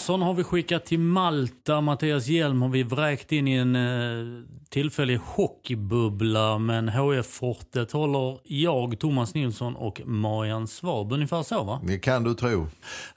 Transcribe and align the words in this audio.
Persson 0.00 0.22
har 0.22 0.34
vi 0.34 0.44
skickat 0.44 0.84
till 0.84 0.98
Malta. 0.98 1.80
Mattias 1.80 2.26
Hjelm 2.26 2.62
har 2.62 2.68
vi 2.68 2.82
vräkt 2.82 3.32
in 3.32 3.48
i 3.48 3.54
en 3.54 3.76
eh, 3.76 4.42
tillfällig 4.68 5.16
hockeybubbla. 5.16 6.58
Men 6.58 6.88
HF-fortet 6.88 7.92
håller 7.92 8.38
jag, 8.44 9.00
Thomas 9.00 9.34
Nilsson 9.34 9.76
och 9.76 10.00
Marian 10.04 10.68
Svab. 10.68 11.12
Ungefär 11.12 11.42
så 11.42 11.64
va? 11.64 11.80
Det 11.84 11.98
kan 11.98 12.24
du 12.24 12.34
tro. 12.34 12.62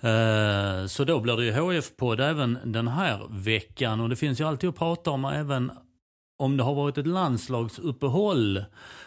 Eh, 0.10 0.86
så 0.88 1.04
då 1.04 1.20
blir 1.20 1.38
det 1.38 1.46
ju 1.46 1.52
HF-podd 1.52 2.20
även 2.20 2.58
den 2.66 2.88
här 2.88 3.22
veckan. 3.30 4.00
Och 4.00 4.10
det 4.10 4.16
finns 4.16 4.42
ju 4.42 4.48
alltid 4.48 4.70
att 4.70 4.76
prata 4.76 5.12
om 5.12 5.26
även 5.26 5.72
om 6.40 6.58
det 6.58 6.64
har 6.64 6.76
varit 6.76 6.98
ett 6.98 7.08
landslagsuppehåll. 7.08 8.64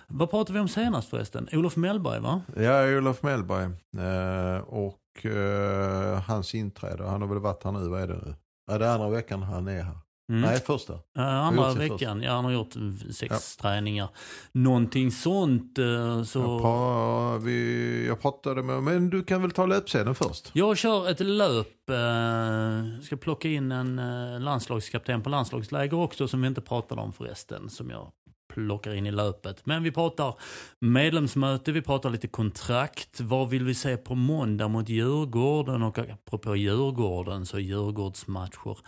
Vad 0.09 0.31
pratade 0.31 0.53
vi 0.53 0.61
om 0.61 0.69
senast 0.69 1.09
förresten? 1.09 1.49
Olof 1.53 1.77
Mellberg 1.77 2.21
va? 2.21 2.43
Ja, 2.57 2.97
Olof 2.97 3.23
Mellberg. 3.23 3.65
Eh, 3.99 4.59
och 4.61 4.99
eh, 5.25 6.20
hans 6.27 6.55
inträde. 6.55 7.05
Han 7.05 7.20
har 7.22 7.28
väl 7.28 7.39
varit 7.39 7.64
här 7.64 7.72
nu, 7.72 7.89
vad 7.89 8.00
är 8.03 8.06
det 8.06 8.14
nu? 8.14 8.34
Ja, 8.70 8.78
det 8.78 8.86
är 8.86 8.91
andra 8.95 9.09
veckan 9.09 9.42
han 9.42 9.69
är 9.69 9.83
här. 9.83 9.97
Mm. 10.28 10.41
Nej, 10.41 10.61
första. 10.61 10.92
Har 11.14 11.22
andra 11.25 11.72
veckan, 11.72 12.22
ja 12.22 12.33
han 12.33 12.45
har 12.45 12.53
gjort 12.53 12.75
sex 13.11 13.56
träningar. 13.56 14.09
Någonting 14.53 15.11
sånt. 15.11 15.78
eh, 15.78 16.22
Så... 16.22 16.39
Jag, 16.39 16.61
pra, 16.62 17.39
vi, 17.39 18.06
jag 18.06 18.20
pratade 18.20 18.62
med, 18.62 18.83
men 18.83 19.11
du 19.11 19.22
kan 19.25 19.42
väl 19.42 19.50
ta 19.50 19.67
löpsedeln 19.67 20.14
först? 20.14 20.50
Jag 20.53 20.77
kör 20.77 21.11
ett 21.11 21.20
löp. 21.20 21.91
Eh, 21.91 23.03
ska 23.03 23.17
plocka 23.17 23.48
in 23.48 23.72
en 23.72 23.98
eh, 23.98 24.41
landslagskapten 24.41 25.22
på 25.22 25.28
landslagsläger 25.31 25.94
också 25.98 26.28
som 26.28 26.41
vi 26.42 26.48
inte 26.48 26.61
pratade 26.61 27.00
om 27.00 27.12
förresten. 27.12 27.69
Som 27.70 27.91
jag 27.91 28.11
plockar 28.57 28.95
in 28.95 29.07
i 29.07 29.11
löpet. 29.11 29.67
Men 29.67 29.83
vi 29.83 29.93
pratar 29.93 30.35
medlemsmöte, 30.81 31.73
vi 31.73 31.83
pratar 31.83 32.11
lite 32.11 32.29
kontrakt. 32.29 33.21
Vad 33.21 33.49
vill 33.49 33.65
vi 33.65 33.75
se 33.75 33.97
på 33.97 34.15
måndag 34.15 34.69
mot 34.69 34.89
Djurgården? 34.89 35.83
Och 35.83 35.99
apropå 35.99 36.57
Djurgården 36.57 37.47
så 37.47 37.59
Djurgårdsmatcher 37.59 38.79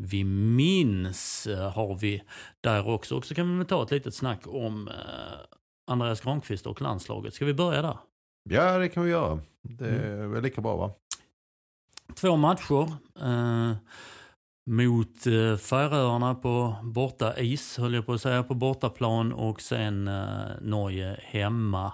vi 0.00 0.24
minns 0.24 1.46
eh, 1.46 1.70
har 1.72 1.94
vi 1.94 2.22
där 2.60 2.88
också. 2.88 3.16
Och 3.16 3.24
så 3.26 3.34
kan 3.34 3.58
vi 3.58 3.64
ta 3.64 3.82
ett 3.82 3.90
litet 3.90 4.14
snack 4.14 4.40
om 4.46 4.88
eh, 4.88 4.94
Andreas 5.90 6.20
Granqvist 6.20 6.66
och 6.66 6.82
landslaget. 6.82 7.34
Ska 7.34 7.44
vi 7.44 7.54
börja 7.54 7.82
där? 7.82 7.96
Ja, 8.50 8.78
det 8.78 8.88
kan 8.88 9.04
vi 9.04 9.10
göra. 9.10 9.40
Det 9.62 9.86
är 9.86 10.14
Mm. 10.14 10.30
väl 10.32 10.42
lika 10.42 10.60
bra 10.60 10.76
va? 10.76 10.90
Två 12.14 12.36
matcher. 12.36 12.92
Eh, 13.22 13.72
mot 14.68 15.26
eh, 15.26 15.56
Färöarna 15.56 16.34
på 16.34 16.76
borta 16.82 17.38
is, 17.38 17.78
höll 17.78 17.94
jag 17.94 18.06
på 18.06 18.12
att 18.12 18.22
säga, 18.22 18.42
på 18.42 18.54
bortaplan 18.54 19.32
och 19.32 19.60
sen 19.60 20.08
eh, 20.08 20.40
Norge 20.60 21.20
hemma. 21.22 21.92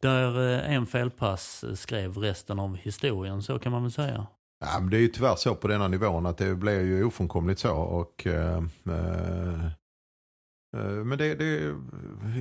Där 0.00 0.52
eh, 0.52 0.74
en 0.74 0.86
felpass 0.86 1.64
skrev 1.74 2.18
resten 2.18 2.58
av 2.58 2.76
historien, 2.76 3.42
så 3.42 3.58
kan 3.58 3.72
man 3.72 3.82
väl 3.82 3.92
säga. 3.92 4.26
Ja, 4.60 4.80
men 4.80 4.90
det 4.90 4.96
är 4.96 5.00
ju 5.00 5.08
tyvärr 5.08 5.36
så 5.36 5.54
på 5.54 5.68
denna 5.68 5.88
nivån 5.88 6.26
att 6.26 6.38
det 6.38 6.54
blir 6.54 6.80
ju 6.80 7.04
ofrånkomligt 7.04 7.60
så. 7.60 7.74
Och, 7.74 8.26
eh, 8.26 8.62
eh, 8.88 9.64
eh 10.76 11.04
men 11.04 11.18
det, 11.18 11.34
det, 11.34 11.74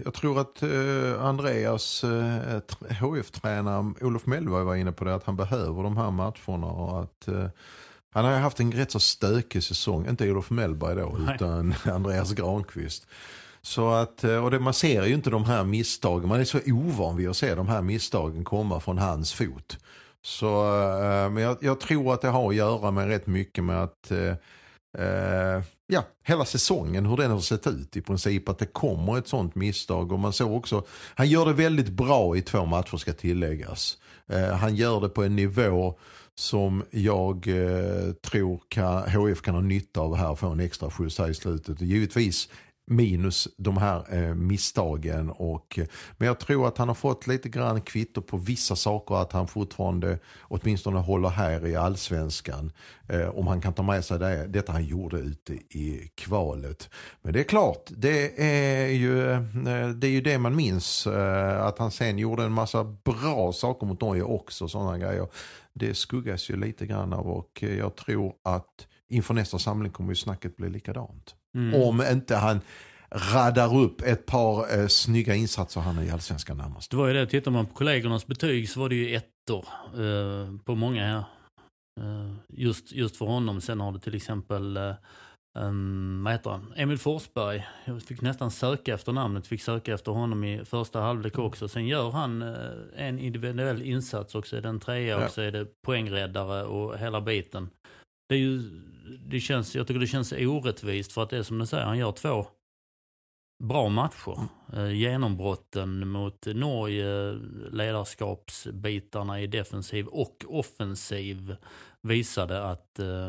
jag 0.06 0.14
tror 0.14 0.40
att 0.40 0.64
eh, 0.64 1.26
Andreas 1.26 2.04
eh, 2.04 2.62
HF-tränare 3.02 3.94
Olof 4.02 4.26
Mellberg 4.26 4.64
var 4.64 4.76
inne 4.76 4.92
på 4.92 5.06
det, 5.06 5.16
att 5.16 5.24
han 5.24 5.36
behöver 5.36 5.84
de 5.84 5.98
här 5.98 6.12
matcherna. 6.12 6.68
Och 6.68 7.02
att, 7.02 7.28
eh, 7.28 7.48
han 8.14 8.26
har 8.26 8.32
ju 8.32 8.38
haft 8.38 8.60
en 8.60 8.72
rätt 8.72 8.92
så 8.92 9.00
stökig 9.00 9.64
säsong, 9.64 10.08
inte 10.10 10.32
Olof 10.32 10.50
Mellberg 10.50 10.96
då, 10.96 11.16
Nej. 11.20 11.36
utan 11.36 11.76
Andreas 11.94 12.34
Granqvist. 12.34 13.08
Så 13.62 13.92
att, 13.92 14.24
eh, 14.24 14.44
och 14.44 14.52
det, 14.52 14.60
man 14.60 14.74
ser 14.74 15.04
ju 15.06 15.14
inte 15.14 15.30
de 15.30 15.46
här 15.46 15.64
misstagen, 15.64 16.30
man 16.30 16.40
är 16.40 16.44
så 16.44 16.60
ovan 16.66 17.16
vid 17.18 17.30
att 17.30 17.38
se 17.38 17.56
de 17.56 17.68
här 17.68 17.82
misstagen 17.82 18.44
komma 18.44 18.80
från 18.80 18.98
hans 18.98 19.34
fot. 19.34 19.78
Så, 20.22 20.66
eh, 21.02 21.30
men 21.30 21.44
jag, 21.44 21.58
jag 21.62 21.80
tror 21.80 22.14
att 22.14 22.22
det 22.22 22.28
har 22.28 22.50
att 22.50 22.56
göra 22.56 22.92
med 22.92 23.08
rätt 23.08 23.28
mycket 23.28 23.64
med 23.64 23.84
att 23.84 24.12
eh, 24.12 24.36
eh, 24.98 25.64
ja, 25.88 26.04
hela 26.24 26.46
säsongen, 26.46 27.06
hur 27.06 27.18
den 27.18 27.32
har 27.32 27.40
sett 27.40 27.68
ut 27.68 27.98
i 27.98 28.02
princip. 28.02 28.50
Att 28.50 28.60
det 28.60 28.66
kommer 28.66 29.18
ett 29.18 29.28
sånt 29.28 29.56
misstag. 29.56 30.12
Och 30.12 30.20
man 30.20 30.34
såg 30.34 30.54
också, 30.56 30.86
han 31.16 31.30
gör 31.30 31.46
det 31.46 31.54
väldigt 31.54 31.90
bra 31.90 32.38
i 32.38 32.42
två 32.42 32.66
matcher 32.66 32.98
ska 32.98 33.14
tilläggas. 33.14 33.98
Eh, 34.28 34.50
han 34.50 34.76
gör 34.76 35.02
det 35.02 35.10
på 35.10 35.24
en 35.24 35.36
nivå 35.36 35.98
som 36.36 36.84
jag 36.92 37.48
eh, 37.48 38.14
tror 38.14 38.62
kan, 38.68 39.04
HF 39.10 39.42
kan 39.42 39.56
ha 39.56 39.62
nytta 39.62 40.02
av 40.02 40.16
här, 40.16 40.36
få 40.36 40.48
en 40.48 40.60
extra 40.60 40.92
skjuts 40.92 41.18
här 41.18 41.30
i 41.30 41.34
slutet. 41.34 41.82
Och 41.82 41.88
givetvis 41.88 42.50
minus 42.86 43.48
de 43.58 43.78
här 43.78 44.16
eh, 44.16 44.36
misstagen. 44.36 45.30
Och, 45.30 45.80
eh, 45.80 45.86
men 46.18 46.28
jag 46.28 46.40
tror 46.40 46.68
att 46.68 46.78
han 46.78 46.88
har 46.88 46.96
fått 46.96 47.28
lite 47.28 47.50
grann 47.50 47.82
kvitto 47.82 48.22
på 48.22 48.38
vissa 48.38 48.76
saker. 48.76 49.16
Att 49.16 49.32
han 49.32 49.48
fortfarande 49.48 50.20
åtminstone 50.42 51.00
håller 51.00 51.30
här 51.30 51.68
i 51.68 51.76
allsvenskan. 51.76 52.72
Eh, 53.10 53.30
om 53.30 53.48
han 53.48 53.62
kan 53.62 53.74
ta 53.74 53.84
med 53.84 54.06
sig 54.06 54.20
det, 54.20 54.48
detta 54.48 54.72
han 54.72 54.86
gjorde 54.86 55.18
ute 55.18 55.54
i 55.54 56.12
kvalet. 56.16 56.90
Men 57.22 57.34
det 57.34 57.40
är 57.40 57.44
klart, 57.44 57.90
det 57.90 58.42
är 58.44 58.88
ju 58.88 59.32
eh, 59.32 59.90
det, 59.90 60.08
är 60.08 60.12
ju 60.12 60.22
det 60.22 60.38
man 60.38 60.56
minns. 60.56 61.08
Eh, 61.08 61.66
att 61.66 61.80
han 61.80 61.92
sen 61.92 62.18
gjorde 62.18 62.44
en 62.44 62.52
massa 62.52 62.84
bra 62.84 63.54
saker 63.54 63.88
mot 63.88 64.02
Norge 64.02 64.24
också. 64.24 64.68
Sådana 64.68 64.98
grejer. 64.98 65.28
Det 65.74 65.94
skuggas 65.94 66.50
ju 66.50 66.56
lite 66.56 66.86
grann 66.86 67.14
av 67.14 67.28
och 67.28 67.64
eh, 67.64 67.78
jag 67.78 67.96
tror 67.96 68.34
att 68.44 68.88
inför 69.10 69.34
nästa 69.34 69.60
samling 69.60 69.92
kommer 69.92 70.10
ju 70.10 70.16
snacket 70.16 70.58
bli 70.58 70.70
likadant. 70.70 71.36
Mm. 71.58 71.82
Om 71.82 72.02
inte 72.12 72.36
han 72.36 72.62
raddar 73.34 73.78
upp 73.78 74.02
ett 74.02 74.26
par 74.26 74.80
eh, 74.80 74.88
snygga 74.88 75.36
insatser 75.36 75.82
han 75.82 75.98
är 75.98 76.04
i 76.04 76.10
allsvenskan 76.12 76.58
närmast. 76.58 76.92
Det 76.92 76.98
var 76.98 77.08
ju 77.08 77.14
det, 77.14 77.26
tittar 77.28 77.52
man 77.52 77.66
på 77.66 77.74
kollegornas 77.74 78.28
betyg 78.28 78.70
så 78.70 78.80
var 78.80 78.90
det 78.90 78.96
ju 78.96 79.16
ettor 79.16 79.66
eh, 79.94 80.58
på 80.66 80.76
många 80.76 81.06
här. 81.06 81.24
Eh, 82.02 82.34
just, 82.50 82.92
just 82.92 83.18
för 83.18 83.26
honom. 83.26 83.62
Sen 83.62 83.80
har 83.80 83.92
du 83.92 84.00
till 84.00 84.16
exempel, 84.16 84.78
eh, 84.78 84.94
um, 85.60 86.24
vad 86.24 86.34
heter 86.34 86.50
han, 86.50 86.74
Emil 86.76 86.98
Forsberg. 86.98 87.68
Jag 87.86 88.02
fick 88.02 88.22
nästan 88.22 88.52
söka 88.52 88.94
efter 88.94 89.12
namnet, 89.12 89.48
fick 89.48 89.62
söka 89.62 89.94
efter 89.94 90.12
honom 90.12 90.44
i 90.44 90.66
första 90.66 91.02
halvlek 91.02 91.40
också. 91.40 91.68
Sen 91.68 91.88
gör 91.88 92.12
han 92.12 92.42
eh, 92.42 92.58
en 92.96 93.20
individuell 93.20 93.82
insats 93.82 94.36
också, 94.36 94.58
är 94.58 94.62
det 94.62 94.70
en 94.70 94.80
trea 94.80 95.20
Ja. 95.20 95.26
och 95.26 95.32
så 95.32 95.42
är 95.42 95.52
det 95.52 95.68
poängräddare 95.86 96.64
och 96.64 96.98
hela 96.98 97.22
biten. 97.22 97.70
Det 98.30 98.36
är 98.36 98.40
ju, 98.40 98.82
det 99.26 99.40
känns, 99.40 99.76
jag 99.76 99.88
tycker 99.88 100.00
det 100.00 100.08
känns 100.08 100.32
orättvist 100.32 101.12
för 101.12 101.24
att 101.24 101.30
det 101.30 101.38
är 101.38 101.44
som 101.44 101.60
du 101.60 101.66
säger, 101.66 101.86
han 101.86 101.98
gör 101.98 102.12
två 102.12 102.48
bra 103.64 103.90
matcher. 103.90 104.48
Eh, 104.74 104.92
genombrotten 104.92 106.08
mot 106.08 106.46
Norge, 106.46 107.34
ledarskapsbitarna 107.72 109.42
i 109.42 109.48
defensiv 109.48 110.08
och 110.08 110.46
offensiv 110.48 111.56
visade 112.02 112.64
att 112.70 113.00
eh, 113.00 113.28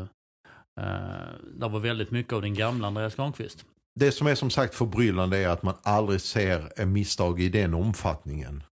eh, 0.79 1.27
det 1.59 1.67
var 1.67 1.79
väldigt 1.79 2.11
mycket 2.11 2.33
av 2.33 2.41
den 2.41 2.53
gamla 2.53 2.87
Andreas 2.87 3.15
Granqvist. 3.15 3.65
Det 3.99 4.11
som 4.11 4.27
är 4.27 4.35
som 4.35 4.49
sagt 4.49 4.75
förbryllande 4.75 5.37
är 5.37 5.47
att 5.47 5.63
man 5.63 5.75
aldrig 5.83 6.21
ser 6.21 6.71
en 6.75 6.93
misstag 6.93 7.41
i 7.41 7.49
den 7.49 7.73
omfattningen. 7.73 8.63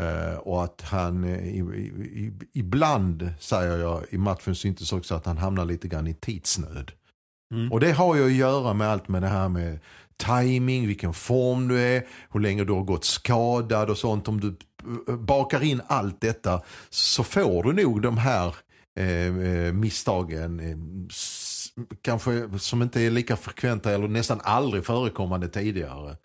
Eh, 0.00 0.38
och 0.38 0.64
att 0.64 0.80
han 0.80 1.24
eh, 1.24 1.48
i, 1.48 1.58
i, 1.58 2.32
ibland, 2.52 3.32
säger 3.40 3.78
jag, 3.78 4.04
i 4.10 4.18
matchen 4.18 4.54
syntes 4.54 4.92
också 4.92 5.14
att 5.14 5.26
han 5.26 5.38
hamnar 5.38 5.64
lite 5.64 5.88
grann 5.88 6.06
i 6.06 6.14
tidsnöd. 6.14 6.92
Mm. 7.54 7.72
Och 7.72 7.80
det 7.80 7.92
har 7.92 8.16
ju 8.16 8.26
att 8.26 8.32
göra 8.32 8.74
med 8.74 8.88
allt 8.88 9.08
med 9.08 9.22
det 9.22 9.28
här 9.28 9.48
med 9.48 9.78
timing, 10.16 10.86
vilken 10.86 11.14
form 11.14 11.68
du 11.68 11.80
är, 11.80 12.06
hur 12.30 12.40
länge 12.40 12.64
du 12.64 12.72
har 12.72 12.82
gått 12.82 13.04
skadad 13.04 13.90
och 13.90 13.98
sånt. 13.98 14.28
Om 14.28 14.40
du 14.40 14.56
eh, 15.08 15.16
bakar 15.16 15.64
in 15.64 15.80
allt 15.86 16.20
detta 16.20 16.62
så 16.90 17.24
får 17.24 17.62
du 17.62 17.72
nog 17.84 18.02
de 18.02 18.18
här 18.18 18.54
eh, 18.96 19.72
misstagen 19.72 20.60
kanske 22.02 22.48
som 22.58 22.82
inte 22.82 23.00
är 23.00 23.10
lika 23.10 23.36
frekventa 23.36 23.92
eller 23.92 24.08
nästan 24.08 24.40
aldrig 24.44 24.86
förekommande 24.86 25.48
tidigare. 25.48 26.16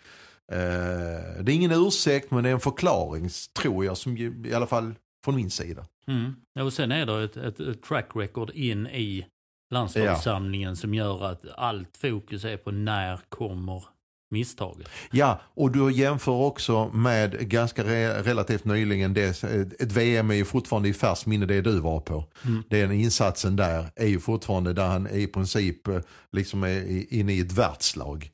Eh, 0.52 1.44
det 1.44 1.52
är 1.52 1.56
ingen 1.56 1.88
ursäkt 1.88 2.32
men 2.32 2.44
det 2.44 2.50
är 2.50 2.54
en 2.54 2.60
förklaring 2.60 3.30
tror 3.62 3.86
jag 3.86 3.98
som 3.98 4.18
i 4.18 4.54
alla 4.54 4.68
fall 4.68 4.96
från 5.26 5.36
min 5.36 5.52
sida. 5.52 5.86
Mm. 6.08 6.36
Ja, 6.54 6.64
och 6.64 6.74
sen 6.74 6.92
är 6.92 7.06
det 7.06 7.24
ett, 7.24 7.38
ett, 7.38 7.60
ett 7.60 7.84
track 7.84 8.10
record 8.16 8.52
in 8.52 8.88
i 8.88 9.26
landslagssamlingen 9.74 10.76
som 10.76 10.94
gör 10.94 11.26
att 11.26 11.46
allt 11.56 11.98
fokus 11.98 12.46
är 12.46 12.58
på 12.58 12.72
när 12.72 13.20
kommer 13.30 13.84
misstaget. 14.30 14.90
Ja, 15.12 15.42
och 15.44 15.72
du 15.72 15.92
jämför 15.92 16.32
också 16.32 16.90
med 16.94 17.50
ganska 17.50 17.84
re 17.84 18.24
relativt 18.24 18.66
nyligen, 18.66 19.14
det, 19.14 19.44
ett 19.80 19.92
VM 19.92 20.32
är 20.32 20.36
ju 20.36 20.46
fortfarande 20.46 20.90
i 20.90 20.94
färskt 20.94 21.26
minne 21.26 21.46
det 21.46 21.62
du 21.62 21.80
var 21.80 22.00
på. 22.00 22.26
Mm. 22.46 22.64
Den 22.70 22.92
insatsen 22.92 23.56
där 23.56 23.92
är 23.96 24.08
ju 24.08 24.20
fortfarande 24.20 24.74
där 24.74 24.88
han 24.88 25.08
i 25.08 25.28
princip 25.28 25.88
eh, 25.88 26.00
liksom 26.32 26.64
är 26.64 27.14
inne 27.14 27.34
i 27.34 27.40
ett 27.40 27.52
världslag. 27.52 28.32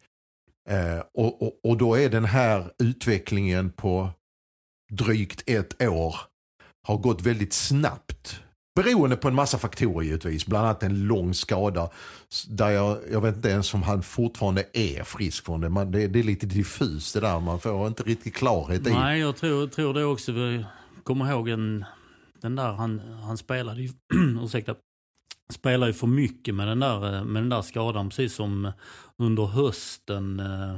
Eh, 0.69 1.04
och, 1.13 1.42
och, 1.42 1.60
och 1.63 1.77
då 1.77 1.95
är 1.95 2.10
den 2.10 2.25
här 2.25 2.71
utvecklingen 2.83 3.71
på 3.71 4.10
drygt 4.92 5.44
ett 5.50 5.81
år 5.81 6.15
har 6.88 6.98
gått 6.98 7.21
väldigt 7.21 7.54
snabbt. 7.54 8.39
Beroende 8.75 9.15
på 9.15 9.27
en 9.27 9.36
massa 9.36 9.57
faktorer 9.57 10.06
givetvis. 10.06 10.45
Bland 10.45 10.65
annat 10.65 10.83
en 10.83 11.07
lång 11.07 11.33
skada. 11.33 11.89
Där 12.48 12.69
jag, 12.69 12.98
jag 13.12 13.21
vet 13.21 13.36
inte 13.36 13.50
ens 13.50 13.74
om 13.74 13.83
han 13.83 14.04
fortfarande 14.04 14.65
är 14.74 15.04
frisk 15.04 15.45
från 15.45 15.62
det. 15.62 15.69
Man, 15.69 15.92
det. 15.92 16.07
Det 16.07 16.19
är 16.19 16.24
lite 16.24 16.45
diffust 16.45 17.13
det 17.13 17.19
där. 17.19 17.39
Man 17.39 17.60
får 17.60 17.88
inte 17.88 18.04
riktigt 18.04 18.36
klarhet 18.36 18.88
i. 18.88 18.89
Nej, 18.89 19.19
jag 19.19 19.36
tror, 19.36 19.68
tror 19.68 19.94
det 19.94 20.06
också. 20.06 20.31
Vi 20.31 20.65
kommer 21.04 21.31
ihåg 21.31 21.50
en, 21.50 21.86
den 22.42 22.56
där, 22.56 22.71
han, 22.71 23.00
han 23.00 23.38
spelade 23.38 23.81
ju, 23.81 23.89
ursäkta, 24.44 24.75
spelade 25.51 25.92
ju 25.92 25.94
för 25.94 26.07
mycket 26.07 26.56
med 26.56 26.68
den, 26.68 26.80
där, 26.80 27.15
eh, 27.15 27.24
med 27.24 27.42
den 27.42 27.50
där 27.50 27.62
skadan. 27.62 28.10
Precis 28.10 28.33
som 28.33 28.71
under 29.21 29.45
hösten. 29.45 30.39
Eh, 30.39 30.74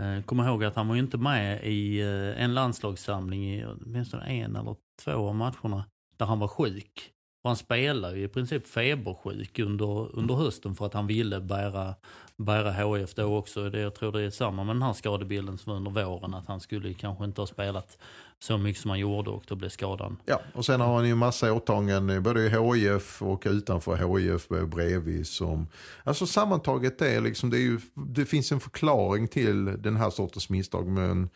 eh 0.00 0.22
kommer 0.24 0.48
ihåg 0.48 0.64
att 0.64 0.76
han 0.76 0.88
var 0.88 0.96
inte 0.96 1.18
med 1.18 1.64
i 1.64 2.00
eh, 2.00 2.42
en 2.42 2.54
landslagssamling 2.54 3.54
i 3.54 3.66
åtminstone 3.66 4.24
en 4.24 4.56
eller 4.56 4.76
två 5.04 5.28
av 5.28 5.34
matcherna 5.34 5.84
där 6.16 6.26
han 6.26 6.38
var 6.38 6.48
sjuk. 6.48 7.12
Och 7.44 7.50
han 7.50 7.56
spelade 7.56 8.18
ju 8.18 8.24
i 8.24 8.28
princip 8.28 8.66
febersjuk 8.66 9.58
under, 9.58 10.16
under 10.16 10.34
hösten 10.34 10.74
för 10.74 10.86
att 10.86 10.94
han 10.94 11.06
ville 11.06 11.40
bära, 11.40 11.94
bära 12.38 12.72
HF 12.72 13.14
då 13.14 13.36
också. 13.36 13.70
Det, 13.70 13.80
jag 13.80 13.94
tror 13.94 14.12
det 14.12 14.22
är 14.22 14.30
samma 14.30 14.64
med 14.64 14.76
den 14.76 14.82
här 14.82 14.92
skadebilden 14.92 15.58
som 15.58 15.72
under 15.72 15.90
våren. 15.90 16.34
Att 16.34 16.46
han 16.46 16.60
skulle 16.60 16.94
kanske 16.94 17.24
inte 17.24 17.40
ha 17.40 17.46
spelat 17.46 17.98
så 18.38 18.58
mycket 18.58 18.82
som 18.82 18.90
han 18.90 19.00
gjorde 19.00 19.30
och 19.30 19.44
då 19.48 19.54
blev 19.54 19.68
skadan. 19.68 20.16
Ja, 20.24 20.40
och 20.54 20.64
sen 20.64 20.80
har 20.80 20.96
han 20.96 21.08
ju 21.08 21.14
massa 21.14 21.52
åtaganden 21.52 22.22
både 22.22 22.40
i 22.40 22.48
HIF 22.48 23.22
och 23.22 23.42
utanför 23.46 24.18
HIF 24.18 24.48
bredvid. 24.48 25.26
Som, 25.26 25.66
alltså 26.04 26.26
sammantaget 26.26 27.02
är 27.02 27.20
liksom, 27.20 27.50
det, 27.50 27.56
är 27.56 27.62
ju, 27.62 27.80
det 27.94 28.24
finns 28.24 28.52
en 28.52 28.60
förklaring 28.60 29.28
till 29.28 29.82
den 29.82 29.96
här 29.96 30.10
sortens 30.10 30.48
misstag. 30.48 30.86
Men 30.86 31.28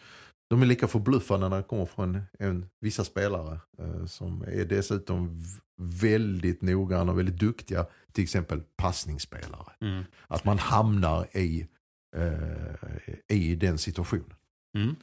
de 0.52 0.62
är 0.62 0.66
lika 0.66 0.88
förbluffande 0.88 1.48
när 1.48 1.56
det 1.56 1.62
kommer 1.62 1.86
från 1.86 2.22
en, 2.38 2.66
vissa 2.80 3.04
spelare 3.04 3.60
eh, 3.78 4.06
som 4.06 4.42
är 4.42 4.64
dessutom 4.64 5.40
väldigt 5.76 6.62
noggranna 6.62 7.12
och 7.12 7.18
väldigt 7.18 7.38
duktiga. 7.38 7.86
Till 8.12 8.24
exempel 8.24 8.60
passningsspelare. 8.76 9.72
Mm. 9.80 10.04
Att 10.26 10.44
man 10.44 10.58
hamnar 10.58 11.36
i, 11.36 11.66
eh, 12.16 13.36
i 13.36 13.54
den 13.54 13.78
situationen. 13.78 14.34
Mm. 14.76 14.96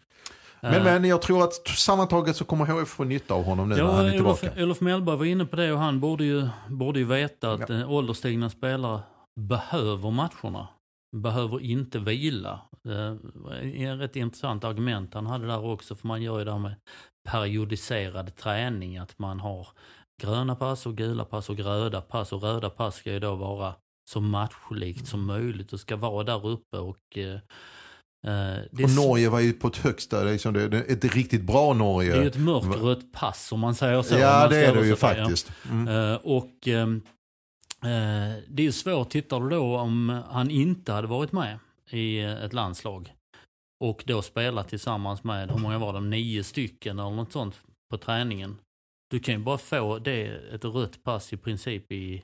Men, 0.62 0.76
uh, 0.76 0.84
men 0.84 1.06
jag 1.06 1.22
tror 1.22 1.44
att 1.44 1.68
sammantaget 1.68 2.36
så 2.36 2.46
kommer 2.46 2.66
HF 2.66 2.90
få 2.90 3.04
nytta 3.04 3.34
av 3.34 3.44
honom 3.44 3.70
nu 3.70 3.78
ja, 3.78 3.86
när 3.86 3.94
han 3.94 4.06
är 4.06 4.12
tillbaka. 4.12 4.46
Olof, 4.48 4.58
Olof 4.58 4.82
Mellberg 4.82 5.18
var 5.18 5.26
inne 5.26 5.46
på 5.46 5.56
det 5.56 5.74
och 5.74 5.80
han 5.80 6.00
borde 6.00 6.24
ju, 6.24 6.48
borde 6.70 7.00
ju 7.00 7.06
veta 7.06 7.52
att 7.52 7.70
ja. 7.70 7.76
Eh, 7.76 7.92
ålderstigna 7.92 8.50
spelare 8.50 9.02
behöver 9.36 10.12
matcherna 10.12 10.68
behöver 11.12 11.62
inte 11.62 12.00
vila. 12.00 12.62
Det 12.84 13.18
är 13.76 13.94
ett 13.94 14.00
rätt 14.00 14.16
intressant 14.16 14.64
argument 14.64 15.14
han 15.14 15.26
hade 15.26 15.48
där 15.48 15.66
också, 15.66 15.96
för 15.96 16.08
man 16.08 16.22
gör 16.22 16.40
ju 16.40 16.46
det 16.46 16.52
här 16.52 16.60
med 16.60 16.76
periodiserad 17.30 18.36
träning, 18.36 18.98
att 18.98 19.20
man 19.20 19.40
har 19.40 19.68
gröna 20.22 20.56
pass 20.56 20.86
och 20.86 20.98
gula 20.98 21.26
pass 21.26 21.50
och 21.50 21.60
röda 21.60 22.02
pass 22.02 22.34
och 22.34 22.44
röda 22.44 22.70
pass 22.70 22.96
ska 22.96 23.12
ju 23.12 23.20
då 23.20 23.36
vara 23.36 23.74
så 24.10 24.22
matchlikt 24.22 25.08
som 25.08 25.26
möjligt 25.26 25.74
och 25.74 25.80
ska 25.80 25.96
vara 25.96 26.24
där 26.24 26.48
uppe 26.48 26.78
och 26.78 27.18
eh, 27.18 27.40
Uh, 28.28 28.84
och 28.84 28.90
Norge 28.90 29.30
var 29.30 29.40
ju 29.40 29.54
på 29.54 29.68
ett 29.68 29.78
högsta, 29.78 30.24
liksom 30.24 30.54
det, 30.54 30.64
ett 30.64 31.16
riktigt 31.16 31.42
bra 31.42 31.74
Norge. 31.74 32.12
Det 32.12 32.18
är 32.18 32.22
ju 32.22 32.28
ett 32.28 32.38
mörkrött 32.38 33.12
pass 33.12 33.52
om 33.52 33.60
man 33.60 33.76
säger 33.76 34.02
så. 34.02 34.16
Ja 34.16 34.48
det 34.48 34.66
är 34.66 34.76
det 34.76 34.88
ju 34.88 34.96
faktiskt. 34.96 35.52
Mm. 35.70 35.88
Uh, 35.88 36.16
och 36.16 36.68
um, 36.68 37.02
Eh, 37.02 37.02
Eh, 37.82 38.44
det 38.48 38.68
är 38.68 38.72
svårt, 38.72 39.10
tittar 39.10 39.40
du 39.40 39.50
då 39.50 39.78
om 39.78 40.10
han 40.30 40.52
inte 40.52 40.92
hade 40.92 41.08
varit 41.08 41.32
med 41.32 41.60
i 41.90 42.20
eh, 42.20 42.44
ett 42.44 42.54
landslag 42.54 43.14
och 43.80 44.04
då 44.06 44.22
spelat 44.22 44.70
tillsammans 44.70 45.24
med, 45.24 45.52
hur 45.52 45.60
många 45.60 45.78
var 45.78 45.94
de, 45.94 46.10
nio 46.10 46.44
stycken 46.44 47.00
eller 47.00 47.16
något 47.16 47.32
sånt 47.32 47.62
på 47.90 47.98
träningen. 47.98 48.58
Du 49.10 49.20
kan 49.20 49.34
ju 49.34 49.40
bara 49.40 49.58
få 49.58 50.00
det, 50.00 50.26
ett 50.54 50.66
rött 50.66 51.04
pass 51.04 51.34
i 51.34 51.38
princip 51.38 51.92
i, 51.92 52.24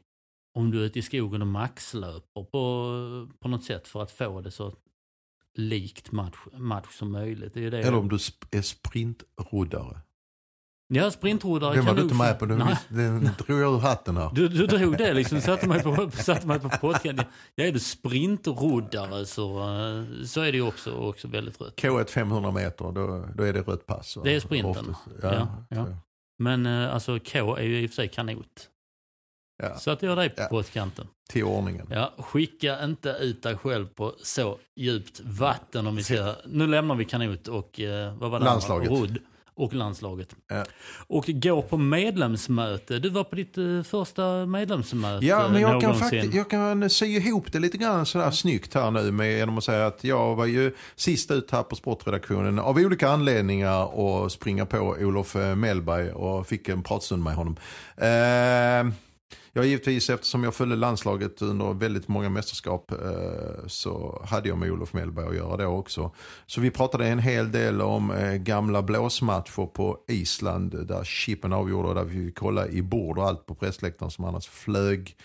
om 0.57 0.71
du 0.71 0.81
är 0.81 0.85
ute 0.85 0.99
i 0.99 1.01
skogen 1.01 1.41
och 1.41 1.47
maxlöper 1.47 2.43
på, 2.43 3.27
på 3.39 3.47
något 3.47 3.63
sätt 3.63 3.87
för 3.87 4.03
att 4.03 4.11
få 4.11 4.41
det 4.41 4.51
så 4.51 4.73
likt 5.57 6.11
match, 6.11 6.37
match 6.53 6.97
som 6.97 7.11
möjligt. 7.11 7.53
Det 7.53 7.65
är 7.65 7.71
det 7.71 7.79
Eller 7.79 7.97
om 7.97 8.09
du 8.09 8.15
är 8.51 8.61
sprintroddare. 8.61 10.01
Ja, 10.87 11.11
sprintroddare 11.11 11.75
Den 11.75 11.85
var 11.85 11.93
du 11.93 12.01
inte 12.01 12.15
med 12.15 12.39
på, 12.39 12.45
den, 12.45 12.63
den 12.87 13.23
drog 13.37 13.59
jag 13.59 13.73
ur 13.73 13.79
hatten 13.79 14.17
här. 14.17 14.29
Du, 14.33 14.47
du 14.47 14.67
drog 14.67 14.97
det 14.97 15.13
liksom, 15.13 15.41
satte 15.41 15.67
mig 15.67 15.83
på, 15.83 16.11
satte 16.11 16.47
mig 16.47 16.59
på 16.59 16.69
podcasten. 16.69 17.21
Ja, 17.55 17.65
är 17.65 17.71
du 17.71 17.79
sprintroddare 17.79 19.25
så, 19.25 19.45
så 20.25 20.41
är 20.41 20.51
det 20.51 20.57
ju 20.57 20.67
också, 20.67 20.91
också 20.91 21.27
väldigt 21.27 21.61
rött. 21.61 21.75
K1 21.75 22.09
500 22.09 22.51
meter, 22.51 22.91
då, 22.91 23.25
då 23.35 23.43
är 23.43 23.53
det 23.53 23.61
rött 23.61 23.85
pass. 23.85 24.17
Det 24.23 24.35
är 24.35 24.39
sprinten. 24.39 24.95
Ja, 25.21 25.33
ja, 25.33 25.47
ja. 25.69 25.87
Men 26.39 26.65
eh, 26.65 26.93
alltså 26.93 27.19
K 27.19 27.55
är 27.55 27.63
ju 27.63 27.81
i 27.81 27.85
och 27.85 27.89
för 27.89 27.95
sig 27.95 28.07
kanot. 28.07 28.69
Ja. 29.63 29.77
Så 29.77 29.91
att 29.91 30.01
jag 30.01 30.17
dig 30.17 30.29
på 30.29 30.41
ja. 30.41 30.47
pottkanten. 30.47 31.07
Till 31.29 31.43
ordningen. 31.43 31.87
Ja, 31.91 32.13
skicka 32.17 32.83
inte 32.83 33.09
ut 33.09 33.43
dig 33.43 33.57
själv 33.57 33.87
på 33.87 34.13
så 34.23 34.57
djupt 34.75 35.19
vatten 35.19 35.87
om 35.87 35.95
vi 35.95 36.03
ska... 36.03 36.35
Nu 36.45 36.67
lämnar 36.67 36.95
vi 36.95 37.05
kanot 37.05 37.47
och 37.47 37.79
eh, 37.79 38.13
vad 38.17 38.31
var 38.31 38.39
det? 38.39 38.45
Landslaget. 38.45 38.89
Rodd 38.89 39.19
och 39.55 39.73
landslaget. 39.73 40.35
Ja. 40.47 40.65
Och 41.07 41.25
gå 41.27 41.61
på 41.61 41.77
medlemsmöte. 41.77 42.99
Du 42.99 43.09
var 43.09 43.23
på 43.23 43.35
ditt 43.35 43.57
uh, 43.57 43.83
första 43.83 44.45
medlemsmöte 44.45 45.25
Ja, 45.25 45.49
men 45.49 45.61
jag 45.61 45.81
kan, 45.81 45.95
faktiskt, 45.95 46.33
jag 46.33 46.49
kan 46.49 46.89
sy 46.89 47.05
ihop 47.05 47.51
det 47.51 47.59
lite 47.59 47.77
grann 47.77 48.05
sådär 48.05 48.31
snyggt 48.31 48.73
här 48.73 48.91
nu 48.91 49.11
med, 49.11 49.37
genom 49.37 49.57
att 49.57 49.63
säga 49.63 49.87
att 49.87 50.03
jag 50.03 50.35
var 50.35 50.45
ju 50.45 50.75
sist 50.95 51.31
ut 51.31 51.51
här 51.51 51.63
på 51.63 51.75
sportredaktionen 51.75 52.59
av 52.59 52.77
olika 52.77 53.09
anledningar 53.09 53.95
och 53.99 54.31
springa 54.31 54.65
på 54.65 54.77
Olof 54.77 55.35
eh, 55.35 55.55
Mellberg 55.55 56.11
och 56.11 56.47
fick 56.47 56.69
en 56.69 56.83
pratstund 56.83 57.23
med 57.23 57.35
honom. 57.35 57.55
Uh, 58.01 58.93
Ja, 59.57 59.63
givetvis 59.63 60.09
eftersom 60.09 60.43
jag 60.43 60.55
följde 60.55 60.75
landslaget 60.75 61.41
under 61.41 61.73
väldigt 61.73 62.07
många 62.07 62.29
mästerskap 62.29 62.91
eh, 62.91 63.67
så 63.67 64.21
hade 64.29 64.49
jag 64.49 64.57
med 64.57 64.71
Olof 64.71 64.93
Mellberg 64.93 65.27
att 65.27 65.35
göra 65.35 65.57
då 65.57 65.65
också. 65.65 66.11
Så 66.45 66.61
vi 66.61 66.71
pratade 66.71 67.07
en 67.07 67.19
hel 67.19 67.51
del 67.51 67.81
om 67.81 68.11
eh, 68.11 68.33
gamla 68.33 68.81
blåsmatcher 68.81 69.65
på 69.65 69.97
Island 70.07 70.87
där 70.87 71.03
chippen 71.03 71.53
avgjorde 71.53 71.87
och 71.87 71.95
där 71.95 72.03
vi 72.03 72.31
kollade 72.31 72.71
i 72.71 72.81
bord 72.81 73.17
och 73.17 73.27
allt 73.27 73.45
på 73.45 73.55
pressläktaren 73.55 74.11
som 74.11 74.25
annars 74.25 74.47
flög 74.47 75.15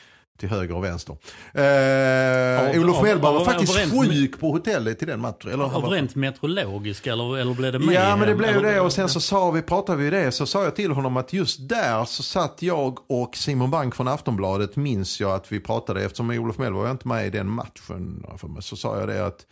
till 0.41 0.49
höger 0.49 0.77
och 0.77 0.85
vänster. 0.85 1.17
Eh, 1.55 2.71
av, 2.71 2.81
Olof 2.81 3.03
Mellberg 3.03 3.35
var 3.35 3.45
faktiskt 3.45 3.75
sjuk 3.75 4.41
på 4.41 4.51
hotellet 4.53 4.99
till 4.99 5.09
den 5.09 5.21
matchen. 5.21 5.53
Eller, 5.53 5.65
av 5.65 5.85
rent 5.85 6.15
meteorologisk 6.15 7.07
eller, 7.07 7.39
eller 7.39 7.55
blev 7.55 7.73
det 7.73 7.79
mer? 7.79 7.93
Ja 7.93 8.17
men 8.17 8.29
det 8.29 8.35
blev 8.35 8.51
eller, 8.51 8.73
det 8.73 8.81
och 8.81 8.93
sen 8.93 9.09
så 9.09 9.21
sa 9.21 9.51
vi, 9.51 9.63
pratade 9.63 9.99
vi 9.99 10.11
det, 10.11 10.33
så 10.33 10.47
sa 10.47 10.65
jag 10.65 10.77
till 10.77 10.91
honom 10.91 11.17
att 11.17 11.33
just 11.33 11.69
där 11.69 12.05
så 12.05 12.23
satt 12.23 12.63
jag 12.63 12.99
och 13.11 13.37
Simon 13.37 13.71
Bank 13.71 13.95
från 13.95 14.09
Aftonbladet 14.09 14.77
minns 14.77 15.21
jag 15.21 15.31
att 15.31 15.53
vi 15.53 15.61
pratade 15.61 16.05
eftersom 16.05 16.31
Olof 16.31 16.59
Mellberg 16.59 16.83
var 16.83 16.91
inte 16.91 17.09
med 17.09 17.27
i 17.27 17.31
den 17.31 17.51
matchen. 17.51 18.27
Så 18.61 18.77
sa 18.77 18.99
jag 18.99 19.09
det 19.09 19.27
att 19.27 19.47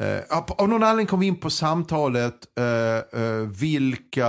Uh, 0.00 0.20
av 0.58 0.68
någon 0.68 0.82
anledning 0.82 1.06
kom 1.06 1.20
vi 1.20 1.26
in 1.26 1.40
på 1.40 1.50
samtalet, 1.50 2.34
uh, 2.60 3.20
uh, 3.20 3.48
vilka, 3.48 4.28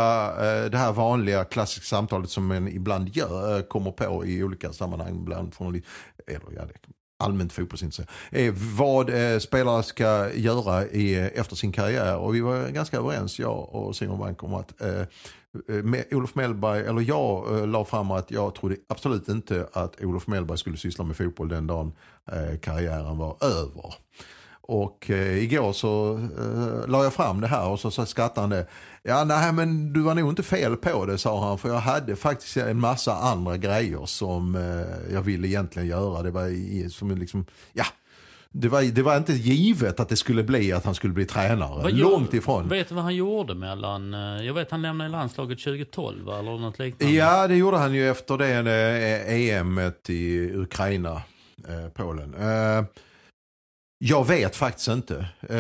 det 0.70 0.78
här 0.78 0.94
vanliga 0.94 1.44
klassiska 1.44 1.86
samtalet 1.86 2.30
som 2.30 2.48
man 2.48 2.68
ibland 2.68 3.10
gör, 3.10 3.62
kommer 3.62 3.92
på 3.92 4.26
i 4.26 4.44
olika 4.44 4.74
sammanhang, 4.74 5.26
bland 5.26 5.54
från, 5.54 5.82
eller 6.28 6.56
ja, 6.56 6.62
det, 6.62 6.74
allmänt 7.20 7.54
fotbollsintresserad, 7.54 8.10
är 8.32 8.52
vad 8.78 9.12
spelare 9.42 9.84
ska 9.84 10.34
göra 10.34 10.86
i, 10.86 11.16
efter 11.16 11.56
sin 11.56 11.72
karriär. 11.72 12.18
Och 12.18 12.36
vi 12.36 12.42
var 12.42 12.70
ganska 12.70 12.98
överens, 12.98 13.40
jag 13.40 13.76
och 13.76 13.96
Simon 13.96 14.20
Bank, 14.20 14.44
om 14.44 14.54
att 14.54 14.74
med 15.84 16.06
Olof 16.12 16.36
Mellberg, 16.36 16.80
eller 16.80 17.02
jag 17.02 17.60
eh, 17.60 17.68
la 17.68 17.86
fram 17.86 18.12
att 18.12 18.32
jag 18.32 18.56
trodde 18.56 18.76
absolut 18.90 19.30
inte 19.30 19.68
att 19.74 20.02
Olof 20.02 20.28
Mellberg 20.28 20.58
skulle 20.58 20.78
syssla 20.78 21.04
med 21.06 21.18
fotboll 21.18 21.50
den 21.50 21.68
dagen 21.68 21.94
eh, 22.32 22.60
karriären 22.60 23.18
var 23.18 23.38
över. 23.42 23.96
Och 24.70 25.10
eh, 25.10 25.44
igår 25.44 25.74
så 25.74 26.14
eh, 26.38 26.88
la 26.90 27.04
jag 27.04 27.14
fram 27.14 27.42
det 27.42 27.48
här 27.48 27.68
och 27.68 27.80
så, 27.80 27.92
så 27.92 28.06
skrattade 28.06 28.42
han 28.42 28.50
det. 28.50 28.68
Ja 29.04 29.24
nej 29.24 29.54
men 29.54 29.94
du 29.94 30.02
var 30.02 30.16
nog 30.16 30.30
inte 30.32 30.44
fel 30.44 30.76
på 30.78 31.06
det 31.06 31.18
sa 31.18 31.48
han 31.48 31.58
för 31.58 31.70
jag 31.70 31.80
hade 31.80 32.16
faktiskt 32.16 32.58
en 32.58 32.80
massa 32.80 33.16
andra 33.16 33.58
grejer 33.58 34.06
som 34.06 34.56
eh, 34.56 35.14
jag 35.14 35.22
ville 35.22 35.48
egentligen 35.48 35.88
göra. 35.88 36.24
Det 36.24 36.32
var 36.32 36.90
som 36.90 37.18
liksom, 37.18 37.46
ja 37.74 37.86
det, 38.52 38.68
var, 38.68 38.82
det 38.82 39.02
var 39.02 39.18
inte 39.18 39.34
givet 39.34 40.00
att 40.00 40.10
det 40.10 40.16
skulle 40.16 40.44
bli 40.44 40.72
att 40.72 40.86
han 40.86 40.96
skulle 40.96 41.14
bli 41.14 41.26
tränare. 41.26 41.84
Vad 41.84 41.94
Långt 41.94 42.34
ifrån. 42.34 42.70
Vet 42.70 42.90
du 42.90 42.96
vad 42.96 43.04
han 43.04 43.16
gjorde 43.16 43.56
mellan... 43.56 44.14
eh, 44.14 44.46
Jag 44.46 44.54
vet 44.54 44.72
han 44.72 44.82
lämnade 44.82 45.10
landslaget 45.10 45.60
2012 45.64 46.26
va? 46.26 46.40
eller 46.40 46.58
något 46.58 46.80
liknande. 46.80 47.16
Ja, 47.16 47.48
det 47.48 47.56
gjorde 47.56 47.78
han 47.78 47.94
ju 47.94 48.10
efter 48.10 48.38
det 48.38 48.54
eh, 49.28 49.58
EM 49.58 49.92
i 50.08 50.52
Ukraina, 50.54 51.22
eh, 51.68 51.90
Polen. 51.94 52.36
Jag 54.00 54.28
vet 54.28 54.56
faktiskt 54.56 54.88
inte. 54.88 55.26
Eh, 55.50 55.58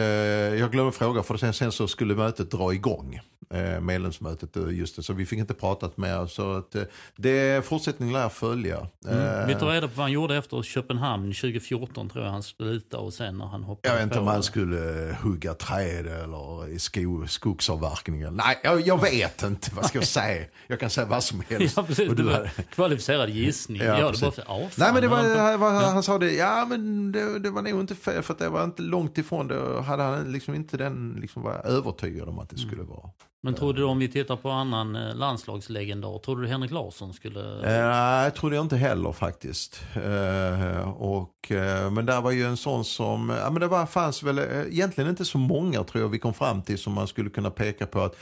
jag 0.59 0.71
glömde 0.71 0.91
fråga 0.91 1.23
för 1.23 1.37
sen, 1.37 1.53
sen 1.53 1.71
så 1.71 1.87
skulle 1.87 2.15
mötet 2.15 2.51
dra 2.51 2.73
igång. 2.73 3.19
Eh, 3.53 3.79
medlemsmötet, 3.79 4.57
eh, 4.57 4.69
just 4.69 4.95
det. 4.95 5.03
Så 5.03 5.13
vi 5.13 5.25
fick 5.25 5.39
inte 5.39 5.53
pratat 5.53 5.97
mer. 5.97 6.27
Så 6.27 6.51
att, 6.57 6.75
det, 7.15 7.65
fortsättningen 7.65 8.13
lär 8.13 8.29
följa. 8.29 8.87
Mm. 9.07 9.47
Vi 9.47 9.55
tar 9.55 9.67
reda 9.71 9.87
på 9.87 9.93
vad 9.95 10.03
han 10.03 10.11
gjorde 10.11 10.35
efter 10.37 10.63
Köpenhamn 10.63 11.33
2014 11.33 12.09
tror 12.09 12.23
jag 12.25 12.31
han 12.31 12.43
slutade 12.43 13.03
och 13.03 13.13
sen 13.13 13.37
när 13.37 13.45
han 13.45 13.63
hoppade 13.63 13.87
Jag 13.89 13.95
vet 13.95 14.03
inte 14.03 14.19
om 14.19 14.27
han 14.27 14.43
skulle 14.43 15.15
hugga 15.21 15.53
träd 15.53 16.07
eller 16.07 16.69
i 16.69 16.79
sko, 16.79 17.27
skogsavverkningen. 17.27 18.33
Nej, 18.35 18.59
jag, 18.63 18.81
jag 18.81 19.01
vet 19.01 19.43
inte. 19.43 19.71
Vad 19.75 19.85
ska 19.85 19.97
jag 19.97 20.07
säga? 20.07 20.45
Jag 20.67 20.79
kan 20.79 20.89
säga 20.89 21.07
vad 21.07 21.23
som 21.23 21.43
helst. 21.49 21.77
Ja 21.77 21.83
precis, 21.83 22.09
Och 22.09 22.15
du 22.15 22.23
var 22.23 22.33
hade- 22.33 22.49
kvalificerad 22.75 23.29
gissning. 23.29 23.81
Ja, 23.81 23.85
Ja, 23.99 24.05
det 24.05 24.11
precis. 24.19 24.35
bara, 24.35 24.59
ja, 24.59 24.69
Nej 24.77 24.93
men 24.93 25.01
det 25.01 25.07
var, 25.07 25.17
han- 25.17 25.37
han, 25.39 25.59
var, 25.59 25.71
han 25.71 26.03
sa 26.03 26.17
det, 26.17 26.31
ja 26.31 26.65
men 26.69 27.11
det, 27.11 27.39
det 27.39 27.49
var 27.49 27.61
nog 27.61 27.79
inte 27.79 27.95
fel 27.95 28.23
för 28.27 28.33
att 28.33 28.39
det 28.39 28.49
var 28.49 28.63
inte 28.63 28.81
långt 28.81 29.17
ifrån 29.17 29.47
det. 29.47 29.81
Hade 29.81 30.03
han 30.03 30.31
liksom 30.31 30.55
inte 30.55 30.77
den, 30.77 31.17
liksom 31.21 31.41
var 31.41 31.65
övertygad 31.65 32.29
om 32.29 32.39
att 32.39 32.49
det 32.49 32.57
skulle 32.57 32.83
vara. 32.83 33.09
Men 33.43 33.53
trodde 33.53 33.79
du 33.79 33.85
om 33.85 33.99
vi 33.99 34.07
tittar 34.07 34.35
på 34.35 34.49
annan 34.49 34.95
eh, 34.95 35.15
landslagslegendar, 35.15 36.19
trodde 36.19 36.41
du 36.41 36.47
Henrik 36.47 36.71
Larsson 36.71 37.13
skulle... 37.13 37.39
Eh, 37.39 37.61
Nej, 37.61 38.23
jag 38.23 38.35
trodde 38.35 38.55
jag 38.55 38.65
inte 38.65 38.77
heller 38.77 39.11
faktiskt. 39.11 39.81
Eh, 39.95 40.89
och, 40.89 41.51
eh, 41.51 41.91
men 41.91 42.05
där 42.05 42.21
var 42.21 42.31
ju 42.31 42.45
en 42.45 42.57
sån 42.57 42.85
som, 42.85 43.29
ja 43.29 43.49
men 43.49 43.59
det 43.59 43.67
var, 43.67 43.85
fanns 43.85 44.23
väl 44.23 44.37
eh, 44.37 44.45
egentligen 44.45 45.09
inte 45.09 45.25
så 45.25 45.37
många 45.37 45.83
tror 45.83 46.03
jag 46.03 46.09
vi 46.09 46.19
kom 46.19 46.33
fram 46.33 46.61
till 46.61 46.77
som 46.77 46.93
man 46.93 47.07
skulle 47.07 47.29
kunna 47.29 47.51
peka 47.51 47.85
på 47.85 48.01
att 48.01 48.15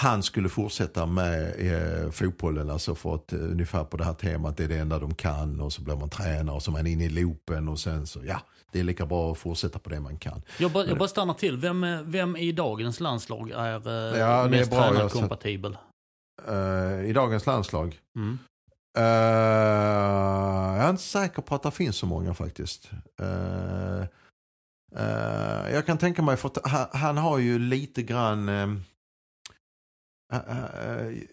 han 0.00 0.22
skulle 0.22 0.48
fortsätta 0.48 1.06
med 1.06 1.54
eh, 1.58 2.10
fotbollen, 2.10 2.70
alltså 2.70 2.94
för 2.94 3.14
att, 3.14 3.32
eh, 3.32 3.38
ungefär 3.38 3.84
på 3.84 3.96
det 3.96 4.04
här 4.04 4.14
temat, 4.14 4.56
det 4.56 4.64
är 4.64 4.68
det 4.68 4.78
enda 4.78 4.98
de 4.98 5.14
kan 5.14 5.60
och 5.60 5.72
så 5.72 5.82
blir 5.82 5.96
man 5.96 6.08
tränare 6.10 6.56
och 6.56 6.62
så 6.62 6.70
är 6.70 6.72
man 6.72 6.86
inne 6.86 7.04
i 7.04 7.08
loopen 7.08 7.68
och 7.68 7.78
sen 7.78 8.06
så, 8.06 8.20
ja, 8.26 8.40
det 8.72 8.80
är 8.80 8.84
lika 8.84 9.06
bra 9.06 9.32
att 9.32 9.38
fortsätta 9.38 9.78
på 9.78 9.90
det 9.90 10.00
man 10.00 10.16
kan. 10.16 10.42
Jag 10.58 10.70
bara, 10.72 10.86
jag 10.86 10.98
bara 10.98 11.08
stannar 11.08 11.34
till. 11.34 11.56
Vem, 11.56 11.84
är- 11.84 12.02
vem 12.02 12.36
i 12.36 12.52
dagens 12.52 13.00
landslag 13.00 13.50
är 13.50 13.88
eh, 14.12 14.18
Ja, 14.20 14.48
mest 14.48 14.70
tränarkompatibel? 14.70 15.76
Eh, 16.48 17.04
I 17.08 17.12
dagens 17.12 17.46
landslag. 17.46 17.98
Mm. 18.16 18.38
Eh, 18.98 19.04
jag 20.76 20.84
är 20.86 20.90
inte 20.90 21.02
säker 21.02 21.42
på 21.42 21.54
att 21.54 21.62
det 21.62 21.70
finns 21.70 21.96
så 21.96 22.06
många 22.06 22.34
faktiskt. 22.34 22.90
Eh, 23.20 24.00
eh, 24.96 25.74
jag 25.74 25.86
kan 25.86 25.98
tänka 25.98 26.22
mig 26.22 26.36
för 26.36 26.48
att 26.48 26.58
han, 26.70 26.86
han 26.92 27.16
har 27.16 27.38
ju 27.38 27.58
lite 27.58 28.02
grann 28.02 28.48
eh, 28.48 28.54
eh, 28.62 28.68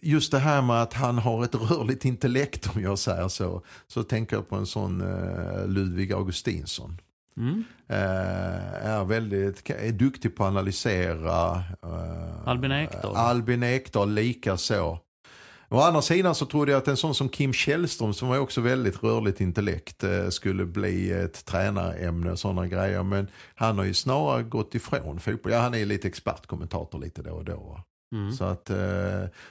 just 0.02 0.32
det 0.32 0.40
här 0.40 0.62
med 0.62 0.82
att 0.82 0.94
han 0.94 1.18
har 1.18 1.44
ett 1.44 1.56
rörligt 1.56 2.06
intellekt 2.06 2.76
om 2.76 2.82
jag 2.82 3.00
säger 3.00 3.28
så. 3.28 3.62
Så 3.88 4.04
tänker 4.04 4.36
jag 4.36 4.50
på 4.50 4.56
en 4.56 4.66
sån 4.66 5.02
eh, 5.02 5.68
Ludvig 5.68 6.14
Augustinsson. 6.14 7.02
Mm. 7.38 7.64
Eh, 7.88 8.86
är 8.86 9.06
väldigt 9.06 9.70
är 9.70 9.92
duktig 9.92 10.36
på 10.36 10.44
att 10.44 10.50
analysera. 10.50 11.64
eh, 11.84 12.48
Albin 12.48 12.72
Ekdal. 12.72 13.16
Albin 13.16 13.64
Ekdal 13.64 14.14
lika 14.14 14.58
så. 14.58 15.00
Å 15.70 15.82
andra 15.82 16.02
sidan 16.02 16.36
så 16.36 16.46
trodde 16.46 16.72
jag 16.72 16.80
att 16.80 16.88
en 16.88 16.98
sån 16.98 17.16
som 17.16 17.30
Kim 17.30 17.54
Källström 17.54 18.14
som 18.14 18.28
var 18.28 18.38
också 18.38 18.62
väldigt 18.62 19.04
rörligt 19.04 19.42
intellekt 19.42 20.04
eh, 20.04 20.30
skulle 20.30 20.66
bli 20.66 21.12
ett 21.12 21.46
tränarämne 21.46 22.32
och 22.32 22.40
sådana 22.40 22.68
grejer. 22.68 23.04
Men 23.04 23.28
han 23.56 23.78
har 23.78 23.86
ju 23.86 23.94
snarare 23.94 24.44
gått 24.44 24.76
ifrån 24.76 25.20
fotboll. 25.20 25.52
Ja, 25.52 25.60
han 25.60 25.74
är 25.74 25.86
lite 25.86 26.08
expertkommentator 26.08 27.00
lite 27.00 27.22
då 27.22 27.32
och 27.32 27.46
då. 27.46 27.80
Mm. 28.16 28.32
Så 28.32 28.44
att 28.44 28.70
eh, 28.70 28.78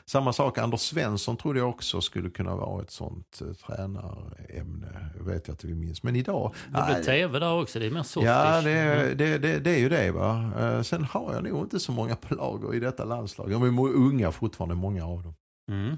samma 0.04 0.32
sak, 0.32 0.58
Anders 0.58 0.80
Svensson 0.80 1.36
trodde 1.36 1.58
jag 1.58 1.68
också 1.68 2.00
skulle 2.00 2.30
kunna 2.30 2.56
vara 2.56 2.82
ett 2.82 2.90
sånt 2.90 3.40
eh, 3.40 3.52
tränarämne. 3.52 5.10
Jag 5.16 5.24
vet 5.24 5.48
jag 5.48 5.54
att 5.54 5.64
vi 5.64 5.74
minns. 5.74 6.02
Men 6.02 6.16
idag... 6.16 6.54
Det 6.64 6.70
blir 6.70 6.94
nej, 6.94 7.04
tv 7.04 7.38
där 7.38 7.52
också, 7.52 7.78
det 7.78 7.86
är 7.86 7.90
mer 7.90 8.02
softish. 8.02 8.28
Ja, 8.30 8.60
det, 8.62 8.70
Mm. 8.70 9.16
det, 9.18 9.38
det, 9.38 9.58
det 9.58 9.70
är 9.70 9.78
ju 9.78 9.88
det. 9.88 10.10
Va? 10.12 10.50
Eh, 10.58 10.82
Sen 10.82 11.04
har 11.04 11.34
jag 11.34 11.44
nog 11.44 11.64
inte 11.64 11.80
så 11.80 11.92
många 11.92 12.16
plager 12.28 12.74
i 12.74 12.80
detta 12.80 13.04
landslag. 13.04 13.50
De 13.50 13.62
är 13.62 13.80
unga 13.94 14.32
fortfarande, 14.32 14.74
många 14.74 15.06
av 15.06 15.22
dem. 15.22 15.34
Mm. 15.70 15.96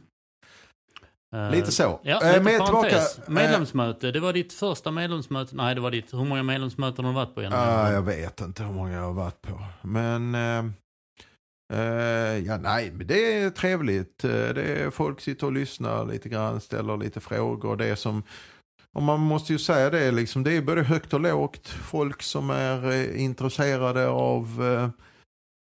Eh, 1.35 1.51
Lite 1.51 1.73
så. 1.73 2.01
Ja, 2.03 2.23
Eh, 2.23 2.29
lite 2.29 2.41
med 2.41 2.65
tillbaka- 2.67 3.03
Medlemsmöte, 3.27 4.11
det 4.11 4.21
var 4.21 4.33
ditt 4.33 4.53
första 4.53 4.91
medlemsmöte. 4.91 5.57
Nej, 5.57 5.75
det 5.75 5.81
var 5.81 5.91
ditt. 5.91 6.15
Hur 6.15 6.25
många 6.25 6.43
medlemsmöten 6.43 7.05
har 7.05 7.13
du 7.13 7.17
varit 7.17 7.35
på 7.35 7.43
genom 7.43 7.59
Ah, 7.59 7.83
åren? 7.83 7.93
jag 7.95 8.03
vet 8.03 8.41
inte 8.41 8.63
hur 8.63 8.73
många 8.73 8.93
jag 8.93 9.03
har 9.03 9.13
varit 9.13 9.43
på. 9.43 9.61
Men 9.83 10.35
Uh, 11.73 12.39
ja, 12.47 12.57
nej, 12.57 12.91
men 12.91 13.07
det 13.07 13.33
är 13.35 13.51
trevligt. 13.51 14.25
Uh, 14.25 14.31
Det 14.31 14.63
är, 14.63 14.91
folk 14.91 15.21
sitter 15.21 15.47
och 15.47 15.53
lyssnar 15.53 16.07
lite 16.07 16.29
grann, 16.29 16.61
ställer 16.61 16.97
lite 16.97 17.21
frågor. 17.21 17.77
Det 17.77 17.87
är 17.87 17.95
som, 17.95 18.23
och 18.93 19.03
man 19.03 19.21
måste 19.21 19.53
ju 19.53 19.59
säga 19.59 19.91
det, 19.91 20.11
liksom, 20.11 20.45
det 20.45 20.53
är 20.57 20.63
både 20.63 20.83
högt 20.83 21.13
och 21.15 21.21
lågt. 21.21 21.69
Folk 21.69 22.23
som 22.23 22.51
är 22.51 22.87
uh, 22.87 23.23
intresserade 23.23 24.09
av 24.09 24.63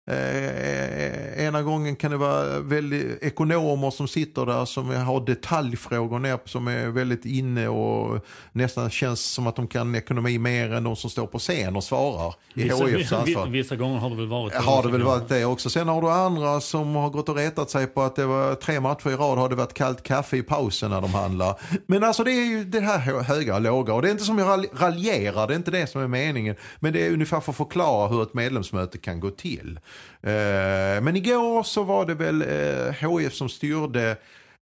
eh, 0.07 0.83
Eh, 1.03 1.45
ena 1.47 1.61
gången 1.61 1.95
kan 1.95 2.11
det 2.11 2.17
vara 2.17 2.59
väldigt 2.59 3.23
ekonomer 3.23 3.91
som 3.91 4.07
sitter 4.07 4.45
där 4.45 4.65
som 4.65 4.89
har 4.89 5.25
detaljfrågor 5.25 6.19
ner, 6.19 6.39
som 6.45 6.67
är 6.67 6.87
väldigt 6.87 7.25
inne 7.25 7.67
och 7.67 8.25
nästan 8.51 8.89
känns 8.89 9.21
som 9.21 9.47
att 9.47 9.55
de 9.55 9.67
kan 9.67 9.95
ekonomi 9.95 10.37
mer 10.37 10.73
än 10.73 10.83
de 10.83 10.95
som 10.95 11.09
står 11.09 11.27
på 11.27 11.39
scen 11.39 11.75
och 11.75 11.83
svarar 11.83 12.33
i 12.53 12.63
Vissa, 12.63 12.85
HIFs 12.85 12.97
vissa, 12.99 13.17
ansvar. 13.17 13.47
vissa 13.47 13.75
gånger 13.75 13.97
har 13.99 14.09
det 14.09 14.15
väl 14.15 14.27
varit 14.27 14.53
så. 14.53 14.59
Har 14.59 14.83
det 14.83 14.89
väl 14.91 15.03
varit 15.03 15.29
det 15.29 15.45
också. 15.45 15.69
Sen 15.69 15.87
har 15.87 16.01
du 16.01 16.09
andra 16.09 16.61
som 16.61 16.95
har 16.95 17.09
gått 17.09 17.29
och 17.29 17.35
retat 17.35 17.69
sig 17.69 17.87
på 17.87 18.01
att 18.01 18.15
det 18.15 18.25
var 18.25 18.55
tre 18.55 18.79
matcher 18.79 19.09
i 19.09 19.15
rad 19.15 19.37
har 19.37 19.49
det 19.49 19.55
varit 19.55 19.73
kallt 19.73 20.03
kaffe 20.03 20.37
i 20.37 20.43
pausen 20.43 20.89
när 20.91 21.01
de 21.01 21.13
handlar. 21.13 21.59
Men 21.87 22.03
alltså 22.03 22.23
det 22.23 22.31
är 22.31 22.45
ju 22.45 22.63
det 22.63 22.79
här 22.79 22.99
hö- 22.99 23.21
höga 23.21 23.55
och 23.55 23.61
låga 23.61 23.93
och 23.93 24.01
det 24.01 24.07
är 24.07 24.11
inte 24.11 24.23
som 24.23 24.37
jag 24.39 24.47
ralj- 24.47 24.77
raljerar, 24.79 25.47
det 25.47 25.53
är 25.53 25.57
inte 25.57 25.71
det 25.71 25.87
som 25.87 26.01
är 26.01 26.07
meningen. 26.07 26.55
Men 26.79 26.93
det 26.93 27.05
är 27.07 27.11
ungefär 27.13 27.39
för 27.39 27.51
att 27.51 27.57
förklara 27.57 28.07
hur 28.07 28.23
ett 28.23 28.33
medlemsmöte 28.33 28.97
kan 28.97 29.19
gå 29.19 29.29
till. 29.29 29.79
Eh, 30.21 31.01
men 31.01 31.15
igår 31.15 31.63
så 31.63 31.83
var 31.83 32.05
det 32.05 32.13
väl 32.13 32.41
eh, 32.41 33.09
HIF 33.09 33.33
som 33.33 33.49
styrde 33.49 34.17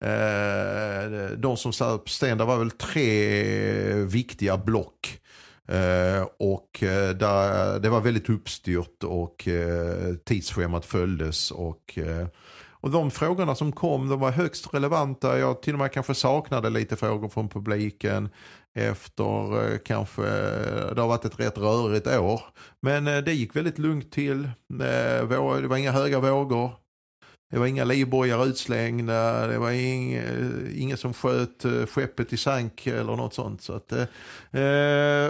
Eh, 0.01 1.31
de 1.37 1.57
som 1.57 1.73
satt 1.73 2.05
på 2.05 2.11
sten, 2.11 2.39
det 2.39 2.45
var 2.45 2.59
väl 2.59 2.71
tre 2.71 3.95
viktiga 3.95 4.57
block. 4.57 5.21
Eh, 5.69 6.27
och 6.39 6.83
eh, 6.83 7.11
där, 7.11 7.79
det 7.79 7.89
var 7.89 8.01
väldigt 8.01 8.29
uppstyrt 8.31 9.05
och 9.05 9.49
eh, 9.49 10.15
tidsschemat 10.25 10.87
följdes. 10.87 11.51
Och, 11.51 11.99
och 12.71 12.91
de 12.91 13.11
frågorna 13.11 13.55
som 13.55 13.73
kom 13.73 14.09
de 14.09 14.21
var 14.21 14.31
högst 14.31 14.75
relevanta. 14.75 15.39
Jag 15.39 15.63
till 15.63 15.73
och 15.73 15.79
med 15.79 15.93
kanske 15.93 16.15
saknade 16.15 16.71
lite 16.71 16.97
frågor 16.97 17.29
från 17.29 17.49
publiken. 17.49 18.29
Efter 18.79 19.73
eh, 19.73 19.79
kanske, 19.79 20.23
det 20.95 21.01
har 21.01 21.09
varit 21.09 21.25
ett 21.25 21.41
rätt 21.41 21.59
rörigt 21.59 22.07
år. 22.07 22.41
Men 22.83 23.07
eh, 23.07 23.19
det 23.19 23.33
gick 23.33 23.57
väldigt 23.57 23.79
lugnt 23.79 24.13
till. 24.13 24.45
Eh, 24.45 25.29
det 25.29 25.37
var 25.39 25.77
inga 25.77 25.93
höga 25.93 26.21
vågor. 26.21 26.71
Det 27.51 27.59
var 27.59 27.67
inga 27.67 27.85
livbojar 27.85 28.47
utslängda, 28.47 29.47
det 29.47 29.59
var 29.59 29.71
ing, 29.71 30.21
ingen 30.75 30.97
som 30.97 31.15
sköt 31.15 31.65
skeppet 31.89 32.33
i 32.33 32.37
sank 32.37 32.87
eller 32.87 33.17
något 33.17 33.35
sånt. 33.35 33.63
Så 33.63 33.73
att, 33.73 33.93
eh, 33.93 34.07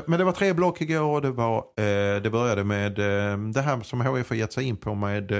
men 0.06 0.18
det 0.18 0.24
var 0.24 0.32
tre 0.32 0.52
block 0.52 0.80
igår 0.80 1.14
och 1.14 1.22
det, 1.22 1.30
var, 1.30 1.58
eh, 1.58 2.22
det 2.22 2.30
började 2.32 2.64
med 2.64 2.98
eh, 2.98 3.38
det 3.38 3.60
här 3.60 3.82
som 3.82 4.00
HF 4.00 4.28
har 4.28 4.36
gett 4.36 4.52
sig 4.52 4.64
in 4.64 4.76
på 4.76 4.94
med 4.94 5.32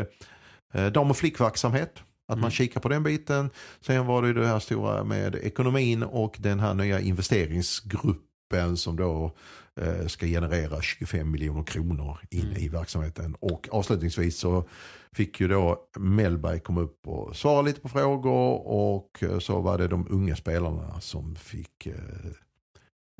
eh, 0.73 0.87
dam 0.87 1.11
och 1.11 1.17
flickverksamhet. 1.17 2.03
Att 2.29 2.39
man 2.39 2.45
Mm. 2.45 2.51
kikar 2.51 2.81
på 2.81 2.89
den 2.89 3.03
biten. 3.03 3.51
Sen 3.81 4.07
var 4.07 4.23
det 4.23 4.33
det 4.33 4.47
här 4.47 4.59
stora 4.59 5.05
med 5.05 5.35
ekonomin 5.35 6.03
och 6.03 6.37
den 6.39 6.61
här 6.61 6.75
nya 6.75 7.01
investeringsgruppen 7.01 8.77
som 8.77 8.97
då 8.97 9.33
eh, 9.81 10.07
ska 10.07 10.27
generera 10.27 10.81
25 10.83 11.31
miljoner 11.31 11.63
kronor 11.63 12.19
in 12.31 12.41
Mm. 12.47 12.57
i 12.57 12.69
verksamheten. 12.69 13.35
Och 13.41 13.69
avslutningsvis 13.73 14.39
så 14.39 14.69
fick 15.13 15.41
ju 15.41 15.49
då 15.49 15.79
Mellberg 15.99 16.61
komma 16.61 16.81
upp 16.81 17.07
och 17.09 17.37
svara 17.37 17.63
lite 17.63 17.81
på 17.81 17.89
frågor 17.89 18.67
och 18.67 19.23
eh, 19.23 19.39
så 19.39 19.61
var 19.61 19.79
det 19.79 19.89
de 19.89 20.07
unga 20.11 20.37
spelarna 20.37 21.01
som 21.01 21.37
fick 21.37 21.87
eh, 21.87 21.95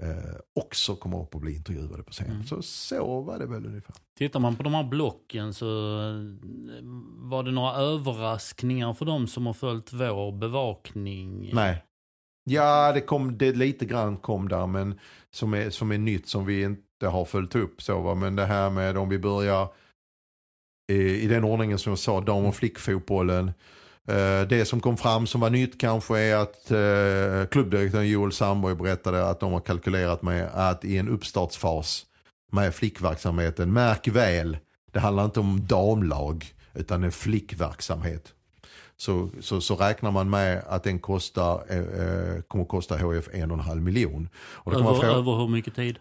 eh, 0.03 0.35
också 0.55 0.97
komma 0.97 1.23
upp 1.23 1.35
och 1.35 1.41
bli 1.41 1.57
intervjuade 1.57 2.03
på 2.03 2.13
scen. 2.13 2.31
Mm. 2.31 2.45
Så 2.45 2.63
så 2.63 3.21
var 3.21 3.39
det 3.39 3.47
väl 3.47 3.67
ungefär. 3.67 3.95
Tittar 4.19 4.41
man 4.41 4.57
på 4.57 4.63
de 4.63 4.75
här 4.75 4.85
blocken 4.85 5.55
så 5.55 5.67
eh, 5.99 6.15
var 7.17 7.43
det 7.43 7.51
några 7.51 7.73
överraskningar 7.73 8.95
för 8.95 9.05
de 9.05 9.27
som 9.27 9.47
har 9.47 9.55
följt 9.55 9.93
vår 9.93 10.33
bevakning? 10.33 11.51
Nej. 11.55 11.83
Ja, 12.45 12.93
det 12.93 13.01
kom 13.01 13.39
det 13.39 13.53
lite 13.53 13.85
grann 13.85 14.17
kom 14.17 14.49
där 14.49 14.67
men 14.67 14.99
som 15.31 15.55
är, 15.55 15.71
som 15.71 15.93
är 15.93 15.99
nytt 15.99 16.29
som 16.29 16.47
vi 16.47 16.63
inte 16.63 17.07
har 17.07 17.25
följt 17.25 17.55
upp. 17.55 17.83
Så, 17.83 18.01
va? 18.01 18.15
Men 18.15 18.37
det 18.37 18.47
här 18.47 18.71
med 18.71 18.97
om 18.97 19.09
vi 19.09 19.19
börjar 19.19 19.69
i, 20.93 20.97
i 20.97 21.27
den 21.27 21.45
ordningen 21.45 21.79
som 21.79 21.91
jag 21.91 21.99
sa, 21.99 22.21
dam 22.21 22.45
och 22.45 22.57
flickfotbollen. 22.57 23.53
Eh, 24.09 24.49
det 24.49 24.65
som 24.69 24.81
kom 24.81 24.97
fram 24.97 25.27
som 25.27 25.41
var 25.41 25.51
nytt 25.51 25.81
kanske 25.81 26.19
är 26.19 26.37
att 26.37 26.71
eh, 26.71 27.49
klubbdirektören 27.51 28.09
Joel 28.09 28.33
Sandborg 28.33 28.75
berättade 28.75 29.29
att 29.29 29.41
de 29.41 29.53
har 29.53 29.61
kalkylerat 29.61 30.23
med 30.23 30.51
att 30.55 30.85
i 30.85 30.97
en 30.97 31.09
uppstartsfas 31.09 32.07
med 32.53 32.75
flickverksamheten. 32.75 33.73
Märk 33.73 34.09
väl, 34.09 34.59
det 34.93 35.01
handlar 35.01 35.25
inte 35.25 35.41
om 35.41 35.67
damlag 35.67 36.47
utan 36.75 37.05
en 37.05 37.13
flickverksamhet. 37.13 38.33
Så, 38.97 39.31
så, 39.41 39.61
så 39.61 39.77
räknar 39.77 40.11
man 40.11 40.31
med 40.31 40.63
att 40.69 40.83
den 40.83 40.99
kostar, 40.99 41.65
eh, 41.69 41.79
eh 41.79 42.43
kommer 42.49 42.65
att 42.65 42.69
kosta 42.69 42.97
HF 42.97 43.29
en 43.33 43.51
och 43.51 43.57
en 43.59 43.65
halv 43.65 43.83
miljon. 43.83 44.29
Och 44.37 44.75
över, 44.75 44.85
fråga, 44.85 45.09
över 45.09 45.37
hur 45.37 45.49
mycket 45.49 45.75
tid? 45.75 45.99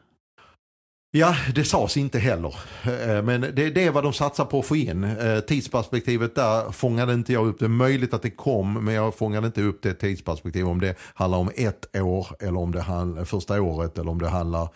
Ja, 1.18 1.36
det 1.56 1.64
sades 1.64 1.98
inte 1.98 2.20
heller. 2.20 2.56
Eh, 2.84 3.24
men 3.24 3.42
det, 3.42 3.70
det 3.70 3.84
är 3.84 3.92
vad 3.92 4.04
de 4.04 4.14
satsar 4.14 4.46
på 4.46 4.60
att 4.60 4.66
få 4.66 4.76
in. 4.76 5.04
Eh, 5.04 5.40
tidsperspektivet 5.40 6.36
där 6.36 6.72
fångade 6.72 7.14
inte 7.14 7.34
jag 7.34 7.48
upp. 7.48 7.60
Det 7.60 7.66
är 7.66 7.70
möjligt 7.70 8.14
att 8.14 8.22
det 8.22 8.30
kom, 8.30 8.86
men 8.86 8.94
jag 8.94 9.16
fångade 9.16 9.48
inte 9.48 9.62
upp 9.62 9.82
det 9.82 9.94
tidsperspektivet. 9.94 10.70
Om 10.70 10.82
det 10.82 10.96
handlar 11.14 11.38
om 11.38 11.52
ett 11.56 11.96
år, 11.96 12.28
eller 12.40 12.60
om 12.60 12.72
det 12.72 12.82
handlar 12.82 13.26
första 13.26 13.62
året, 13.62 13.98
eller 13.98 14.12
om 14.12 14.20
det 14.20 14.30
handlar 14.30 14.70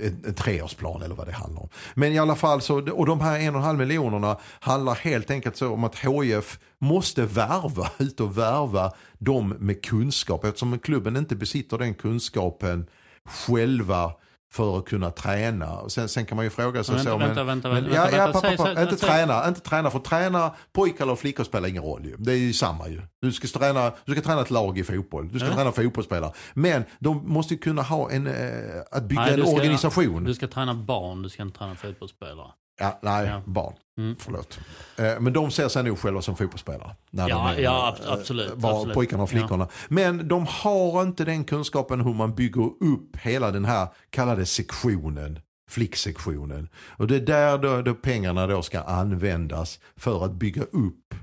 en, 0.00 0.24
en 0.26 0.34
treårsplan 0.34 1.02
eller 1.02 1.14
vad 1.14 1.26
det 1.26 1.32
handlar 1.32 1.62
om. 1.62 1.68
Men 1.94 2.12
i 2.12 2.18
alla 2.18 2.36
fall 2.36 2.60
så, 2.60 2.90
och 2.90 3.06
de 3.06 3.20
här 3.20 3.38
en 3.38 3.54
och 3.54 3.60
en 3.60 3.66
halv 3.66 3.78
miljonerna 3.78 4.38
handlar 4.60 4.94
helt 4.94 5.30
enkelt 5.30 5.56
så 5.56 5.72
om 5.72 5.84
att 5.84 5.96
HIF 5.96 6.58
måste 6.78 7.22
värva, 7.22 7.90
ut 7.98 8.20
och 8.20 8.38
värva 8.38 8.92
dem 9.18 9.54
med 9.58 9.84
kunskap. 9.84 10.44
Eftersom 10.44 10.78
klubben 10.78 11.16
inte 11.16 11.36
besitter 11.36 11.78
den 11.78 11.94
kunskapen 11.94 12.86
själva 13.24 14.12
för 14.52 14.78
att 14.78 14.84
kunna 14.84 15.10
träna. 15.10 15.88
Sen, 15.88 16.08
sen 16.08 16.26
kan 16.26 16.36
man 16.36 16.44
ju 16.44 16.50
fråga 16.50 16.84
sig 16.84 16.94
vänta, 16.94 17.10
så. 17.10 17.18
Vänta, 17.18 17.44
vänta, 17.44 17.68
vänta. 17.68 17.90
Ja, 17.94 18.10
ja, 18.10 18.26
pappa, 18.32 18.50
pappa, 18.50 18.74
säg, 18.74 18.82
inte, 18.82 18.96
säg. 18.96 19.08
träna, 19.08 19.48
inte 19.48 19.60
träna, 19.60 19.90
för 19.90 19.98
träna 19.98 20.54
pojkar 20.72 21.04
eller 21.04 21.16
flickor 21.16 21.44
spelar 21.44 21.68
ingen 21.68 21.82
roll 21.82 22.04
ju. 22.04 22.16
Det 22.18 22.32
är 22.32 22.36
ju 22.36 22.52
samma 22.52 22.88
ju. 22.88 23.02
Du 23.20 23.32
ska 23.32 23.58
träna, 23.58 23.92
du 24.04 24.12
ska 24.12 24.22
träna 24.22 24.40
ett 24.40 24.50
lag 24.50 24.78
i 24.78 24.84
fotboll, 24.84 25.32
du 25.32 25.38
ska 25.38 25.48
ja. 25.48 25.54
träna 25.54 25.72
fotbollsspelare. 25.72 26.32
Men 26.54 26.84
de 26.98 27.32
måste 27.32 27.54
ju 27.54 27.60
kunna 27.60 27.82
ha 27.82 28.10
en, 28.10 28.26
äh, 28.26 28.34
att 28.90 29.02
bygga 29.02 29.22
Nej, 29.22 29.34
en 29.34 29.46
ska, 29.46 29.56
organisation. 29.56 30.24
Du 30.24 30.34
ska 30.34 30.48
träna 30.48 30.74
barn, 30.74 31.22
du 31.22 31.28
ska 31.28 31.42
inte 31.42 31.58
träna 31.58 31.74
fotbollsspelare. 31.74 32.48
Ja, 32.80 32.98
nej, 33.02 33.26
ja. 33.26 33.42
barn. 33.46 33.74
Mm. 33.98 34.16
Förlåt. 34.18 34.58
Eh, 34.96 35.20
men 35.20 35.32
de 35.32 35.50
ser 35.50 35.68
sig 35.68 35.84
nog 35.84 35.98
själva 35.98 36.22
som 36.22 36.36
fotbollsspelare. 36.36 36.96
När 37.10 37.28
ja, 37.28 37.36
de 37.36 37.46
är, 37.46 37.64
ja, 37.64 37.96
absolut. 38.06 38.56
Bara 38.56 38.72
absolut. 38.72 38.94
pojkarna 38.94 39.22
och 39.22 39.30
flickorna. 39.30 39.68
Ja. 39.70 39.86
Men 39.88 40.28
de 40.28 40.46
har 40.48 41.02
inte 41.02 41.24
den 41.24 41.44
kunskapen 41.44 42.00
hur 42.00 42.14
man 42.14 42.34
bygger 42.34 42.62
upp 42.62 43.16
hela 43.16 43.50
den 43.50 43.64
här 43.64 43.88
kallade 44.10 44.46
sektionen. 44.46 45.38
Flicksektionen. 45.70 46.68
Och 46.76 47.06
det 47.06 47.16
är 47.16 47.20
där 47.20 47.58
då, 47.58 47.82
då 47.82 47.94
pengarna 47.94 48.46
då 48.46 48.62
ska 48.62 48.80
användas 48.80 49.80
för 49.96 50.24
att 50.24 50.32
bygga 50.32 50.62
upp 50.62 51.14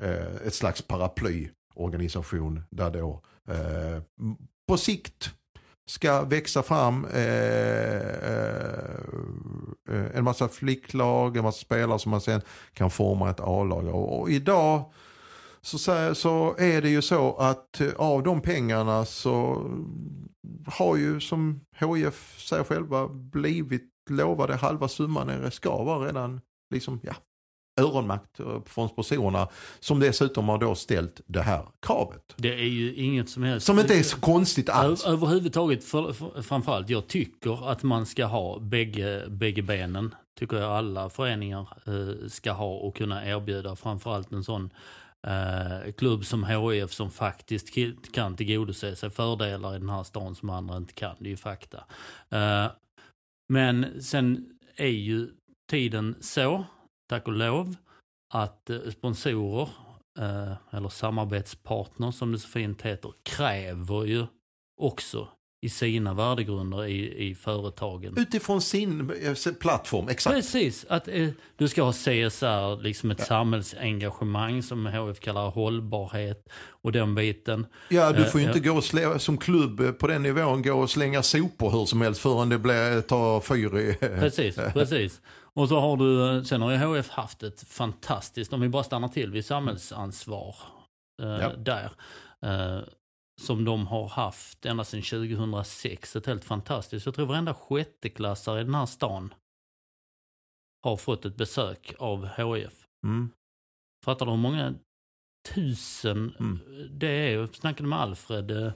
eh, 0.00 0.46
ett 0.46 0.54
slags 0.54 0.82
paraplyorganisation 0.82 2.62
där 2.70 2.90
då 2.90 3.22
eh, 3.50 4.02
på 4.68 4.76
sikt 4.76 5.30
ska 5.86 6.22
växa 6.22 6.62
fram 6.62 7.04
eh, 7.04 7.20
eh, 8.30 8.94
eh, 9.90 10.16
en 10.16 10.24
massa 10.24 10.48
flicklag, 10.48 11.36
en 11.36 11.42
massa 11.42 11.60
spelare 11.60 11.98
som 11.98 12.10
man 12.10 12.20
sen 12.20 12.40
kan 12.72 12.90
forma 12.90 13.30
ett 13.30 13.40
A-lag. 13.40 13.88
Och, 13.88 14.20
och 14.20 14.30
idag 14.30 14.92
så, 15.62 15.78
så 16.14 16.56
är 16.58 16.82
det 16.82 16.88
ju 16.88 17.02
så 17.02 17.36
att 17.36 17.80
eh, 17.80 17.88
av 17.96 18.22
de 18.22 18.40
pengarna 18.40 19.04
så 19.04 19.66
har 20.66 20.96
ju 20.96 21.20
som 21.20 21.60
HIF 21.78 22.40
säger 22.40 22.64
själva 22.64 23.08
blivit 23.08 23.90
lovade 24.10 24.56
halva 24.56 24.88
summan 24.88 25.26
när 25.26 25.50
ska 25.50 25.84
vara 25.84 26.06
redan 26.06 26.40
liksom, 26.70 27.00
ja, 27.02 27.14
öronmärkt 27.76 28.40
eh, 28.40 28.62
från 28.66 28.88
sponsorerna 28.88 29.48
som 29.80 30.00
dessutom 30.00 30.48
har 30.48 30.58
då 30.58 30.74
ställt 30.74 31.20
det 31.26 31.42
här 31.42 31.62
kravet. 31.86 32.34
Det 32.36 32.54
är 32.54 32.68
ju 32.68 32.94
inget 32.94 33.28
som 33.28 33.42
helst. 33.42 33.66
Som 33.66 33.78
inte 33.78 33.94
är 33.94 34.02
så 34.02 34.20
konstigt 34.20 34.68
alls. 34.68 35.04
överhuvudtaget, 35.04 35.84
för, 35.84 36.12
för, 36.12 36.42
framförallt 36.42 36.90
jag 36.90 37.06
tycker 37.06 37.70
att 37.70 37.82
man 37.82 38.06
ska 38.06 38.24
ha 38.24 38.58
bägge, 38.58 39.24
bägge 39.28 39.62
benen. 39.62 40.14
Tycker 40.38 40.56
jag 40.56 40.70
alla 40.70 41.10
föreningar 41.10 41.68
eh, 41.86 42.28
ska 42.28 42.52
ha 42.52 42.74
och 42.74 42.96
kunna 42.96 43.26
erbjuda 43.26 43.76
framförallt 43.76 44.32
en 44.32 44.44
sån 44.44 44.70
eh, 45.26 45.92
klubb 45.92 46.24
som 46.24 46.44
HIF 46.44 46.92
som 46.92 47.10
faktiskt 47.10 47.68
kan 48.14 48.36
tillgodose 48.36 48.96
sig 48.96 49.10
fördelar 49.10 49.76
i 49.76 49.78
den 49.78 49.90
här 49.90 50.02
stan 50.02 50.34
som 50.34 50.50
andra 50.50 50.76
inte 50.76 50.92
kan. 50.94 51.16
Det 51.18 51.26
är 51.26 51.30
ju 51.30 51.36
fakta. 51.36 51.84
Eh, 52.30 52.66
men 53.48 54.02
sen 54.02 54.46
är 54.76 54.86
ju 54.86 55.30
tiden 55.70 56.14
så 56.20 56.64
tack 57.08 57.26
och 57.26 57.32
lov, 57.32 57.76
att 58.34 58.70
eh, 58.70 58.78
sponsorer, 58.90 59.68
eh, 60.18 60.76
eller 60.76 60.88
samarbetspartners 60.88 62.14
som 62.14 62.32
det 62.32 62.38
så 62.38 62.48
fint 62.48 62.82
heter, 62.82 63.12
kräver 63.22 64.04
ju 64.04 64.26
också 64.80 65.28
i 65.64 65.68
sina 65.68 66.14
värdegrunder 66.14 66.84
i, 66.84 67.28
i 67.28 67.34
företagen. 67.34 68.14
Utifrån 68.16 68.60
sin 68.60 69.12
eh, 69.22 69.52
plattform, 69.60 70.08
exakt. 70.08 70.36
Precis, 70.36 70.86
att 70.88 71.08
eh, 71.08 71.28
du 71.56 71.68
ska 71.68 71.82
ha 71.82 71.92
CSR, 71.92 72.82
liksom 72.82 73.10
ett 73.10 73.18
ja. 73.18 73.24
samhällsengagemang 73.24 74.62
som 74.62 74.86
HF 74.86 75.20
kallar 75.20 75.50
hållbarhet 75.50 76.48
och 76.82 76.92
den 76.92 77.14
biten. 77.14 77.66
Ja, 77.88 78.12
du 78.12 78.24
får 78.24 78.40
ju 78.40 78.46
eh, 78.46 78.56
inte 78.56 78.68
gå 78.68 78.80
slä, 78.82 79.18
som 79.18 79.38
klubb 79.38 79.98
på 79.98 80.06
den 80.06 80.22
nivån 80.22 80.62
gå 80.62 80.74
och 80.74 80.90
slänga 80.90 81.22
sopor 81.22 81.70
hur 81.70 81.84
som 81.84 82.00
helst 82.00 82.20
förrän 82.20 82.48
det 82.48 82.58
blir, 82.58 83.00
tar 83.00 83.40
fyr 83.40 83.78
i... 83.78 83.94
Precis, 84.00 84.56
precis. 84.72 85.20
Och 85.56 85.68
så 85.68 85.80
har 85.80 85.96
du, 85.96 86.44
sen 86.44 86.62
har 86.62 86.70
ju 86.70 86.78
HF 86.78 87.08
haft 87.08 87.42
ett 87.42 87.68
fantastiskt, 87.68 88.52
om 88.52 88.60
vi 88.60 88.68
bara 88.68 88.84
stannar 88.84 89.08
till 89.08 89.30
vid 89.30 89.44
samhällsansvar 89.44 90.56
eh, 91.22 91.28
ja. 91.28 91.56
där. 91.56 91.92
Eh, 92.42 92.80
som 93.42 93.64
de 93.64 93.86
har 93.86 94.08
haft 94.08 94.66
ända 94.66 94.84
sedan 94.84 95.02
2006. 95.02 96.16
Ett 96.16 96.26
helt 96.26 96.44
fantastiskt. 96.44 97.06
Jag 97.06 97.14
tror 97.14 97.26
varenda 97.26 97.54
sjätteklassare 97.54 98.60
i 98.60 98.64
den 98.64 98.74
här 98.74 98.86
stan 98.86 99.34
har 100.82 100.96
fått 100.96 101.24
ett 101.24 101.36
besök 101.36 101.94
av 101.98 102.26
HF. 102.26 102.86
Mm. 103.06 103.30
Fattar 104.04 104.26
du 104.26 104.32
hur 104.32 104.38
många 104.38 104.74
tusen 105.54 106.34
mm. 106.38 106.60
det 106.90 107.08
är? 107.08 107.34
Jag 107.34 107.54
snackade 107.54 107.88
med 107.88 108.00
Alfred 108.00 108.50
eh, 108.50 108.72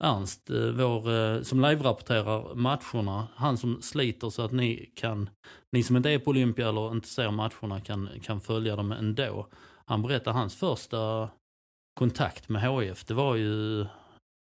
Ernst, 0.00 0.50
eh, 0.50 0.56
vår, 0.56 1.10
eh, 1.10 1.42
som 1.42 1.60
live-rapporterar 1.60 2.54
matcherna. 2.54 3.28
Han 3.34 3.58
som 3.58 3.82
sliter 3.82 4.30
så 4.30 4.42
att 4.42 4.52
ni 4.52 4.92
kan, 4.96 5.30
ni 5.72 5.82
som 5.82 5.96
inte 5.96 6.10
är 6.10 6.18
på 6.18 6.30
Olympia 6.30 6.68
eller 6.68 6.92
inte 6.92 7.08
ser 7.08 7.30
matcherna 7.30 7.80
kan, 7.80 8.08
kan 8.22 8.40
följa 8.40 8.76
dem 8.76 8.92
ändå. 8.92 9.48
Han 9.84 10.02
berättar 10.02 10.32
hans 10.32 10.56
första 10.56 11.30
kontakt 11.98 12.48
med 12.48 12.62
HF, 12.62 13.04
det 13.04 13.14
var 13.14 13.36
ju 13.36 13.86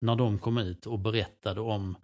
när 0.06 0.16
de 0.16 0.40
kom 0.40 0.58
ut 0.58 0.86
och 0.86 1.00
berättade 1.00 1.62
om 1.62 1.98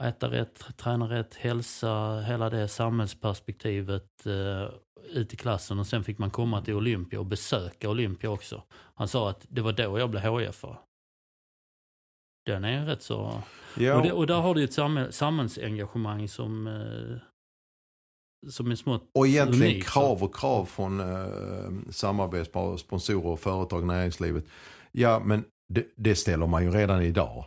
äta 0.00 0.30
rätt, 0.30 0.76
träna 0.76 1.10
rätt, 1.10 1.34
hälsa, 1.34 2.20
hela 2.20 2.50
det 2.50 2.68
samhällsperspektivet 2.68 4.26
eh, 4.26 4.70
ut 5.10 5.34
i 5.34 5.36
klassen 5.36 5.78
och 5.78 5.86
sen 5.86 6.04
fick 6.04 6.18
man 6.18 6.30
komma 6.30 6.62
till 6.62 6.74
Olympia 6.74 7.20
och 7.20 7.26
besöka 7.26 7.90
Olympia 7.90 8.30
också. 8.30 8.62
Han 8.94 9.08
sa 9.08 9.30
att 9.30 9.46
det 9.48 9.60
var 9.60 9.72
då 9.72 9.98
jag 9.98 10.10
blev 10.10 10.22
HF. 10.22 10.64
Den 12.46 12.64
är 12.64 12.86
rätt 12.86 13.02
så... 13.02 13.42
Ja. 13.76 13.96
Och, 13.96 14.02
det, 14.02 14.12
och 14.12 14.26
där 14.26 14.40
har 14.40 14.54
du 14.54 14.64
ett 14.64 14.72
samhälls, 14.72 15.16
samhällsengagemang 15.16 16.28
som, 16.28 16.66
eh, 16.66 17.16
som 18.50 18.70
är 18.70 18.76
smått 18.76 19.10
Och 19.14 19.26
egentligen 19.26 19.72
unik, 19.72 19.86
krav 19.86 20.22
och 20.22 20.34
krav 20.34 20.64
från 20.64 21.00
eh, 21.00 21.90
samarbetspartner, 21.90 22.76
sponsorer, 22.76 23.36
företag, 23.36 23.86
näringslivet. 23.86 24.44
Ja, 24.92 25.22
men 25.24 25.44
det, 25.68 25.86
det 25.96 26.14
ställer 26.14 26.46
man 26.46 26.64
ju 26.64 26.70
redan 26.70 27.02
idag. 27.02 27.46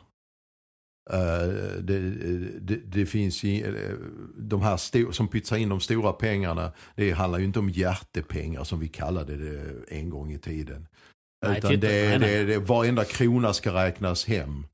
Uh, 1.14 1.82
det, 1.82 2.00
det, 2.60 2.76
det, 2.76 3.06
finns 3.06 3.44
ju, 3.44 3.66
uh, 3.68 4.00
de 4.38 4.62
här 4.62 4.78
sto, 4.78 5.12
som 5.12 5.28
pytsar 5.28 5.58
in 5.58 5.70
de 5.70 5.80
stora 5.80 6.14
pengarna, 6.14 6.72
det 6.96 7.12
handlar 7.12 7.40
ju 7.40 7.46
inte 7.46 7.60
om 7.60 7.70
hjärtepengar 7.70 8.64
som 8.64 8.80
vi 8.80 8.88
kallade 8.88 9.36
det 9.36 9.74
en 9.88 10.10
gång 10.10 10.34
i 10.34 10.40
tiden. 10.40 10.88
Nej, 11.46 11.58
Utan 11.58 11.80
det, 11.80 12.10
nej, 12.10 12.20
nej. 12.20 12.20
Det, 12.20 12.44
det, 12.44 12.60
varenda 12.60 13.06
krona 13.06 13.54
ska 13.54 13.74
räknas 13.74 14.26
hem. 14.26 14.66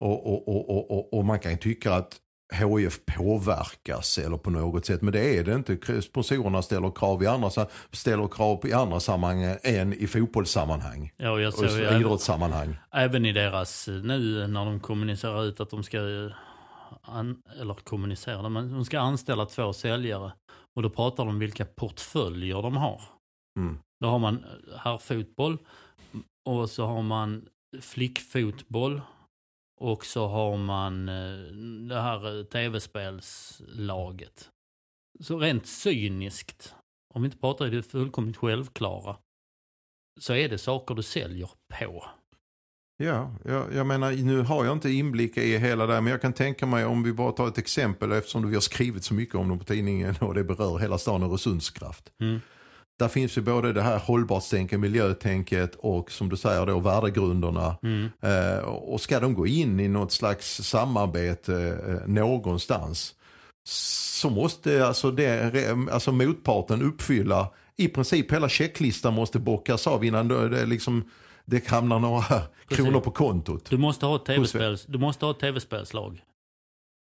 Och, 0.00 0.26
och, 0.26 0.48
och, 0.48 0.90
och, 0.90 1.18
och 1.18 1.24
man 1.24 1.38
kan 1.38 1.58
tycka 1.58 1.94
att 1.94 2.20
HIF 2.52 3.00
påverkas 3.06 4.18
eller 4.18 4.36
på 4.36 4.50
något 4.50 4.86
sätt. 4.86 5.02
Men 5.02 5.12
det 5.12 5.38
är 5.38 5.44
det 5.44 5.54
inte. 5.54 6.02
Sponsorerna 6.02 6.62
ställer 6.62 6.90
krav 6.90 7.22
i 7.22 7.26
andra, 7.26 7.50
ställer 7.92 8.28
krav 8.28 8.66
i 8.66 8.72
andra 8.72 9.00
sammanhang 9.00 9.56
än 9.62 9.92
i 9.92 10.06
fotbollssammanhang. 10.06 11.12
Ja, 11.16 11.40
jag 11.40 11.58
och 11.58 11.64
idrottssammanhang. 11.64 12.76
Även 12.92 13.26
i 13.26 13.32
deras, 13.32 13.88
nu 13.88 14.46
när 14.46 14.64
de 14.64 14.80
kommunicerar 14.80 15.44
ut 15.44 15.60
att 15.60 15.70
de 15.70 15.82
ska, 15.82 15.98
an, 17.02 17.42
eller 17.60 17.74
kommunicerar, 17.74 18.48
men 18.48 18.72
de 18.72 18.84
ska 18.84 19.00
anställa 19.00 19.46
två 19.46 19.72
säljare. 19.72 20.32
Och 20.76 20.82
då 20.82 20.90
pratar 20.90 21.24
de 21.24 21.28
om 21.28 21.38
vilka 21.38 21.64
portföljer 21.64 22.62
de 22.62 22.76
har. 22.76 23.02
Mm. 23.58 23.78
Då 24.00 24.08
har 24.08 24.18
man 24.18 24.44
här 24.78 24.98
fotboll 24.98 25.58
och 26.48 26.70
så 26.70 26.86
har 26.86 27.02
man 27.02 27.48
flickfotboll 27.80 29.00
och 29.80 30.06
så 30.06 30.26
har 30.26 30.56
man 30.56 31.08
eh, 31.08 31.38
det 31.88 32.00
här 32.00 32.38
eh, 32.38 32.44
tv-spelslaget. 32.44 34.50
Så 35.20 35.38
rent 35.38 35.66
cyniskt, 35.66 36.74
om 37.14 37.22
vi 37.22 37.26
inte 37.26 37.38
pratar 37.38 37.66
i 37.66 37.70
det 37.70 37.82
fullkomligt 37.82 38.36
självklara, 38.36 39.16
så 40.20 40.34
är 40.34 40.48
det 40.48 40.58
saker 40.58 40.94
du 40.94 41.02
säljer 41.02 41.50
på. 41.78 42.04
Ja, 42.96 43.32
jag, 43.44 43.74
jag 43.74 43.86
menar 43.86 44.12
nu 44.12 44.40
har 44.40 44.64
jag 44.64 44.72
inte 44.72 44.90
inblick 44.90 45.36
i 45.36 45.58
hela 45.58 45.86
det 45.86 46.00
men 46.00 46.10
jag 46.10 46.22
kan 46.22 46.32
tänka 46.32 46.66
mig 46.66 46.84
om 46.84 47.02
vi 47.02 47.12
bara 47.12 47.32
tar 47.32 47.48
ett 47.48 47.58
exempel 47.58 48.12
eftersom 48.12 48.48
vi 48.48 48.54
har 48.54 48.60
skrivit 48.60 49.04
så 49.04 49.14
mycket 49.14 49.34
om 49.34 49.48
dem 49.48 49.58
på 49.58 49.64
tidningen 49.64 50.14
och 50.20 50.34
det 50.34 50.44
berör 50.44 50.78
hela 50.78 50.98
stan 50.98 51.22
Öresundskraft. 51.22 52.12
Mm. 52.20 52.40
Där 52.98 53.08
finns 53.08 53.38
ju 53.38 53.42
både 53.42 53.72
det 53.72 53.82
här 53.82 53.98
hållbarhetstänket, 53.98 54.80
miljötänket 54.80 55.74
och 55.74 56.10
som 56.10 56.28
du 56.28 56.36
säger 56.36 56.66
då 56.66 56.78
värdegrunderna. 56.78 57.76
Mm. 57.82 58.10
Eh, 58.22 58.58
och 58.64 59.00
ska 59.00 59.20
de 59.20 59.34
gå 59.34 59.46
in 59.46 59.80
i 59.80 59.88
något 59.88 60.12
slags 60.12 60.62
samarbete 60.62 61.78
eh, 61.88 62.08
någonstans 62.08 63.14
så 63.66 64.30
måste 64.30 64.86
alltså, 64.86 65.10
det, 65.10 65.52
alltså 65.92 66.12
motparten 66.12 66.82
uppfylla 66.82 67.48
i 67.76 67.88
princip 67.88 68.32
hela 68.32 68.48
checklistan 68.48 69.14
måste 69.14 69.38
bockas 69.38 69.86
av 69.86 70.04
innan 70.04 70.28
det, 70.28 70.66
liksom, 70.66 71.10
det 71.44 71.66
hamnar 71.66 71.98
några 71.98 72.24
kronor 72.68 73.00
på 73.00 73.10
kontot. 73.10 73.70
Du 73.70 73.78
måste 73.78 74.06
ha 74.06 74.16
ett 74.16 74.24
tv-spels, 74.24 74.84
du 74.86 74.98
måste 74.98 75.24
ha 75.24 75.32
ett 75.32 75.40
tv-spelslag. 75.40 76.22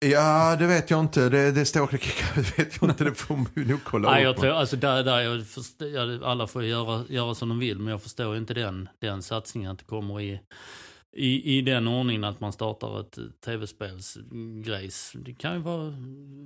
Ja, 0.00 0.56
det 0.58 0.66
vet 0.66 0.90
jag 0.90 1.00
inte. 1.00 1.28
Det, 1.28 1.52
det 1.52 1.64
står, 1.64 1.88
det 1.90 2.58
vet 2.58 2.78
jag 2.80 2.90
inte. 2.90 3.04
Det 3.04 3.14
får 3.14 3.36
man 3.36 3.46
nog 3.54 3.80
kolla 3.84 4.10
Nej, 4.10 4.20
upp. 4.22 4.26
jag 4.26 4.36
tror, 4.36 4.50
alltså 4.52 4.76
där, 4.76 5.04
där 5.04 5.20
jag 5.20 5.46
förstår, 5.46 5.88
jag- 5.88 6.24
alla 6.24 6.46
får 6.46 6.64
göra, 6.64 7.04
göra 7.08 7.34
som 7.34 7.48
de 7.48 7.58
vill, 7.58 7.78
men 7.78 7.90
jag 7.90 8.02
förstår 8.02 8.36
inte 8.36 8.54
den, 8.54 8.88
den 9.00 9.22
satsningen 9.22 9.70
att 9.70 9.78
det 9.78 9.84
kommer 9.84 10.20
i, 10.20 10.40
i, 11.16 11.58
i 11.58 11.60
den 11.62 11.88
ordningen 11.88 12.24
att 12.24 12.40
man 12.40 12.52
startar 12.52 13.00
ett 13.00 13.18
tv-spelsgrejs. 13.44 15.12
Det 15.14 15.34
kan 15.34 15.54
ju 15.54 15.60
vara 15.60 15.92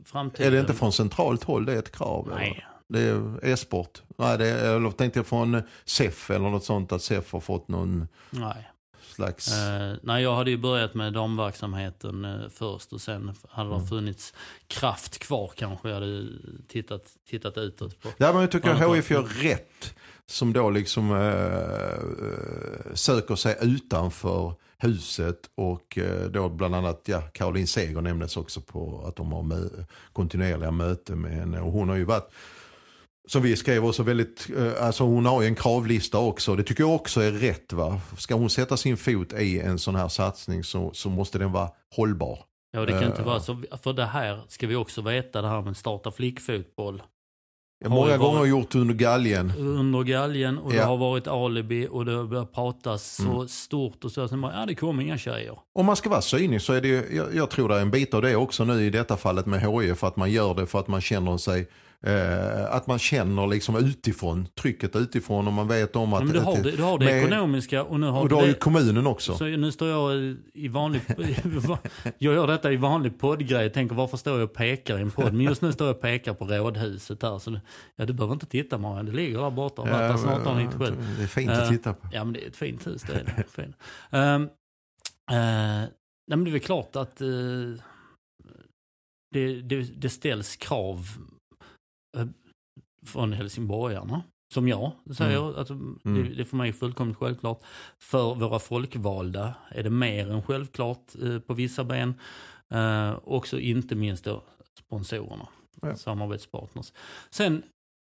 framtiden. 0.07 0.47
Är 0.47 0.51
det 0.51 0.61
inte 0.61 0.75
från 0.75 0.93
centralt 0.93 1.45
håll 1.45 1.65
det 1.65 1.73
är 1.73 1.79
ett 1.79 1.93
krav? 1.97 2.27
eller? 2.27 2.37
Nej. 2.41 2.67
Det 2.89 3.01
är 3.01 3.45
e-sport. 3.47 4.03
Nej, 4.19 4.39
det 4.39 4.49
är, 4.49 4.77
eller 4.77 4.91
tänkte 4.91 5.19
jag 5.19 5.27
från 5.27 5.63
SEF 5.85 6.31
eller 6.31 6.51
något 6.51 6.65
sånt 6.65 6.93
att 6.93 7.03
SEF 7.03 7.33
har 7.33 7.41
fått 7.41 7.69
någon 7.69 8.09
Nej. 8.31 8.69
Slags... 9.13 9.53
Eh, 9.59 9.95
nej, 10.03 10.23
jag 10.23 10.35
hade 10.35 10.51
ju 10.51 10.57
börjat 10.57 10.95
med 10.95 11.13
damverksamheten 11.13 12.25
eh, 12.25 12.49
först 12.55 12.93
och 12.93 13.01
sen 13.01 13.35
hade 13.51 13.69
Mm. 13.71 13.83
det 13.83 13.89
funnit 13.89 14.35
kraft 14.67 15.19
kvar 15.19 15.53
kanske. 15.57 15.89
Jag 15.89 15.95
hade 15.95 16.27
tittat, 16.69 17.03
tittat 17.31 17.59
utåt 17.59 18.01
på. 18.03 18.09
Ja, 18.17 18.33
men 18.33 18.41
jag 18.41 18.51
tycker 18.51 18.69
Ja, 18.81 18.95
HIF 18.95 19.11
gör 19.11 19.23
rätt 19.23 19.95
som 20.27 20.53
då 20.53 20.71
liksom 20.71 21.11
eh, 21.13 21.19
eh, 21.19 22.95
söker 22.95 23.35
sig 23.37 23.57
utanför 23.61 24.55
huset 24.79 25.39
och 25.55 25.99
eh, 25.99 26.25
då 26.31 26.49
bland 26.49 26.75
annat 26.75 27.01
ja, 27.05 27.21
Caroline 27.21 27.67
Seger 27.67 28.01
nämndes 28.01 28.37
också 28.37 28.61
på 28.61 29.05
att 29.09 29.17
de 29.17 29.33
har 29.33 29.43
mö- 29.43 29.85
kontinuerliga 30.13 30.71
möten 30.71 31.21
med 31.21 31.33
henne 31.33 31.61
och 31.61 31.73
hon 31.73 31.89
har 31.89 31.97
ju 31.97 32.05
varit 32.05 32.31
som 33.29 33.43
vi 33.43 33.57
skrev 33.57 33.85
också 33.87 34.03
väldigt, 34.03 34.49
eh, 34.57 34.87
alltså 34.87 35.05
hon 35.05 35.27
har 35.27 35.43
ju 35.43 35.49
en 35.49 35.55
kravlista 35.55 36.19
också. 36.19 36.57
Det 36.57 36.63
tycker 36.63 36.83
jag 36.83 36.95
också 36.95 37.21
är 37.21 37.33
rätt 37.33 37.73
va. 37.73 38.01
Ska 38.19 38.35
hon 38.35 38.51
sätta 38.51 38.77
sin 38.77 38.97
fot 38.97 39.33
i 39.33 39.61
en 39.61 39.79
sån 39.79 39.95
här 39.95 40.09
satsning 40.09 40.65
så, 40.65 40.91
så 40.95 41.09
måste 41.11 41.39
den 41.39 41.53
vara 41.53 41.69
hållbar. 41.97 42.39
Ja, 42.73 42.81
det 42.87 42.93
kan 42.93 43.05
inte 43.05 43.21
Eh. 43.21 43.27
vara 43.27 43.41
så. 43.41 43.63
För 43.83 43.93
det 43.93 44.05
här 44.05 44.41
ska 44.49 44.67
vi 44.67 44.77
också 44.77 45.03
veta, 45.03 45.43
det 45.43 45.49
här 45.49 45.63
med 45.63 45.77
starta 45.77 46.11
flickfotboll. 46.11 47.03
Har 47.85 47.91
har 47.91 47.97
många 47.97 48.17
gånger 48.17 48.45
gjort 48.45 48.75
under 48.75 48.95
galgen. 48.95 49.53
Under 49.59 50.03
galgen 50.03 50.59
och 50.59 50.71
det 50.71 50.77
Ja. 50.77 50.85
har 50.87 50.97
varit 50.97 51.27
alibi 51.27 51.89
och 51.91 52.05
det 52.05 52.13
har 52.13 52.25
börjat 52.25 52.53
pratas 52.53 53.17
så 53.17 53.23
Mm. 53.33 53.49
stort 53.49 54.05
och 54.05 54.13
så. 54.13 54.29
Sen 54.29 54.41
bara, 54.41 54.61
ja 54.61 54.67
det 54.67 54.75
kommer 54.75 55.03
inga 55.03 55.19
tjejer. 55.19 55.59
Om 55.75 55.87
man 55.87 55.97
ska 55.97 56.11
vara 56.11 56.21
cynisk 56.23 56.67
så 56.67 56.73
är 56.73 56.81
det 56.81 56.89
jag, 56.89 57.35
jag 57.35 57.51
tror 57.51 57.69
det 57.69 57.75
är 57.77 57.81
en 57.81 57.91
bit 57.91 58.15
av 58.15 58.23
det 58.23 58.37
också 58.37 58.65
nu 58.65 58.83
i 58.87 58.91
detta 58.91 59.17
fallet 59.17 59.47
med 59.47 59.61
HIF. 59.61 59.99
För 59.99 60.07
att 60.07 60.17
man 60.17 60.31
gör 60.31 60.55
det 60.55 60.67
för 60.67 60.79
att 60.81 60.89
man 60.89 61.01
känner 61.01 61.37
sig, 61.37 61.69
eh, 62.03 62.75
att 62.75 62.87
man 62.87 62.99
känner 62.99 63.47
liksom 63.47 63.77
utifrån, 63.77 64.47
trycket 64.61 64.97
utifrån 64.97 65.47
och 65.47 65.53
man 65.53 65.69
vet 65.69 65.97
om 65.97 66.13
att... 66.13 66.21
Ja, 66.21 66.25
men 66.25 66.35
du 66.35 66.41
har 66.41 66.63
det, 66.63 66.71
du 66.71 66.83
har 66.83 66.99
det 66.99 67.05
med- 67.05 67.19
ekonomiska 67.25 67.85
och 67.85 68.01
nu 68.01 68.07
har 68.07 68.23
och 68.23 68.29
du 68.29 68.35
har 68.35 68.43
ju 68.47 68.53
det. 68.53 68.59
kommunen 68.59 69.07
också. 69.07 69.35
Så 69.35 69.45
nu 69.45 69.73
står 69.73 69.89
jag 69.89 70.37
i 70.55 70.69
vanlig... 70.69 71.01
jag 72.19 72.35
gör 72.35 72.47
detta 72.47 72.73
i 72.73 72.77
vanlig 72.77 73.19
poddgrej. 73.21 73.63
Jag 73.63 73.73
tänker 73.75 73.95
varför 73.95 74.17
står 74.17 74.39
jag 74.39 74.49
och 74.49 74.55
pekar 74.55 74.99
i 74.99 75.01
en 75.03 75.11
podd? 75.11 75.33
Men 75.35 75.41
just 75.41 75.63
nu 75.63 75.73
står 75.73 75.87
jag 75.87 75.97
och 75.97 76.03
pekar 76.03 76.35
på 76.35 76.45
rådhuset 76.45 77.23
här. 77.23 77.39
Så 77.39 77.51
det, 77.51 77.61
ja, 77.97 78.05
du 78.07 78.13
behöver 78.13 78.35
inte 78.35 78.47
titta 78.47 78.79
Marian, 78.79 79.07
det 79.07 79.13
ligger 79.13 79.39
där 79.39 79.51
borta. 79.51 79.83
och 79.83 79.89
varit 79.89 79.99
där 80.11 80.17
snart 80.17 80.45
har 80.45 80.55
97. 80.55 80.85
det 81.19 81.23
är 81.23 81.27
fint 81.27 81.51
Eh, 81.51 81.63
att 81.63 81.69
titta 81.69 81.93
på. 81.95 82.09
Ja 82.13 82.25
men 82.25 82.33
det 82.33 82.45
är 82.45 82.49
ett 82.49 82.57
fint 82.57 82.87
hus 82.87 83.03
det 83.03 83.13
är 83.13 83.25
det. 83.25 83.45
Fint. 83.63 83.77
Ehm, 84.11 84.43
eh, 84.43 84.49
nej 86.29 86.37
men 86.37 86.45
det 86.45 86.51
är 86.51 86.53
väl 86.53 86.61
klart 86.61 86.97
att 86.97 87.21
eh, 87.21 87.29
det, 89.35 89.63
det, 89.63 90.01
det 90.01 90.09
ställs 90.11 90.57
krav 90.57 90.97
eh, 90.99 91.32
från 93.07 93.33
helsingborgarna. 93.33 94.23
Som 94.55 94.69
jag 94.69 94.93
säger, 95.17 95.59
alltså, 95.59 95.75
Mm. 95.75 95.99
det, 96.05 96.23
det 96.23 96.41
är 96.43 96.45
för 96.45 96.57
mig 96.57 96.73
fullkomligt 96.73 97.17
självklart. 97.19 97.63
För 97.99 98.35
våra 98.35 98.59
folkvalda 98.59 99.55
är 99.71 99.83
det 99.83 99.91
mer 99.91 100.31
än 100.31 100.43
självklart 100.43 101.15
eh, 101.23 101.39
på 101.39 101.55
vissa 101.55 101.85
ben. 101.85 102.15
Eh, 102.71 103.19
också 103.25 103.59
inte 103.61 103.95
minst 103.95 104.25
då 104.25 104.43
sponsorerna, 104.79 105.49
Ja. 105.83 105.97
samarbetspartners. 105.97 106.93
Sen 107.31 107.63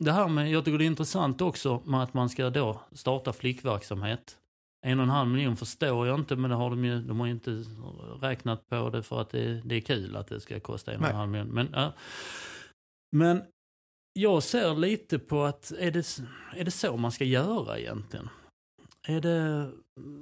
det 0.04 0.12
här 0.12 0.28
med, 0.28 0.52
jag 0.52 0.66
tycker 0.66 0.78
det 0.78 0.84
är 0.84 0.88
intressant 0.88 1.42
också 1.42 1.82
med 1.86 2.04
att 2.04 2.14
man 2.14 2.30
ska 2.30 2.50
då 2.50 2.82
starta 2.92 3.34
flickverksamhet. 3.34 4.38
En 4.86 5.00
och 5.00 5.04
en 5.04 5.10
halv 5.10 5.30
miljon 5.30 5.58
förstår 5.58 6.08
jag 6.08 6.20
inte 6.20 6.36
men 6.36 6.50
det 6.50 6.56
har 6.56 6.70
de, 6.70 6.86
ju, 6.86 7.02
de 7.02 7.20
har 7.20 7.28
ju 7.28 7.34
inte 7.34 7.52
räknat 8.22 8.70
på 8.70 8.90
det 8.90 9.04
för 9.04 9.22
att 9.22 9.30
det, 9.30 9.62
det 9.66 9.76
är 9.76 9.82
kul 9.82 10.16
att 10.16 10.28
det 10.28 10.40
ska 10.42 10.60
kosta 10.60 10.94
en 10.94 11.02
och 11.02 11.10
en 11.10 11.16
halv 11.16 11.30
miljon. 11.32 11.48
Men, 11.48 11.70
ja. 11.74 11.94
men 13.12 13.42
jag 14.22 14.44
ser 14.44 14.76
lite 14.76 15.20
på 15.20 15.44
att 15.44 15.72
är 15.72 15.92
det, 15.92 16.20
är 16.56 16.64
det 16.64 16.72
så 16.72 16.98
man 16.98 17.12
ska 17.12 17.24
göra 17.24 17.80
egentligen? 17.80 18.30
Är 19.08 19.22
det, 19.22 19.72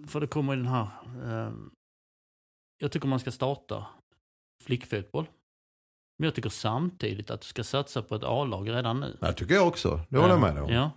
för 0.08 0.20
det 0.20 0.28
kommer 0.28 0.54
i 0.54 0.56
den 0.56 0.68
här, 0.68 0.88
eh, 1.26 1.54
jag 2.78 2.92
tycker 2.92 3.08
man 3.08 3.20
ska 3.20 3.32
starta 3.32 3.86
flickfotboll. 4.64 5.26
Men 6.20 6.26
jag 6.26 6.36
tycker 6.36 6.50
samtidigt 6.50 7.32
att 7.32 7.42
du 7.42 7.48
ska 7.48 7.64
satsa 7.64 8.02
på 8.02 8.16
ett 8.16 8.24
A-lag 8.24 8.70
redan 8.70 9.00
nu. 9.00 9.18
Det 9.22 9.34
tycker 9.34 9.56
jag 9.56 9.68
också, 9.68 10.00
det 10.10 10.18
håller 10.18 10.34
jag 10.34 10.42
med 10.42 10.64
om. 10.64 10.70
Ja. 10.70 10.92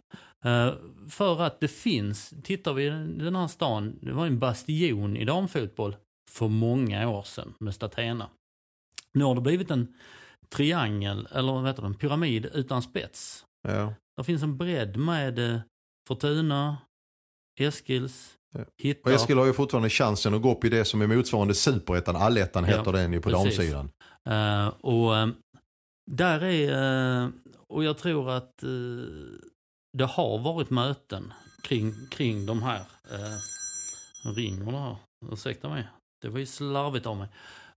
Eh, 0.50 0.74
för 1.08 1.42
att 1.42 1.60
det 1.60 1.68
finns, 1.68 2.34
tittar 2.42 2.72
vi 2.72 2.86
i 2.86 2.90
den 3.24 3.36
här 3.36 3.48
stan, 3.48 3.98
det 4.02 4.12
var 4.12 4.26
en 4.26 4.38
bastion 4.38 5.16
i 5.16 5.24
damfotboll 5.24 5.96
för 6.30 6.48
många 6.48 7.08
år 7.08 7.22
sedan 7.22 7.54
med 7.58 7.74
Statena. 7.74 8.30
Nu 9.12 9.24
har 9.24 9.34
det 9.34 9.40
blivit 9.40 9.70
en 9.70 9.94
triangel, 10.54 11.28
eller 11.32 11.52
vad 11.52 11.66
heter 11.66 11.82
det, 11.82 11.88
en 11.88 11.94
pyramid 11.94 12.46
utan 12.54 12.82
spets. 12.82 13.44
Ja. 13.68 13.94
Det 14.16 14.24
finns 14.24 14.42
en 14.42 14.56
bredd 14.56 14.96
med 14.96 15.38
eh, 15.38 15.60
Fortuna, 16.08 16.76
Eskils, 17.60 18.36
Ja. 18.52 18.64
Hittarp. 18.78 19.06
Och 19.06 19.12
Eskil 19.12 19.38
har 19.38 19.46
ju 19.46 19.52
fortfarande 19.52 19.90
chansen 19.90 20.34
att 20.34 20.42
gå 20.42 20.52
upp 20.52 20.64
i 20.64 20.68
det 20.68 20.84
som 20.84 21.02
är 21.02 21.06
motsvarande 21.06 21.54
superettan, 21.54 22.16
allettan 22.16 22.64
Ja, 22.64 22.78
heter 22.78 22.92
den 22.92 23.12
ju 23.12 23.20
på 23.20 23.30
precis. 23.30 23.56
damsidan. 23.56 23.90
Eh, 24.28 24.68
och 24.68 25.16
eh, 25.16 25.28
där 26.10 26.44
är, 26.44 27.32
och 27.68 27.84
jag 27.84 27.98
tror 27.98 28.30
att 28.30 28.62
eh, 28.62 28.68
det 29.98 30.04
har 30.04 30.38
varit 30.38 30.70
möten 30.70 31.32
kring, 31.62 31.94
kring 32.10 32.46
de 32.46 32.62
här, 32.62 32.80
uh, 33.12 34.34
ringer 34.34 34.72
det 34.72 34.78
här, 34.78 34.96
ursäkta 35.32 35.68
mig, 35.68 35.88
det 36.22 36.28
var 36.28 36.38
ju 36.38 36.46
slarvigt 36.46 37.06
av 37.06 37.16
mig. 37.16 37.28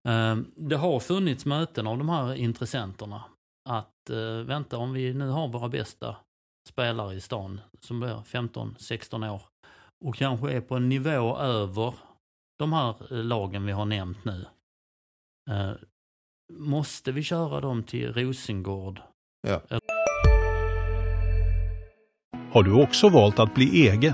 Eh, 0.08 0.36
det 0.56 0.76
har 0.76 1.00
funnits 1.00 1.46
möten 1.46 1.88
av 1.88 1.98
de 1.98 2.10
här 2.10 2.34
intressenterna 2.34 3.24
att 3.70 4.10
uh, 4.10 4.42
vänta 4.42 4.78
om 4.78 4.94
vi 4.94 5.14
nu 5.14 5.30
har 5.30 5.48
våra 5.48 5.70
bästa 5.70 6.16
spelare 6.70 7.14
i 7.14 7.22
stan 7.22 7.62
som 7.80 8.04
är 8.04 8.16
15-16 8.16 9.32
år 9.32 9.42
och 10.06 10.16
kanske 10.16 10.52
är 10.52 10.62
på 10.62 10.76
en 10.76 10.90
nivå 10.90 11.38
över 11.38 11.94
de 12.60 12.74
här 12.74 12.96
eh, 13.12 13.24
lagen 13.24 13.66
vi 13.66 13.72
har 13.72 13.86
nämnt 13.86 14.26
nu. 14.26 14.46
Eh, 15.52 15.72
måste 16.54 17.12
vi 17.12 17.24
köra 17.24 17.62
dem 17.62 17.84
till 17.84 18.14
Rosengård? 18.14 19.02
Har 22.52 22.64
du 22.64 22.84
också 22.84 23.10
valt 23.10 23.40
att 23.40 23.56
bli 23.56 23.88
egen? 23.88 24.14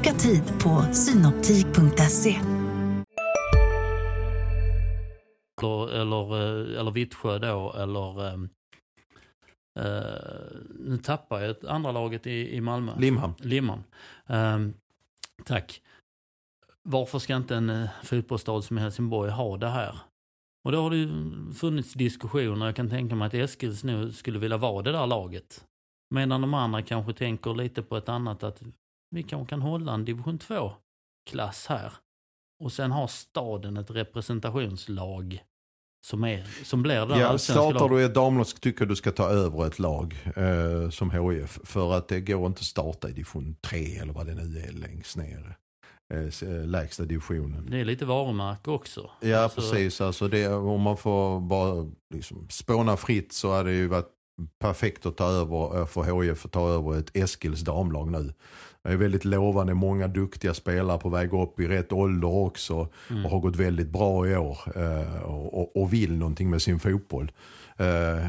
Boka 0.00 0.12
tid 0.12 0.42
på 0.62 0.94
synoptik.se. 0.94 2.40
Eller, 5.62 5.88
eller, 5.88 6.34
eh, 6.34 6.80
eller 6.80 6.90
Vittsjö 6.90 7.38
då, 7.38 7.72
eller... 7.72 8.26
eh, 8.26 8.34
eh, 9.78 10.56
nu 10.78 10.98
tappar 11.02 11.40
jag 11.40 11.50
ett 11.50 11.64
andra 11.64 11.92
laget 11.92 12.26
i, 12.26 12.56
i 12.56 12.60
Malmö. 12.60 12.92
Limhamn. 12.98 13.34
Limhamn. 13.38 13.82
Ehm, 14.26 14.74
tack. 15.44 15.82
varför 16.82 17.18
ska 17.18 17.36
inte 17.36 17.56
en 17.56 17.70
eh, 17.70 17.88
fotbollsstad 18.04 18.62
som 18.62 18.76
Helsingborg 18.76 19.30
ha 19.30 19.56
det 19.56 19.68
här? 19.68 19.98
Och 20.64 20.72
då 20.72 20.82
har 20.82 20.90
det 20.90 20.96
ju 20.96 21.08
funnits 21.52 21.92
diskussioner. 21.92 22.66
Jag 22.66 22.76
kan 22.76 22.90
tänka 22.90 23.14
mig 23.14 23.26
att 23.26 23.34
Eskils 23.34 23.84
nu 23.84 24.12
skulle 24.12 24.38
vilja 24.38 24.56
vara 24.56 24.82
det 24.82 24.92
där 24.92 25.06
laget. 25.06 25.64
Medan 26.14 26.40
de 26.40 26.54
andra 26.54 26.82
kanske 26.82 27.12
tänker 27.12 27.54
lite 27.54 27.82
på 27.82 27.96
ett 27.96 28.08
annat, 28.08 28.42
att 28.42 28.62
vi 29.10 29.22
kanske 29.22 29.50
kan 29.50 29.62
hålla 29.62 29.92
en 29.92 30.04
division 30.04 30.38
2-klass 30.38 31.66
här. 31.66 31.92
Och 32.64 32.72
sen 32.72 32.90
har 32.90 33.06
staden 33.06 33.76
ett 33.76 33.90
representationslag 33.90 35.42
som, 36.06 36.24
är, 36.24 36.64
som 36.64 36.82
blir 36.82 37.06
det 37.06 37.18
Ja, 37.18 37.38
startar 37.38 37.88
du 37.88 38.04
ett 38.04 38.14
damlag 38.14 38.46
tycker 38.46 38.86
du 38.86 38.96
ska 38.96 39.10
ta 39.10 39.28
över 39.28 39.66
ett 39.66 39.78
lag 39.78 40.32
eh, 40.36 40.90
som 40.90 41.10
HIF. 41.10 41.58
För 41.64 41.94
att 41.94 42.08
det 42.08 42.20
går 42.20 42.46
inte 42.46 42.58
att 42.58 42.64
starta 42.64 43.08
i 43.08 43.12
division 43.12 43.56
3 43.60 43.96
eller 43.96 44.12
vad 44.12 44.26
det 44.26 44.34
nu 44.34 44.58
är 44.58 44.72
längst 44.72 45.16
ner. 45.16 45.56
Eh, 46.14 46.50
eh, 46.50 46.66
lägsta 46.66 47.04
divisionen. 47.04 47.68
Det 47.70 47.80
är 47.80 47.84
lite 47.84 48.04
varumärke 48.04 48.70
också. 48.70 49.10
Ja 49.20 49.38
Alltså, 49.38 49.60
precis, 49.60 50.00
alltså 50.00 50.28
det, 50.28 50.48
om 50.48 50.80
man 50.80 50.96
får 50.96 51.40
bara 51.40 51.90
liksom 52.14 52.46
spåna 52.50 52.96
fritt 52.96 53.32
så 53.32 53.52
hade 53.52 53.70
det 53.70 53.76
ju 53.76 53.86
varit 53.86 54.10
perfekt 54.58 55.06
att 55.06 55.16
ta 55.16 55.24
över, 55.24 55.80
eh, 55.80 55.86
för 55.86 56.22
HIF 56.22 56.44
att 56.44 56.52
ta 56.52 56.68
över 56.68 56.98
ett 56.98 57.16
Eskils 57.16 57.60
damlag 57.60 58.10
nu. 58.10 58.34
Är 58.88 58.96
väldigt 58.96 59.24
lovande, 59.24 59.74
många 59.74 60.08
duktiga 60.08 60.54
spelare 60.54 60.98
på 60.98 61.08
väg 61.08 61.32
upp 61.32 61.60
i 61.60 61.68
rätt 61.68 61.92
ålder 61.92 62.28
också 62.28 62.88
Mm. 63.10 63.24
och 63.24 63.30
har 63.30 63.38
gått 63.40 63.56
väldigt 63.56 63.88
bra 63.88 64.28
i 64.28 64.36
år 64.36 64.58
eh, 64.76 65.22
och, 65.22 65.76
och, 65.76 65.92
vill 65.92 66.16
någonting 66.16 66.50
med 66.50 66.62
sin 66.62 66.78
fotboll. 66.80 67.32
Eh, 67.76 68.26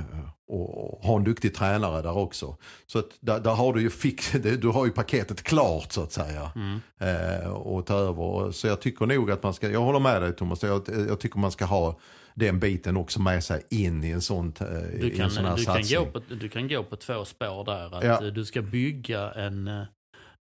och, 0.48 1.00
har 1.04 1.18
en 1.18 1.24
duktig 1.24 1.56
tränare 1.56 2.02
där 2.02 2.18
också. 2.18 2.58
Så 2.88 3.00
att 3.00 3.10
där, 3.20 3.40
där 3.40 3.52
har 3.52 3.74
du 3.74 3.82
ju 3.82 3.90
fix, 3.90 4.32
du 4.62 4.68
har 4.68 4.86
ju 4.86 4.92
paketet 4.92 5.44
klart 5.44 5.92
så 5.92 6.04
att 6.04 6.12
säga. 6.12 6.52
Mm. 6.56 6.80
Eh, 7.00 7.52
och 7.52 7.86
ta 7.86 7.94
över. 7.96 8.52
Så 8.52 8.68
jag 8.68 8.82
tycker 8.82 9.06
nog 9.06 9.32
att 9.32 9.44
man 9.44 9.54
ska, 9.54 9.70
jag 9.70 9.82
håller 9.82 10.00
med 10.00 10.22
dig 10.22 10.34
Thomas, 10.36 10.64
jag, 10.64 10.82
jag 11.10 11.20
tycker 11.20 11.40
man 11.40 11.52
ska 11.52 11.66
ha 11.66 12.00
den 12.36 12.60
biten 12.60 12.98
också 12.98 13.22
med 13.22 13.44
sig 13.44 13.64
in 13.70 14.04
i 14.04 14.10
en, 14.10 14.22
sånt, 14.22 14.62
eh, 14.62 14.68
Du 14.68 15.12
en 15.12 15.18
kan, 15.18 15.32
sån 15.32 15.46
här 15.46 15.58
du, 15.58 15.66
kan 15.66 15.76
satsning. 15.76 16.00
gå 16.00 16.06
på, 16.06 16.22
du 16.42 16.50
kan 16.50 16.68
gå 16.68 16.84
på 16.84 16.96
två 16.96 17.26
spår 17.26 17.66
där. 17.66 17.96
Att 17.98 18.04
Ja. 18.04 18.32
Du 18.32 18.46
ska 18.46 18.62
bygga 18.62 19.32
en... 19.32 19.70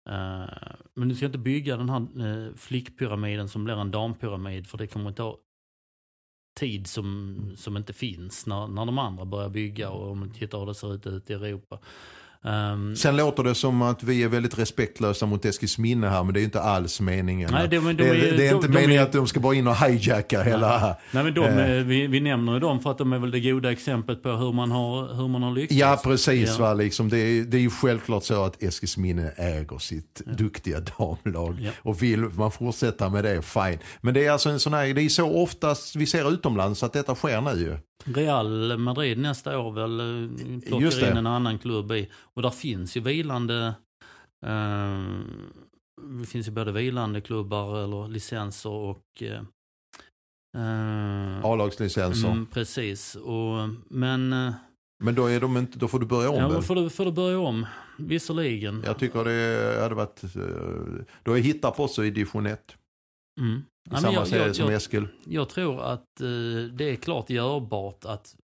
Eh, 0.08 0.76
men 0.94 1.10
du 1.10 1.16
ska 1.16 1.26
inte 1.26 1.38
bygga 1.38 1.78
den 1.78 1.90
här 1.90 2.00
eh, 2.00 2.54
flickpyramiden 2.56 3.50
som 3.50 3.64
blir 3.64 3.76
en 3.76 3.92
dampyramid. 3.92 4.68
För 4.68 4.78
det 4.78 4.88
kommer 4.88 5.10
att 5.10 5.16
ta 5.16 5.38
tid 6.60 6.88
som, 6.88 7.38
som 7.58 7.78
inte 7.78 7.94
finns 7.94 8.46
när, 8.46 8.68
när 8.68 8.86
de 8.86 9.00
andra 9.00 9.26
börjar 9.26 9.50
bygga. 9.50 9.90
Och 9.90 10.12
om 10.12 10.28
du 10.28 10.34
tittar 10.34 10.60
hur 10.60 10.66
det 10.66 10.76
ser 10.76 10.94
ut 10.94 11.08
ute 11.08 11.34
i 11.34 11.36
Europa. 11.36 11.80
Ehm, 12.46 12.96
Sen 12.96 13.16
låter 13.18 13.44
det 13.44 13.56
som 13.56 13.82
att 13.82 14.04
vi 14.04 14.24
är 14.24 14.28
väldigt 14.28 14.60
respektlösa 14.60 15.26
mot 15.26 15.46
Eskilsminne 15.46 16.08
här 16.10 16.24
men 16.24 16.34
det 16.34 16.38
är 16.40 16.42
ju 16.42 16.46
inte 16.46 16.62
alls 16.62 17.02
meningen. 17.02 17.50
Nej, 17.54 17.68
det- 17.68 17.82
men 17.82 17.98
de 17.98 18.04
det, 18.04 18.10
är- 18.10 18.38
det, 18.38 18.48
är 18.48 18.50
de- 18.50 18.56
inte 18.56 18.68
de 18.68 18.74
meningen 18.74 19.04
att 19.04 19.12
de 19.12 19.28
ska 19.28 19.40
bara 19.40 19.56
in 19.56 19.68
och 19.68 19.76
hijacka 19.76 20.44
hela... 20.44 20.96
Nej 21.12 21.24
men 21.24 21.34
de, 21.34 21.46
Eh. 21.46 21.84
vi, 21.84 22.08
vi 22.08 22.20
nämner 22.20 22.54
ju 22.54 22.60
dem 22.60 22.80
för 22.80 22.92
att 22.92 22.98
de 22.98 23.14
är 23.14 23.20
väl 23.20 23.32
det 23.32 23.40
goda 23.40 23.72
exemplet 23.72 24.24
på 24.24 24.30
hur 24.32 24.54
man 24.54 24.72
har, 24.72 25.14
hur 25.16 25.28
man 25.28 25.44
har 25.44 25.52
lyckats. 25.52 25.80
Ja 25.80 26.00
precis 26.04 26.50
Ja. 26.50 26.64
va, 26.64 26.74
liksom, 26.74 27.10
det, 27.10 27.18
är, 27.18 27.44
det 27.44 27.58
är 27.58 27.62
ju 27.62 27.70
självklart 27.70 28.24
så 28.24 28.44
att 28.44 28.64
Eskilsminne 28.64 29.30
äger 29.38 29.78
sitt 29.78 30.22
duktiga 30.38 30.80
damlag. 30.98 31.58
Ja. 31.62 31.72
Och 31.82 32.02
vill 32.04 32.20
man 32.20 32.52
fortsätta 32.52 33.10
med 33.10 33.24
det, 33.24 33.42
fine. 33.42 33.80
Men 34.02 34.14
det 34.14 34.26
är 34.26 34.32
alltså 34.32 34.50
en 34.50 34.60
sån 34.60 34.74
här, 34.74 34.94
det 34.94 35.02
är 35.02 35.10
så 35.10 35.42
oftast 35.44 35.96
vi 35.96 36.06
ser 36.06 36.34
utomlands 36.34 36.84
att 36.84 36.94
detta 36.94 37.16
sker 37.16 37.42
nu 37.42 37.52
ju. 37.52 37.78
Real 38.06 38.78
Madrid 38.78 39.18
nästa 39.18 39.60
år 39.60 39.72
väl 39.72 40.00
eh, 40.00 40.60
plockar 40.68 41.12
in 41.12 41.18
en 41.18 41.28
annan 41.28 41.60
klubb 41.60 41.92
i. 41.92 42.10
Och 42.16 42.42
där 42.42 42.50
finns 42.50 42.98
ju 42.98 43.02
vilande 43.02 43.74
eh, 44.46 45.04
det 46.20 46.26
finns 46.26 46.48
ju 46.48 46.52
både 46.52 46.72
vilande 46.72 47.22
klubbar 47.22 47.84
eller 47.84 48.08
licenser 48.08 48.70
och 48.70 49.04
eh, 49.22 49.42
eh, 50.58 51.46
A-lagslicenser. 51.46 52.28
mm, 52.28 52.46
precis. 52.46 53.16
Och, 53.16 53.70
men 53.90 54.34
eh, 54.34 54.54
Men 55.04 55.16
då, 55.16 55.26
är 55.26 55.40
de 55.40 55.58
inte, 55.58 55.80
då 55.80 55.88
får 55.88 56.00
du 56.00 56.06
börja 56.06 56.30
om 56.30 56.36
ja, 56.36 56.48
då 56.48 56.62
får, 56.62 56.76
du, 56.76 56.90
får 56.90 57.06
du 57.06 57.12
börja 57.12 57.40
om. 57.40 57.66
Visserligen. 57.98 58.84
Jag 58.86 59.00
tycker 59.00 59.24
det 59.24 59.82
hade 59.82 59.96
varit, 59.96 60.22
då 61.24 61.38
är 61.38 61.42
Hittarp 61.42 61.80
också 61.80 62.06
i 62.06 62.10
division 62.10 62.46
1. 62.46 62.76
Mm. 63.40 63.62
I 63.88 63.90
men 63.92 64.02
samma 64.02 64.14
jag, 64.14 64.28
serie 64.28 64.48
jag, 64.48 64.56
som 64.56 64.66
jag, 64.66 64.74
Eskil. 64.74 65.08
jag 65.26 65.50
tror 65.50 65.82
att 65.82 66.22
eh, 66.22 66.72
det 66.72 66.84
är 66.84 66.96
klart 66.96 67.30
görbart 67.30 68.06
att 68.06 68.36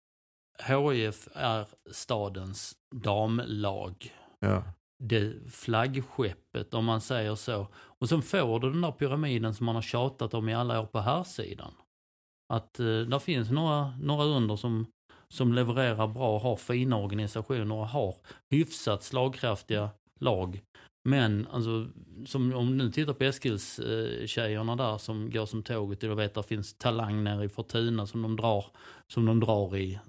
HIF 0.67 1.27
är 1.33 1.65
stadens 1.91 2.73
damlag. 2.95 4.13
Ja. 4.39 4.63
det 5.03 5.33
flaggskeppet 5.51 6.73
om 6.73 6.85
man 6.85 7.01
säger 7.01 7.35
så. 7.35 7.67
Och 7.75 8.09
sen 8.09 8.21
får 8.21 8.59
du 8.59 8.69
den 8.71 8.81
där 8.81 8.91
pyramiden 8.91 9.53
som 9.53 9.65
man 9.65 9.75
har 9.75 9.81
tjatat 9.81 10.33
om 10.33 10.49
i 10.49 10.55
alla 10.55 10.81
år 10.81 10.85
på 10.85 10.99
här 10.99 11.23
sidan. 11.23 11.73
Att 12.53 12.79
eh, 12.79 12.85
där 12.85 13.19
finns 13.19 13.51
några, 13.51 13.97
några 13.97 14.23
under 14.23 14.55
som, 14.55 14.85
som 15.29 15.53
levererar 15.53 16.07
bra, 16.07 16.39
har 16.39 16.55
fina 16.55 16.97
organisationer 16.97 17.75
och 17.75 17.87
har 17.87 18.15
hyfsat 18.49 19.03
slagkraftiga 19.03 19.89
lag. 20.19 20.61
Men 21.09 21.47
alltså, 21.51 21.87
som, 22.25 22.53
om 22.53 22.77
du 22.77 22.91
tittar 22.91 23.13
på 23.13 23.23
Eskils 23.23 23.79
eh, 23.79 24.25
tjejerna 24.25 24.75
där 24.75 24.97
som 24.97 25.29
går 25.29 25.45
som 25.45 25.63
tåget. 25.63 25.99
Du 26.01 26.15
vet 26.15 26.37
att 26.37 26.43
det 26.43 26.55
finns 26.55 26.73
talang 26.73 27.23
nere 27.23 27.45
i 27.45 27.49
Fortuna 27.49 28.07
som 28.07 28.21
de 28.21 28.35
drar, 28.35 28.65
som 29.13 29.25
de 29.25 29.39
drar 29.39 29.77
i 29.77 29.99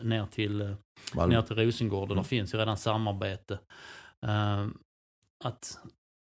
ner 0.00 0.26
till 0.26 0.60
eh, 0.60 0.70
Malmö. 1.14 1.34
ner 1.34 1.42
till 1.42 1.56
Rosengård 1.56 2.10
och 2.10 2.16
där 2.16 2.22
finns 2.22 2.54
ju 2.54 2.58
redan 2.58 2.76
samarbete. 2.76 3.58
Eh, 4.26 4.66
att 5.44 5.78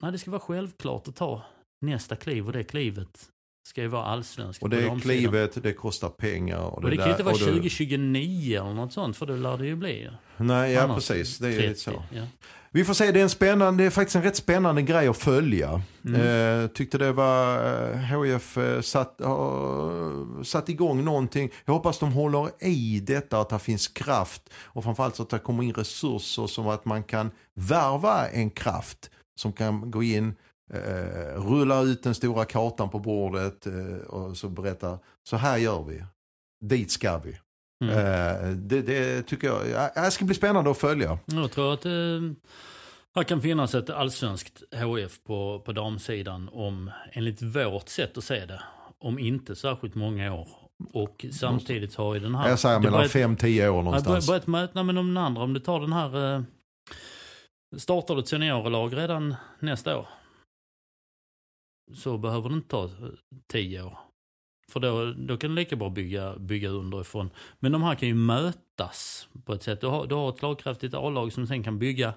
nej, 0.03 0.13
det 0.13 0.19
ska 0.19 0.31
vara 0.31 0.41
självklart 0.41 1.09
att 1.09 1.17
ta 1.17 1.43
nästa 1.87 2.17
kliv 2.17 2.47
och 2.47 2.53
det 2.53 2.65
klivet 2.65 3.29
ska 3.69 3.83
ju 3.83 3.89
vara 3.89 4.05
allsvenskt. 4.05 4.63
Och 4.63 4.71
det 4.71 4.77
damsidan. 4.77 5.01
klivet, 5.01 5.63
det 5.63 5.73
kostar 5.73 6.09
pengar. 6.09 6.59
Och 6.59 6.75
Och 6.75 6.83
det, 6.83 6.91
det 6.91 6.97
kan 6.97 7.07
ju 7.07 7.11
inte 7.11 7.23
vara 7.23 7.35
och 7.35 7.41
då- 7.41 7.47
2029 7.47 8.61
eller 8.61 8.75
något 8.75 8.93
sånt 8.93 9.17
för 9.17 9.27
det 9.27 9.37
lär 9.37 9.59
det 9.59 9.67
ju 9.67 9.77
bli. 9.77 10.11
Nej, 10.37 10.73
ja 10.73 10.83
Annars 10.83 10.95
precis. 11.09 11.39
Det 11.39 11.49
är 11.49 11.53
30, 11.53 11.69
lite 11.69 11.81
så. 11.81 12.03
Ja. 12.13 12.27
Vi 12.75 12.85
får 12.85 12.95
se, 12.95 13.13
det 13.13 13.21
är, 13.21 13.23
en 13.23 13.31
spännande, 13.31 13.83
det 13.83 13.87
är 13.87 13.91
faktiskt 13.91 14.17
en 14.17 14.23
rätt 14.23 14.37
spännande 14.37 14.83
grej 14.83 15.09
att 15.09 15.17
följa. 15.17 15.83
Mm. 16.05 16.21
Eh, 16.21 16.69
tyckte 16.69 16.99
det 16.99 17.13
var, 17.13 17.57
eh, 17.93 18.23
HIF 18.23 18.59
eh, 18.59 18.81
satt, 18.81 19.21
har 19.21 20.45
satt 20.45 20.69
igång 20.69 21.05
någonting. 21.05 21.51
Jag 21.65 21.75
hoppas 21.75 21.99
de 21.99 22.13
håller 22.13 22.51
i 22.65 23.01
detta, 23.01 23.41
att 23.41 23.49
det 23.49 23.59
finns 23.59 23.89
kraft 23.89 24.43
och 24.55 24.85
framförallt 24.85 25.17
så 25.17 25.23
att 25.23 25.31
det 25.31 25.39
kommer 25.39 25.63
in 25.63 25.73
resurser 25.73 26.47
som 26.47 26.69
att 26.69 26.85
man 26.85 27.03
kan 27.03 27.31
värva 27.55 28.29
en 28.29 28.51
kraft 28.51 29.11
som 29.37 29.53
kan 29.53 29.91
gå 29.91 30.03
in, 30.03 30.35
eh, 30.73 31.43
rulla 31.43 31.81
ut 31.81 32.03
den 32.03 32.15
stora 32.15 32.45
kartan 32.45 32.91
på 32.91 32.99
bordet 32.99 33.67
eh, 33.67 34.07
och 34.07 34.37
så 34.37 34.49
berätta, 34.49 34.99
så 35.29 35.37
här 35.37 35.57
gör 35.57 35.83
vi. 35.83 36.05
Dit 36.61 36.91
ska 36.91 37.19
vi. 37.19 37.39
Mm. 37.85 37.95
Eh, 37.99 38.51
det, 38.57 38.83
det 38.83 39.23
tycker 39.23 39.47
jag, 39.47 39.69
ja, 39.69 40.03
det 40.03 40.11
ska 40.11 40.25
bli 40.25 40.35
spännande 40.35 40.71
att 40.71 40.79
följa. 40.79 41.19
Jag 41.27 41.51
tror 41.53 41.73
att 41.75 41.85
eh, 41.87 41.93
här 43.15 43.23
kan 43.25 43.43
finnas 43.43 43.75
ett 43.75 43.91
allsvenskt 43.91 44.63
HF 44.75 45.25
på, 45.25 45.61
på 45.65 45.73
damsidan 45.73 46.49
om, 46.53 46.91
enligt 47.13 47.43
vårt 47.43 47.89
sätt 47.89 48.19
att 48.19 48.25
se 48.25 48.47
det, 48.47 48.63
om 48.99 49.19
inte 49.19 49.57
särskilt 49.57 49.95
många 49.95 50.35
år. 50.35 50.49
Och 50.93 51.27
samtidigt 51.33 51.95
har 51.95 52.15
ju 52.15 52.21
den 52.21 52.35
här... 52.35 52.49
Jag 52.49 52.59
säger 52.59 52.75
det 52.75 52.81
mellan 52.91 52.99
börjat- 53.01 53.41
5-10 53.41 53.69
år 53.69 53.83
någonstans. 53.83 54.27
bör- 54.27 54.33
börjat 54.33 54.47
möta 54.47 54.83
med 54.83 54.95
de 54.95 55.17
andra. 55.17 55.43
Om 55.43 55.53
du 55.55 55.61
tar 55.61 55.81
den 55.81 55.93
här... 55.93 56.35
Eh, 56.37 56.43
startar 57.77 58.15
du 58.15 58.21
ett 58.21 58.29
seniorlag 58.29 58.97
redan 58.97 59.35
nästa 59.59 59.99
år. 59.99 60.09
Så 61.95 62.19
behöver 62.19 62.49
det 62.49 62.55
inte 62.55 62.69
ta 62.69 62.85
eh, 62.85 62.91
tio 63.53 63.83
år. 63.83 63.99
För 64.75 64.81
då, 64.81 65.13
då 65.13 65.37
kan 65.37 65.51
du 65.51 65.57
lika 65.57 65.77
bra 65.77 65.91
bygga, 65.91 66.37
bygga 66.37 66.69
underifrån. 66.69 67.31
Men 67.61 67.73
de 67.73 67.83
här 67.83 67.95
kan 67.95 68.09
ju 68.09 68.15
mötas 68.15 69.29
på 69.45 69.53
ett 69.53 69.63
sätt. 69.63 69.81
Du 69.81 69.87
har, 69.87 70.07
du 70.07 70.15
har 70.15 70.29
ett 70.29 70.39
slagkraftigt 70.39 70.95
A-lag 70.95 71.33
som 71.33 71.47
sen 71.47 71.63
kan 71.63 71.79
bygga 71.79 72.15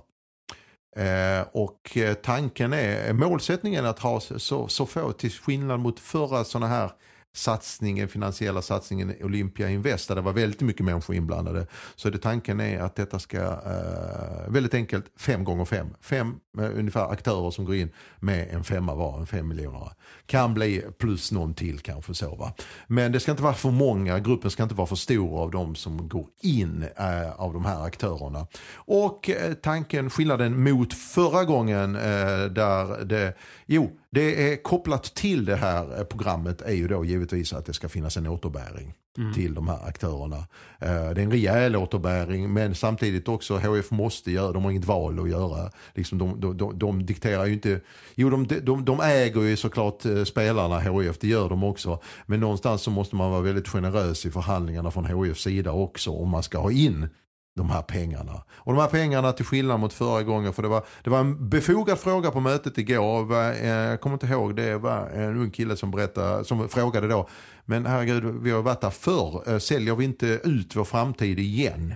Eh, 0.96 1.46
och 1.52 1.96
eh, 1.96 2.14
tanken 2.14 2.72
är, 2.72 3.12
målsättningen 3.12 3.84
är 3.84 3.88
att 3.88 3.98
ha 3.98 4.20
så, 4.20 4.68
så 4.68 4.86
få, 4.86 5.12
till 5.12 5.30
skillnad 5.30 5.80
mot 5.80 6.00
förra 6.00 6.44
sådana 6.44 6.66
här 6.66 6.90
satsningen, 7.36 8.08
finansiella 8.08 8.62
satsningen 8.62 9.14
Olympia 9.20 9.70
Invest, 9.70 10.08
där 10.08 10.14
det 10.14 10.20
var 10.20 10.32
väldigt 10.32 10.60
mycket 10.60 10.84
människor 10.86 11.16
inblandade. 11.16 11.66
Så 11.96 12.10
det 12.10 12.18
tanken 12.18 12.60
är 12.60 12.80
att 12.80 12.96
detta 12.96 13.18
ska, 13.18 13.38
eh, 13.38 14.48
väldigt 14.48 14.74
enkelt, 14.74 15.06
fem 15.16 15.44
gånger 15.44 15.64
fem. 15.64 15.86
Fem 16.00 16.34
eh, 16.58 16.78
ungefär 16.78 17.10
aktörer 17.10 17.50
som 17.50 17.64
går 17.64 17.74
in 17.74 17.90
med 18.20 18.48
en 18.50 18.64
femma 18.64 18.94
var, 18.94 19.20
en 19.20 19.26
fem 19.26 19.48
miljoner. 19.48 19.92
Kan 20.26 20.54
bli 20.54 20.84
plus 20.98 21.32
någon 21.32 21.54
till 21.54 21.80
kanske 21.80 22.14
så 22.14 22.34
va. 22.34 22.52
Men 22.86 23.12
det 23.12 23.20
ska 23.20 23.30
inte 23.30 23.42
vara 23.42 23.54
för 23.54 23.70
många, 23.70 24.18
gruppen 24.18 24.50
ska 24.50 24.62
inte 24.62 24.74
vara 24.74 24.86
för 24.86 24.96
stor 24.96 25.42
av 25.42 25.50
de 25.50 25.74
som 25.74 26.08
går 26.08 26.26
in 26.42 26.84
eh, 26.96 27.40
av 27.40 27.52
de 27.52 27.64
här 27.64 27.84
aktörerna. 27.84 28.46
Och 28.74 29.30
eh, 29.30 29.54
tanken, 29.54 30.10
skillnaden 30.10 30.62
mot 30.62 30.94
förra 30.94 31.44
gången 31.44 31.96
eh, 31.96 32.44
där 32.50 33.04
det, 33.04 33.34
jo, 33.66 33.90
det 34.10 34.52
är 34.52 34.62
kopplat 34.62 35.04
till 35.04 35.44
det 35.44 35.56
här 35.56 35.98
eh, 35.98 36.04
programmet 36.04 36.62
är 36.62 36.72
ju 36.72 36.88
då 36.88 37.04
givetvis 37.04 37.52
att 37.52 37.66
det 37.66 37.72
ska 37.72 37.88
finnas 37.88 38.16
en 38.16 38.26
återbäring 38.26 38.94
mm. 39.18 39.34
till 39.34 39.54
de 39.54 39.68
här 39.68 39.88
aktörerna. 39.88 40.36
Eh, 40.80 40.88
det 40.88 40.90
är 40.90 41.18
en 41.18 41.30
rejäl 41.30 41.76
återbäring 41.76 42.52
men 42.52 42.74
samtidigt 42.74 43.28
också 43.28 43.56
HF 43.56 43.90
måste 43.90 44.32
göra, 44.32 44.52
de 44.52 44.64
har 44.64 44.70
inget 44.70 44.84
val 44.84 45.20
att 45.20 45.30
göra. 45.30 45.70
Liksom 45.94 46.18
de, 46.18 46.40
de, 46.40 46.56
de, 46.56 46.78
de 46.78 47.06
dikterar 47.06 47.46
ju 47.46 47.52
inte, 47.52 47.80
jo 48.14 48.30
de, 48.30 48.46
de, 48.62 48.84
de 48.84 49.00
äger 49.00 49.42
ju 49.42 49.56
såklart 49.56 50.04
eh, 50.04 50.24
spelarna 50.24 50.80
HF, 50.80 51.18
det 51.18 51.28
gör 51.28 51.48
de 51.48 51.64
också. 51.64 52.00
Men 52.26 52.40
någonstans 52.40 52.82
så 52.82 52.90
måste 52.90 53.16
man 53.16 53.30
vara 53.30 53.40
väldigt 53.40 53.68
generös 53.68 54.26
i 54.26 54.30
förhandlingarna 54.30 54.90
från 54.90 55.06
HFs 55.06 55.42
sida 55.42 55.72
också 55.72 56.10
om 56.10 56.28
man 56.28 56.42
ska 56.42 56.58
ha 56.58 56.70
in 56.70 57.08
de 57.56 57.70
här 57.70 57.82
pengarna. 57.82 58.42
Och 58.54 58.72
de 58.72 58.80
här 58.80 58.88
pengarna 58.88 59.32
till 59.32 59.44
skillnad 59.44 59.80
mot 59.80 59.92
förra 59.92 60.22
gången, 60.22 60.52
för 60.52 60.62
det 60.62 60.68
var, 60.68 60.84
det 61.04 61.10
var 61.10 61.20
en 61.20 61.48
befogad 61.48 61.98
fråga 61.98 62.30
på 62.30 62.40
mötet 62.40 62.78
igår. 62.78 63.32
Eh, 63.32 63.66
jag 63.66 64.00
kommer 64.00 64.14
inte 64.14 64.26
ihåg, 64.26 64.56
det 64.56 64.78
var 64.78 65.08
en 65.08 65.36
ung 65.36 65.50
kille 65.50 65.76
som 65.76 65.90
berättade, 65.90 66.44
som 66.44 66.68
frågade 66.68 67.08
då, 67.08 67.28
men 67.64 67.86
herregud 67.86 68.24
vi 68.24 68.50
har 68.50 68.62
varit 68.62 68.80
där 68.80 68.90
förr, 68.90 69.42
eh, 69.46 69.58
säljer 69.58 69.96
vi 69.96 70.04
inte 70.04 70.26
ut 70.26 70.76
vår 70.76 70.84
framtid 70.84 71.38
igen? 71.38 71.94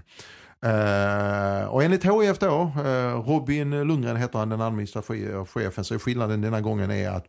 Uh, 0.67 1.69
och 1.69 1.85
enligt 1.85 2.05
HIF 2.05 2.39
då, 2.39 2.73
uh, 2.77 3.29
Robin 3.29 3.71
Lundgren 3.71 4.17
heter 4.17 4.39
han 4.39 4.49
den 4.49 4.61
administrativa 4.61 5.47
chefen, 5.47 5.85
så 5.85 5.99
skillnaden 5.99 6.41
denna 6.41 6.61
gången 6.61 6.91
är 6.91 7.11
att 7.11 7.25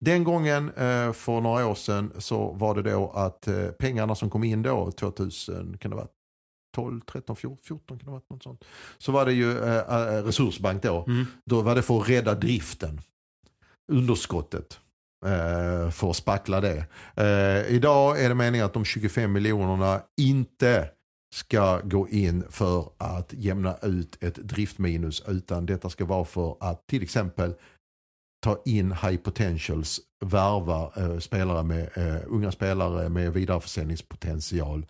den 0.00 0.24
gången 0.24 0.68
uh, 0.68 1.12
för 1.12 1.40
några 1.40 1.66
år 1.66 1.74
sedan 1.74 2.12
så 2.18 2.52
var 2.52 2.74
det 2.74 2.82
då 2.82 3.10
att 3.10 3.48
pengarna 3.78 4.14
som 4.14 4.30
kom 4.30 4.44
in 4.44 4.62
då, 4.62 4.90
2000, 4.90 5.78
kan 5.78 5.90
det 5.90 5.96
vara 5.96 6.06
12, 6.74 7.00
13, 7.00 7.36
14, 7.36 7.58
14 7.64 7.98
kan 7.98 8.06
det 8.06 8.10
vara 8.10 8.22
något 8.30 8.42
sånt. 8.42 8.64
Så 8.98 9.12
var 9.12 9.26
det 9.26 9.32
ju 9.32 9.58
äh, 9.58 10.24
Resursbank 10.24 10.82
då. 10.82 11.04
Mm. 11.06 11.26
Då 11.44 11.62
var 11.62 11.74
det 11.74 11.82
för 11.82 12.00
att 12.00 12.08
rädda 12.08 12.34
driften. 12.34 13.00
Underskottet. 13.92 14.80
Äh, 15.26 15.90
för 15.90 16.10
att 16.10 16.16
spackla 16.16 16.60
det. 16.60 16.86
Äh, 17.16 17.74
idag 17.74 18.20
är 18.20 18.28
det 18.28 18.34
meningen 18.34 18.66
att 18.66 18.74
de 18.74 18.84
25 18.84 19.32
miljonerna 19.32 20.02
inte 20.20 20.90
ska 21.34 21.80
gå 21.80 22.08
in 22.08 22.44
för 22.50 22.90
att 22.98 23.32
jämna 23.32 23.76
ut 23.82 24.22
ett 24.22 24.34
driftminus 24.34 25.22
utan 25.26 25.66
detta 25.66 25.90
ska 25.90 26.04
vara 26.04 26.24
för 26.24 26.56
att 26.60 26.86
till 26.86 27.02
exempel 27.02 27.54
ta 28.44 28.62
in 28.64 28.92
high 28.92 29.16
potentials, 29.16 30.00
värva 30.24 30.92
eh, 30.96 31.18
spelare 31.18 31.62
med, 31.62 31.90
eh, 31.94 32.22
unga 32.26 32.52
spelare 32.52 33.08
med 33.08 33.32
vidareförsäljningspotential 33.32 34.86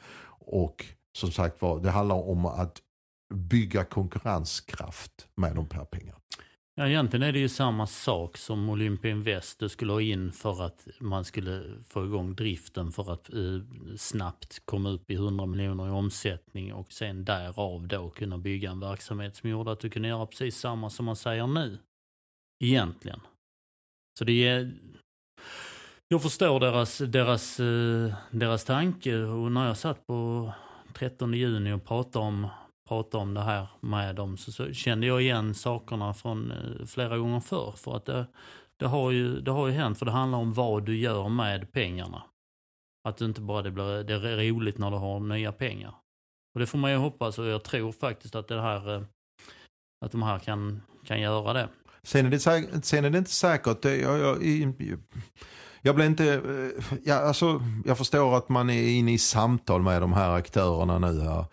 och 0.46 0.86
som 1.16 1.30
sagt 1.30 1.62
var, 1.62 1.80
det 1.80 1.90
handlar 1.90 2.28
om 2.28 2.46
att 2.46 2.82
bygga 3.34 3.84
konkurrenskraft 3.84 5.28
med 5.36 5.54
de 5.54 5.66
här 5.72 5.84
pengarna. 5.84 6.18
Ja, 6.76 6.88
egentligen 6.88 7.22
är 7.22 7.32
det 7.32 7.38
ju 7.38 7.48
samma 7.48 7.86
sak 7.86 8.36
som 8.36 8.68
Olympia 8.68 9.10
Invest. 9.10 9.58
Du 9.58 9.68
skulle 9.68 9.92
ha 9.92 10.00
in 10.00 10.32
för 10.32 10.62
att 10.62 10.88
man 11.00 11.24
skulle 11.24 11.82
få 11.88 12.04
igång 12.04 12.34
driften 12.34 12.92
för 12.92 13.12
att 13.12 13.32
eh, 13.32 13.60
snabbt 13.96 14.62
komma 14.64 14.90
upp 14.90 15.10
i 15.10 15.14
100 15.14 15.46
miljoner 15.46 15.86
i 15.86 15.90
omsättning 15.90 16.74
och 16.74 16.92
sen 16.92 17.24
därav 17.24 17.88
då 17.88 18.10
kunna 18.10 18.38
bygga 18.38 18.70
en 18.70 18.80
verksamhet 18.80 19.36
som 19.36 19.50
gjorde 19.50 19.72
att 19.72 19.80
du 19.80 19.90
kunde 19.90 20.08
göra 20.08 20.26
precis 20.26 20.56
samma 20.56 20.90
som 20.90 21.06
man 21.06 21.16
säger 21.16 21.46
nu. 21.46 21.78
Egentligen. 22.64 23.20
Så 24.18 24.24
det 24.24 24.48
är... 24.48 24.70
Jag 26.08 26.22
förstår 26.22 26.60
deras, 26.60 26.98
deras, 26.98 27.60
eh, 27.60 28.14
deras 28.30 28.64
tanke 28.64 29.16
och 29.16 29.52
när 29.52 29.66
jag 29.66 29.76
satt 29.76 30.06
på 30.06 30.52
13 30.94 31.34
juni 31.34 31.72
och 31.72 31.84
pratade 31.84 32.24
om, 32.24 32.48
pratade 32.88 33.22
om 33.22 33.34
det 33.34 33.40
här 33.40 33.66
med 33.80 34.16
dem 34.16 34.36
så, 34.36 34.52
så 34.52 34.72
kände 34.72 35.06
jag 35.06 35.22
igen 35.22 35.54
sakerna 35.54 36.14
från 36.14 36.50
eh, 36.50 36.86
flera 36.86 37.18
gånger 37.18 37.40
förr. 37.40 37.74
För 37.76 37.96
att 37.96 38.04
det, 38.04 38.26
det, 38.76 38.86
har 38.86 39.10
ju, 39.10 39.40
det 39.40 39.50
har 39.50 39.66
ju 39.66 39.72
hänt, 39.72 39.98
för 39.98 40.06
det 40.06 40.12
handlar 40.12 40.38
om 40.38 40.52
vad 40.52 40.86
du 40.86 40.96
gör 40.96 41.28
med 41.28 41.72
pengarna. 41.72 42.22
Att 43.08 43.16
det 43.16 43.24
inte 43.24 43.40
bara 43.40 43.62
det 43.62 43.70
blir 43.70 44.04
det 44.04 44.14
är 44.14 44.52
roligt 44.52 44.78
när 44.78 44.90
du 44.90 44.96
har 44.96 45.20
nya 45.20 45.52
pengar. 45.52 45.94
Och 46.54 46.60
det 46.60 46.66
får 46.66 46.78
man 46.78 46.90
ju 46.90 46.96
hoppas 46.96 47.38
och 47.38 47.46
jag 47.46 47.64
tror 47.64 47.92
faktiskt 47.92 48.34
att 48.34 48.48
det 48.48 48.60
här 48.60 48.94
eh, 48.94 49.02
att 50.04 50.12
de 50.12 50.22
här 50.22 50.38
kan, 50.38 50.82
kan 51.04 51.20
göra 51.20 51.52
det. 51.52 51.68
Sen 52.02 52.26
är 52.26 52.30
det, 52.30 52.40
sen 52.84 53.04
är 53.04 53.10
det 53.10 53.18
inte 53.18 53.30
säkert, 53.30 53.84
jag, 53.84 54.18
jag, 54.18 54.42
jag 55.86 55.94
blir 55.94 56.06
inte, 56.06 56.34
eh, 56.34 56.98
ja, 57.04 57.14
alltså, 57.14 57.62
jag 57.84 57.98
förstår 57.98 58.36
att 58.36 58.48
man 58.48 58.70
är 58.70 58.88
inne 58.88 59.12
i 59.12 59.18
samtal 59.18 59.82
med 59.82 60.02
de 60.02 60.12
här 60.12 60.30
aktörerna 60.30 60.98
nu 60.98 61.20
här. 61.20 61.44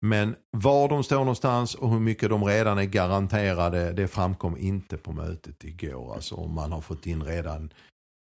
Men 0.00 0.34
var 0.50 0.88
de 0.88 1.04
står 1.04 1.18
någonstans 1.18 1.74
och 1.74 1.90
hur 1.90 2.00
mycket 2.00 2.30
de 2.30 2.44
redan 2.44 2.78
är 2.78 2.84
garanterade, 2.84 3.92
det 3.92 4.08
framkom 4.08 4.56
inte 4.58 4.96
på 4.96 5.12
mötet 5.12 5.64
igår. 5.64 6.14
Alltså 6.14 6.34
om 6.34 6.54
man 6.54 6.72
har 6.72 6.80
fått 6.80 7.06
in 7.06 7.22
redan 7.22 7.72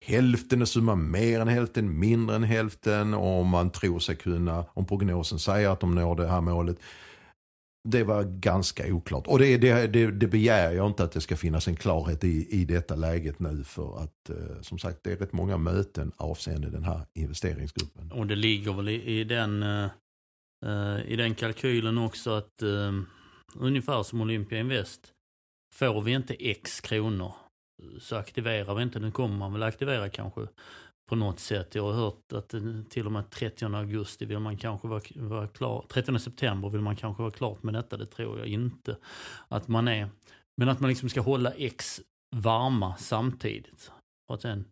hälften 0.06 0.62
av 0.62 0.66
summan, 0.66 1.12
mer 1.12 1.40
än 1.40 1.48
hälften, 1.48 2.00
mindre 2.00 2.36
än 2.36 2.44
hälften. 2.44 3.14
Och 3.14 3.40
om 3.40 3.48
man 3.48 3.70
tror 3.70 4.00
sig 4.00 4.16
kunna, 4.16 4.66
om 4.74 4.86
prognosen 4.86 5.40
säger 5.40 5.70
att 5.70 5.80
de 5.80 5.96
når 5.96 6.16
det 6.16 6.28
här 6.28 6.42
målet 6.42 6.78
det 7.90 8.04
var 8.04 8.24
ganska 8.24 8.94
oklart. 8.94 9.28
Och 9.28 9.40
det, 9.40 9.58
det, 9.58 9.88
det, 9.88 10.12
det, 10.12 10.28
begär 10.28 10.72
jag 10.72 10.88
inte 10.88 11.04
att 11.04 11.12
det 11.12 11.22
ska 11.22 11.36
finnas 11.36 11.68
en 11.68 11.76
klarhet 11.76 12.24
i, 12.24 12.48
i 12.50 12.66
detta 12.66 12.96
läget 12.96 13.40
nu. 13.40 13.64
För 13.64 14.04
att 14.04 14.30
eh, 14.30 14.62
som 14.62 14.80
sagt 14.80 15.00
det 15.04 15.12
är 15.12 15.16
rätt 15.16 15.34
många 15.34 15.58
möten 15.58 16.12
avseende 16.18 16.70
den 16.70 16.84
här 16.84 17.02
investeringsgruppen. 17.14 18.12
Och 18.12 18.28
det 18.28 18.36
ligger 18.36 18.74
väl 18.74 18.90
i, 18.90 19.20
i 19.20 19.24
den, 19.24 19.64
eh, 19.64 19.90
eh 20.66 21.06
i 21.06 21.16
den 21.16 21.36
kalkylen 21.36 21.98
också 21.98 22.32
att 22.32 22.62
eh, 22.62 22.92
ungefär 23.56 24.04
som 24.04 24.22
Olympia 24.22 24.60
Invest. 24.60 25.12
Får 25.76 26.02
vi 26.02 26.12
inte 26.12 26.34
x 26.34 26.82
kronor 26.82 27.34
så 28.00 28.16
aktiverar 28.16 28.76
vi 28.76 28.84
inte. 28.84 29.00
Nu 29.00 29.12
kommer 29.12 29.38
man 29.38 29.54
väl 29.54 29.64
aktivera 29.64 30.10
kanske 30.10 30.48
på 31.14 31.18
något 31.18 31.40
sätt. 31.40 31.76
Jag 31.76 31.84
har 31.84 31.94
hört 31.94 32.34
att 32.34 32.54
till 32.90 33.06
och 33.06 33.12
med 33.12 33.30
30 33.30 33.66
augusti 33.66 34.26
vill 34.26 34.40
man 34.40 34.58
kanske 34.58 34.88
vara, 34.88 35.02
vara 35.16 35.48
klar. 35.48 35.86
30 35.90 36.20
september 36.20 36.70
vill 36.70 36.82
man 36.82 36.96
kanske 36.96 37.22
vara 37.22 37.32
klart 37.32 37.64
med 37.64 37.74
detta. 37.74 37.98
Det 37.98 38.06
tror 38.06 38.40
jag 38.40 38.48
inte 38.48 38.98
att 39.48 39.68
man 39.68 39.88
är. 39.88 40.10
Men 40.58 40.70
att 40.70 40.80
man 40.80 40.90
liksom 40.90 41.10
ska 41.10 41.22
hålla 41.22 41.52
X 41.52 42.02
varma 42.36 42.96
samtidigt. 42.98 43.92
Och 44.32 44.42
sen, 44.42 44.66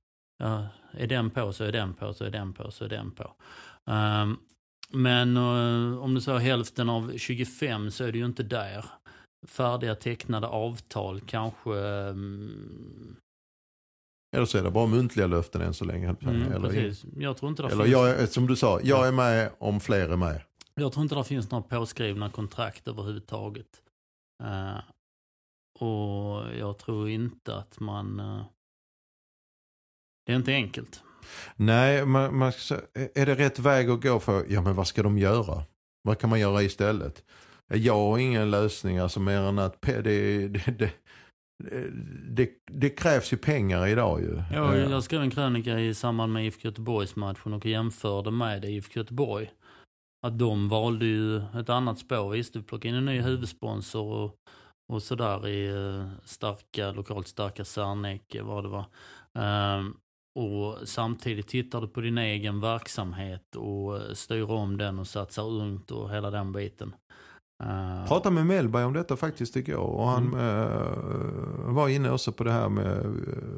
ja, 0.43 0.67
är 0.91 1.08
den 1.08 1.30
på 1.30 1.54
så 1.54 1.63
är 1.63 1.71
den 1.71 1.93
på 1.93 2.13
så 2.13 2.23
är 2.23 2.30
den 2.30 2.54
på 2.54 2.71
så 2.71 2.86
är 2.86 2.89
den 2.89 3.12
på. 3.12 3.34
Um, 3.91 4.39
men 4.89 5.38
uh, 5.38 6.04
om 6.04 6.15
du 6.15 6.21
säger 6.21 6.39
hälften 6.39 6.89
av 6.89 7.17
25 7.17 7.91
så 7.91 8.04
är 8.04 8.12
det 8.12 8.17
ju 8.17 8.25
inte 8.25 8.43
där. 8.43 8.86
Färdiga 9.47 9.95
tecknade 9.95 10.47
avtal 10.47 11.21
kanske 11.21 11.69
um, 11.69 13.15
eller 14.32 14.46
så 14.46 14.58
är 14.58 14.63
det 14.63 14.72
bara 14.72 14.88
muntliga 14.88 15.28
löften 15.28 15.62
än 15.62 15.74
så 15.74 15.86
länge. 15.86 16.15
Mm, 16.22 16.52
eller, 16.52 16.70
precis. 16.70 17.06
Jag 17.17 17.38
tror 17.38 17.50
inte 17.50 17.63
det 17.63 17.70
eller 17.70 17.84
finns... 17.84 17.94
jag, 17.94 18.30
som 18.30 18.48
du 18.48 18.56
sa, 18.56 18.80
jag 18.84 19.08
är 19.08 19.12
med 19.12 19.52
om 19.60 19.80
fler 19.80 20.10
är 20.10 20.17
med. 20.17 20.41
Jag 20.76 20.94
tror 20.94 21.04
inte 21.04 21.15
det 21.15 21.24
finns 21.24 21.52
några 21.52 21.63
påskrivna 21.63 22.30
kontrakt 22.30 22.88
överhuvudtaget. 22.88 23.82
Uh, 24.44 24.80
och 25.80 26.56
jag 26.60 26.78
tror 26.78 27.10
inte 27.10 27.56
att 27.56 27.80
man... 27.80 28.20
Uh, 28.20 28.44
det 30.26 30.32
är 30.32 30.36
inte 30.36 30.54
enkelt. 30.54 31.04
Nej, 31.56 32.06
man, 32.06 32.38
man, 32.38 32.52
är 32.94 33.26
det 33.26 33.36
rätt 33.36 33.60
väg 33.60 33.89
att 33.89 34.04
gå 34.04 34.20
för, 34.20 34.46
ja 34.50 34.62
men 34.62 34.76
vad 34.76 34.88
ska 34.88 35.04
de 35.04 35.17
göra? 35.17 35.63
Vad 36.02 36.20
kan 36.20 36.30
man 36.30 36.39
göra 36.39 36.63
istället? 36.63 37.24
Jag 37.67 37.94
har 37.94 38.17
ingen 38.17 38.52
lösning, 38.52 38.98
alltså 38.98 39.20
mer 39.20 39.39
än 39.39 39.60
att 39.60 39.82
det, 39.82 40.02
det, 40.02 40.48
det, 40.80 40.91
det, 42.29 42.50
det, 42.71 42.90
krävs 42.90 43.33
ju 43.33 43.38
pengar 43.38 43.88
idag 43.88 44.21
ju. 44.21 44.44
Ja, 44.54 44.75
jag 44.75 45.04
skrev 45.04 45.21
en 45.21 45.31
krönika 45.31 45.79
i 45.79 45.94
samband 45.94 46.33
med 46.33 46.46
IFK 46.46 46.67
Göteborgs 46.67 47.15
matchen 47.15 47.54
och 47.54 47.65
jämförde 47.65 48.31
med 48.31 48.65
IFK 48.65 49.00
Göteborg. 49.00 49.52
Att 50.27 50.40
de 50.40 50.69
valde 50.69 51.06
ju 51.06 51.38
ett 51.38 51.69
annat 51.69 52.00
spår. 52.00 52.29
Visst, 52.29 52.54
du 52.54 52.63
plockade 52.63 52.90
in 52.90 52.96
en 52.96 53.06
ny 53.06 53.21
huvudsponsor 53.21 54.13
och, 54.13 54.35
och 54.94 55.04
sådär 55.04 55.48
i 55.48 55.67
eh, 55.67 56.08
starka, 56.25 56.92
lokalt 56.92 57.27
starka 57.27 57.65
Serneke, 57.65 58.42
vad 58.42 58.63
det 58.63 58.69
var. 58.69 58.85
Um, 59.77 59.98
och 60.35 60.77
samtidigt 60.88 61.48
tittar 61.48 61.81
du 61.81 61.88
på 61.88 62.02
din 62.02 62.17
egen 62.17 62.62
verksamhet 62.62 63.56
och 63.56 64.17
styr 64.17 64.52
om 64.52 64.77
den 64.77 65.00
och 65.00 65.08
satsar 65.08 65.44
ungt 65.44 65.92
och 65.92 66.12
hela 66.12 66.31
den 66.31 66.52
biten. 66.52 66.96
Eh, 67.62 68.07
Pratade 68.07 68.35
med 68.35 68.45
Mellberg 68.45 68.83
om 68.83 68.93
detta 68.93 69.17
faktiskt 69.17 69.55
igår 69.55 69.77
och 69.77 70.07
han 70.07 70.27
Mm. 70.27 70.39
eh, 70.39 71.73
var 71.73 71.89
inne 71.89 72.12
också 72.12 72.31
på 72.31 72.43
det 72.43 72.51
här 72.51 72.69
med, 72.69 72.97
eh, 73.05 73.12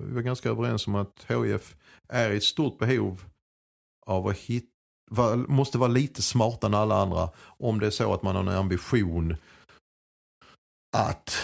vi 0.07 0.13
var 0.13 0.21
ganska 0.21 0.49
överens 0.49 0.87
om 0.87 0.95
att 0.95 1.25
HIF 1.27 1.75
är 2.09 2.31
i 2.31 2.37
ett 2.37 2.43
stort 2.43 2.77
behov 2.79 3.23
av 4.05 4.27
att 4.27 4.37
hitta, 4.37 4.67
va- 5.11 5.35
måste 5.35 5.77
vara 5.77 5.89
lite 5.89 6.21
smartare 6.21 6.69
än 6.69 6.73
alla 6.75 7.01
andra 7.01 7.29
om 7.45 7.79
det 7.79 7.85
är 7.85 7.91
så 7.91 8.13
att 8.13 8.23
man 8.23 8.35
har 8.35 8.41
en 8.41 8.49
ambition 8.49 9.35
att 10.97 11.35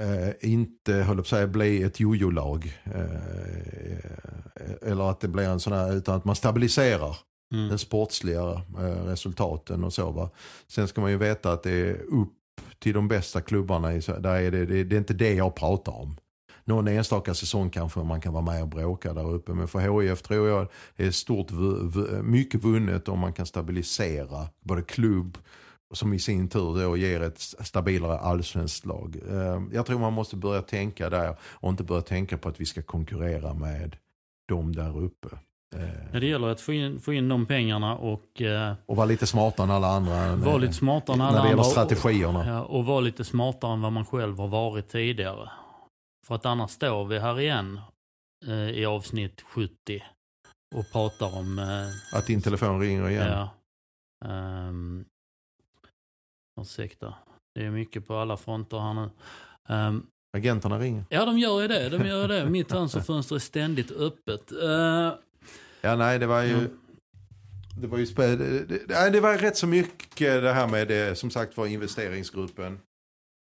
eh, 0.00 0.50
inte, 0.52 0.92
höll 0.94 1.16
på 1.16 1.24
säga, 1.24 1.46
bli 1.46 1.82
ett 1.82 2.00
jojo-lag. 2.00 2.78
Eller 4.82 5.10
att 5.10 5.20
det 5.20 5.28
blir 5.28 5.44
en 5.48 5.60
sån 5.60 5.72
här, 5.72 5.92
utan 5.94 6.14
att 6.16 6.24
man 6.24 6.36
stabiliserar 6.36 7.16
mm. 7.52 7.68
den 7.68 7.78
sportsliga 7.78 8.62
eh, 8.78 9.04
resultaten 9.04 9.84
och 9.84 9.92
så. 9.92 10.10
Va? 10.10 10.30
Sen 10.68 10.88
ska 10.88 11.00
man 11.00 11.10
ju 11.10 11.16
veta 11.16 11.52
att 11.52 11.62
det 11.62 11.70
är 11.70 12.02
upp 12.02 12.32
till 12.78 12.94
de 12.94 13.08
bästa 13.08 13.40
klubbarna. 13.40 13.94
I, 13.94 14.00
där 14.00 14.40
är 14.40 14.50
det, 14.50 14.66
det, 14.66 14.84
det 14.84 14.96
är 14.96 14.98
inte 14.98 15.14
det 15.14 15.34
jag 15.34 15.54
pratar 15.54 15.92
om. 15.92 16.16
Någon 16.64 16.88
enstaka 16.88 17.34
säsong 17.34 17.70
kanske 17.70 18.00
man 18.00 18.20
kan 18.20 18.32
vara 18.32 18.44
med 18.44 18.62
och 18.62 18.68
bråka 18.68 19.14
där 19.14 19.30
uppe. 19.30 19.52
Men 19.52 19.68
för 19.68 20.00
HIF 20.00 20.22
tror 20.22 20.48
jag 20.48 20.68
är 20.96 21.10
stort, 21.10 21.50
mycket 22.22 22.64
vunnet 22.64 23.08
om 23.08 23.18
man 23.18 23.32
kan 23.32 23.46
stabilisera 23.46 24.48
både 24.60 24.82
klubb 24.82 25.38
som 25.92 26.12
i 26.12 26.18
sin 26.18 26.48
tur 26.48 26.82
då 26.82 26.96
ger 26.96 27.20
ett 27.20 27.40
stabilare 27.40 28.18
allsvenskt 28.18 28.86
lag. 28.86 29.16
Ehm, 29.30 29.70
jag 29.72 29.86
tror 29.86 29.98
man 29.98 30.12
måste 30.12 30.36
börja 30.36 30.62
tänka 30.62 31.10
där 31.10 31.36
och 31.42 31.70
inte 31.70 31.84
börja 31.84 32.02
tänka 32.02 32.38
på 32.38 32.48
att 32.48 32.60
vi 32.60 32.66
ska 32.66 32.82
konkurrera 32.82 33.54
med 33.54 33.96
dem 34.48 34.74
där 34.74 34.98
uppe. 34.98 35.28
Eh, 35.74 35.80
Ja, 36.12 36.20
Det 36.20 36.26
gäller 36.26 36.48
att 36.48 36.60
få 36.60 36.72
in, 36.72 37.00
få 37.00 37.12
in 37.12 37.28
de 37.28 37.46
pengarna 37.46 37.96
och 37.96 38.42
eh, 38.42 38.74
och 38.86 38.96
vara 38.96 39.06
lite 39.06 39.26
smartare 39.26 39.64
än 39.64 39.70
alla 39.70 39.86
andra. 39.88 40.36
vara 40.36 40.56
lite 40.56 40.72
smartare 40.72 41.14
än 41.14 41.20
alla 41.20 41.36
När 41.36 41.42
det 41.42 41.48
gäller 41.48 41.62
andra. 41.62 41.70
strategierna. 41.86 42.46
Ja, 42.46 42.62
och 42.64 42.84
vara 42.84 43.00
lite 43.00 43.24
smartare 43.24 43.72
än 43.72 43.80
vad 43.80 43.92
man 43.92 44.04
själv 44.06 44.38
har 44.38 44.48
varit 44.48 44.88
tidigare. 44.88 45.50
För 46.26 46.34
att 46.34 46.46
annars 46.46 46.70
står 46.70 47.04
vi 47.04 47.18
här 47.18 47.40
igen 47.40 47.80
eh, 48.46 48.70
i 48.70 48.86
avsnitt 48.86 49.40
70 49.40 50.02
och 50.74 50.92
pratar 50.92 51.36
om... 51.38 51.58
Eh, 51.58 52.18
Att 52.18 52.26
din 52.26 52.42
telefon 52.42 52.80
ringer 52.80 53.08
igen. 53.08 53.28
ja, 53.28 53.48
ehm, 54.28 55.04
ursäkta, 56.60 57.14
det 57.54 57.64
är 57.64 57.70
mycket 57.70 58.06
på 58.06 58.16
alla 58.16 58.36
fronter 58.36 58.78
här 58.78 58.94
nu. 58.94 59.10
Ehm, 59.68 60.06
Agenterna 60.36 60.78
ringer. 60.78 61.04
ja, 61.10 61.24
de 61.24 61.38
gör 61.38 61.60
ju 61.62 61.68
det. 61.68 61.88
De 61.88 62.06
gör 62.06 62.28
det. 62.28 62.46
Mitt 62.50 62.68
transferfönster 62.68 63.34
är 63.34 63.38
ständigt 63.38 63.90
öppet. 63.90 64.52
Eh, 64.52 65.12
Ja, 65.82 65.96
nej, 65.96 66.18
det 66.18 66.26
var 66.26 66.42
ju... 66.42 66.54
Mm. 66.54 66.78
Det 67.80 67.86
var 67.86 67.98
ju 67.98 68.06
spä... 68.06 68.36
det, 68.36 68.64
det, 68.66 69.10
det 69.10 69.20
var 69.20 69.38
rätt 69.38 69.56
så 69.56 69.66
mycket 69.66 70.42
det 70.42 70.52
här 70.52 70.68
med 70.68 70.88
det, 70.88 71.18
som 71.18 71.30
sagt 71.30 71.56
var 71.56 71.66
investeringsgruppen. 71.66 72.80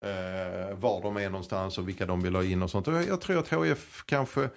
Eh, 0.04 0.78
var 0.78 1.02
de 1.02 1.16
är 1.16 1.30
någonstans 1.30 1.78
och 1.78 1.88
vilka 1.88 2.06
de 2.06 2.22
vill 2.22 2.34
ha 2.34 2.44
in 2.44 2.62
och 2.62 2.70
sånt. 2.70 2.86
Jag, 2.86 3.06
jag 3.06 3.20
tror 3.20 3.38
att 3.38 3.48
HF 3.48 4.04
kanske... 4.06 4.50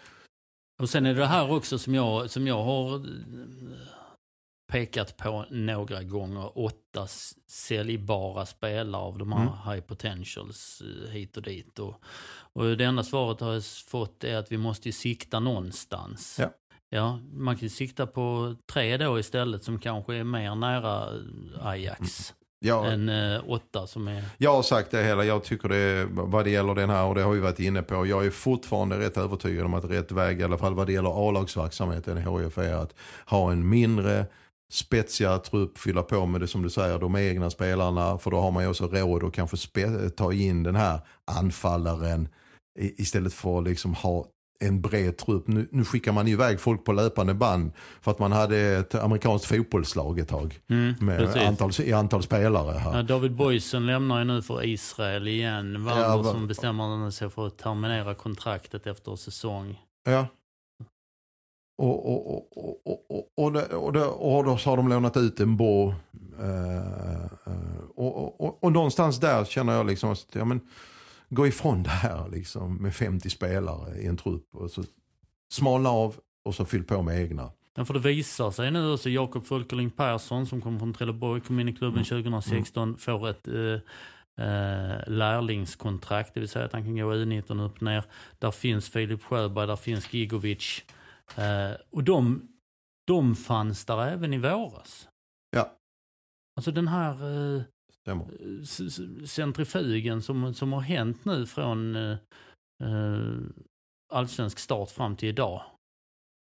Och 0.81 0.89
sen 0.89 1.05
är 1.05 1.13
det 1.13 1.25
här 1.25 1.51
också 1.51 1.79
som 1.79 1.95
jag, 1.95 2.29
som 2.29 2.47
jag 2.47 2.63
har 2.63 2.95
eh, 2.95 3.01
pekat 4.71 5.17
på 5.17 5.45
några 5.49 6.03
gånger. 6.03 6.57
Åtta 6.59 7.07
säljbara 7.47 8.45
spelare 8.45 9.01
av 9.01 9.17
de 9.17 9.31
här 9.33 9.41
Mm. 9.41 9.53
high 9.71 9.85
potentials 9.87 10.81
eh, 10.81 11.11
hit 11.11 11.37
och 11.37 11.43
dit. 11.43 11.79
Och, 11.79 11.95
och 12.53 12.77
det 12.77 12.83
enda 12.85 13.03
svaret 13.03 13.39
har 13.39 13.53
jag 13.53 13.63
fått 13.65 14.23
är 14.23 14.35
att 14.37 14.51
vi 14.51 14.57
måste 14.57 14.87
ju 14.87 14.91
sikta 14.93 15.39
någonstans. 15.39 16.37
Ja. 16.39 16.49
Ja, 16.95 17.19
man 17.33 17.55
kan 17.55 17.63
ju 17.63 17.69
sikta 17.69 18.07
på 18.07 18.55
tre 18.71 18.97
då 18.97 19.19
istället 19.19 19.63
som 19.63 19.79
kanske 19.79 20.15
är 20.15 20.23
mer 20.23 20.55
nära 20.55 21.03
eh, 21.03 21.67
Ajax 21.67 22.33
Ja, 22.59 22.85
än 22.85 23.09
eh, 23.09 23.41
åtta 23.47 23.87
som 23.87 24.07
är... 24.07 24.23
Jag 24.37 24.53
har 24.53 24.63
sagt 24.63 24.91
det 24.91 25.03
hela, 25.03 25.23
jag 25.23 25.43
tycker 25.43 25.69
det 25.69 26.07
vad 26.11 26.45
det 26.45 26.49
gäller 26.49 26.75
den 26.75 26.89
här 26.89 27.05
och 27.05 27.15
det 27.15 27.21
har 27.21 27.31
vi 27.31 27.39
varit 27.39 27.59
inne 27.59 27.81
på. 27.81 28.05
Jag 28.05 28.25
är 28.25 28.29
fortfarande 28.29 28.99
rätt 28.99 29.17
övertygad 29.17 29.65
om 29.65 29.73
att 29.73 29.85
rätt 29.85 30.11
väg 30.11 30.41
i 30.41 30.43
alla 30.43 30.57
fall 30.57 30.73
vad 30.75 30.87
det 30.87 30.93
gäller 30.93 31.27
A-lagsverksamheten 31.29 32.17
i 32.17 32.21
HIF 32.21 32.57
är 32.57 32.73
att 32.73 32.95
ha 33.25 33.51
en 33.51 33.69
mindre 33.69 34.25
spetsigare 34.71 35.39
trupp, 35.39 35.77
fylla 35.77 36.01
på 36.01 36.25
med 36.25 36.41
det 36.41 36.47
som 36.47 36.61
du 36.61 36.69
säger, 36.69 36.99
de 36.99 37.15
egna 37.15 37.49
spelarna. 37.49 38.17
För 38.17 38.31
då 38.31 38.39
har 38.39 38.51
man 38.51 38.63
ju 38.63 38.69
också 38.69 38.87
råd 38.87 39.23
att 39.23 39.33
kanske 39.33 39.57
ta 40.09 40.33
in 40.33 40.63
den 40.63 40.75
här 40.75 40.99
anfallaren 41.25 42.27
istället 42.79 43.33
för 43.33 43.57
att 43.57 43.63
liksom 43.63 43.93
ha 43.93 44.25
en 44.59 44.81
bred 44.81 45.17
trupp. 45.17 45.47
Nu, 45.47 45.67
nu 45.71 45.85
skickar 45.85 46.11
man 46.11 46.27
iväg 46.27 46.59
folk 46.59 46.83
på 46.85 46.91
löpande 46.91 47.33
band 47.33 47.71
för 48.01 48.11
att 48.11 48.19
man 48.19 48.31
hade 48.31 48.57
ett 48.59 48.95
amerikanskt 48.95 49.45
fotbollslag 49.47 50.19
ett 50.19 50.27
tag. 50.27 50.59
Mm, 50.69 50.93
Med 50.99 51.37
antal, 51.47 51.71
I 51.83 51.93
antal 51.93 52.23
spelare 52.23 52.77
här. 52.77 52.95
Ja, 52.95 53.03
David 53.03 53.35
Boysen 53.35 53.85
lämnar 53.85 54.19
ju 54.19 54.25
nu 54.25 54.41
för 54.41 54.65
Israel 54.65 55.27
igen. 55.27 55.85
Werner 55.85 56.01
Ja, 56.01 56.23
som 56.23 56.47
bestämmer 56.47 57.09
sig 57.11 57.29
för 57.29 57.47
att 57.47 57.57
terminera 57.57 58.15
kontraktet 58.15 58.87
efter 58.87 59.15
säsong. 59.15 59.79
Ja. 60.05 60.27
Och, 61.77 62.05
och, 62.13 62.27
och, 62.35 62.57
och, 62.57 62.81
och, 62.85 63.05
och, 63.09 63.43
och, 63.45 63.53
det- 63.53 63.65
och, 63.75 63.93
det- 63.93 64.05
och 64.05 64.43
då 64.43 64.57
så 64.57 64.69
har 64.69 64.77
de 64.77 64.87
lånat 64.89 65.17
ut 65.17 65.39
en 65.39 65.57
bo. 65.57 65.89
Eh, 66.39 66.77
eh, 67.17 67.79
och, 67.95 68.15
och, 68.23 68.41
och, 68.41 68.63
och 68.63 68.71
någonstans 68.71 69.19
där 69.19 69.45
känner 69.45 69.73
jag 69.73 69.85
liksom 69.87 70.11
att 70.11 70.27
ja, 70.31 70.45
men, 70.45 70.61
gå 71.33 71.47
ifrån 71.47 71.83
det 71.83 71.89
här 71.89 72.29
liksom, 72.29 72.75
med 72.75 72.95
50 72.95 73.29
spelare 73.29 73.97
i 73.97 74.05
en 74.05 74.17
trupp. 74.17 74.55
Och 74.55 74.71
så 74.71 74.83
smalna 75.53 75.89
av 75.89 76.15
och 76.45 76.55
så 76.55 76.65
fyll 76.65 76.83
på 76.83 77.01
med 77.01 77.21
egna. 77.21 77.51
Men 77.75 77.85
för 77.85 77.93
det 77.93 77.99
visar 77.99 78.51
sig 78.51 78.71
nu 78.71 78.91
också, 78.93 79.09
Jakob 79.09 79.45
Folkerling 79.45 79.89
Persson 79.91 80.47
som 80.47 80.61
kom 80.61 80.79
från 80.79 80.93
Trelleborg, 80.93 81.41
kom 81.41 81.59
in 81.59 81.69
i 81.69 81.75
klubben 81.75 82.03
2016, 82.03 82.97
får 82.97 83.29
ett 83.29 83.47
eh, 83.47 83.79
eh, 84.45 85.07
lärlingskontrakt, 85.07 86.33
det 86.33 86.39
vill 86.39 86.49
säga 86.49 86.65
att 86.65 86.73
han 86.73 86.83
kan 86.83 86.95
gå 86.95 87.13
U19 87.13 87.65
upp 87.65 87.75
och 87.75 87.81
ner. 87.81 88.03
Där 88.39 88.51
finns 88.51 88.89
Filip 88.89 89.23
Sjöberg, 89.23 89.67
där 89.67 89.75
finns 89.75 90.13
Gigovic. 90.13 90.83
Eh, 91.35 91.71
och 91.91 92.03
de, 92.03 92.47
de 93.07 93.35
fanns 93.35 93.85
där 93.85 94.07
även 94.07 94.33
i 94.33 94.37
våras. 94.37 95.07
Ja. 95.49 95.71
Alltså 96.55 96.71
den 96.71 96.87
här 96.87 97.11
eh, 97.11 97.61
centrifugen 99.25 100.21
som, 100.21 100.53
som 100.53 100.73
har 100.73 100.81
hänt 100.81 101.25
nu 101.25 101.45
från 101.45 101.95
eh, 101.95 102.11
eh, 102.83 103.33
allsvensk 104.13 104.59
start 104.59 104.89
fram 104.91 105.15
till 105.15 105.29
idag. 105.29 105.61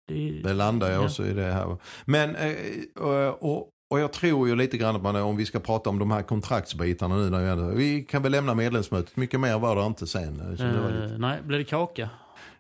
Det, 0.08 0.42
Det 0.44 0.54
landar 0.54 0.92
jag 0.92 1.02
Ja. 1.02 1.06
också 1.06 1.26
i 1.26 1.34
det 1.34 1.44
här. 1.52 1.78
Men, 2.06 2.36
eh, 2.36 2.56
och, 2.96 3.44
och, 3.44 3.70
och 3.94 4.00
jag 4.00 4.14
tror 4.14 4.48
ju 4.48 4.56
lite 4.56 4.78
grann 4.78 4.96
att 4.96 5.02
man, 5.02 5.16
om 5.16 5.38
vi 5.38 5.46
ska 5.46 5.60
prata 5.60 5.90
om 5.90 6.00
de 6.00 6.12
här 6.12 6.22
kontraktsbitarna 6.24 7.16
nu. 7.18 7.30
När 7.30 7.56
vi, 7.56 7.76
vi 7.76 8.04
kan 8.04 8.24
väl 8.24 8.32
lämna 8.32 8.54
medlemsmötet. 8.56 9.16
Mycket 9.18 9.40
mer 9.40 9.60
var 9.60 9.76
det 9.76 9.86
inte 9.86 10.08
sen. 10.08 10.52
Lite- 10.52 10.66
eh, 10.66 11.18
nej, 11.18 11.40
blev 11.44 11.60
det 11.60 11.66
kaka? 11.66 12.10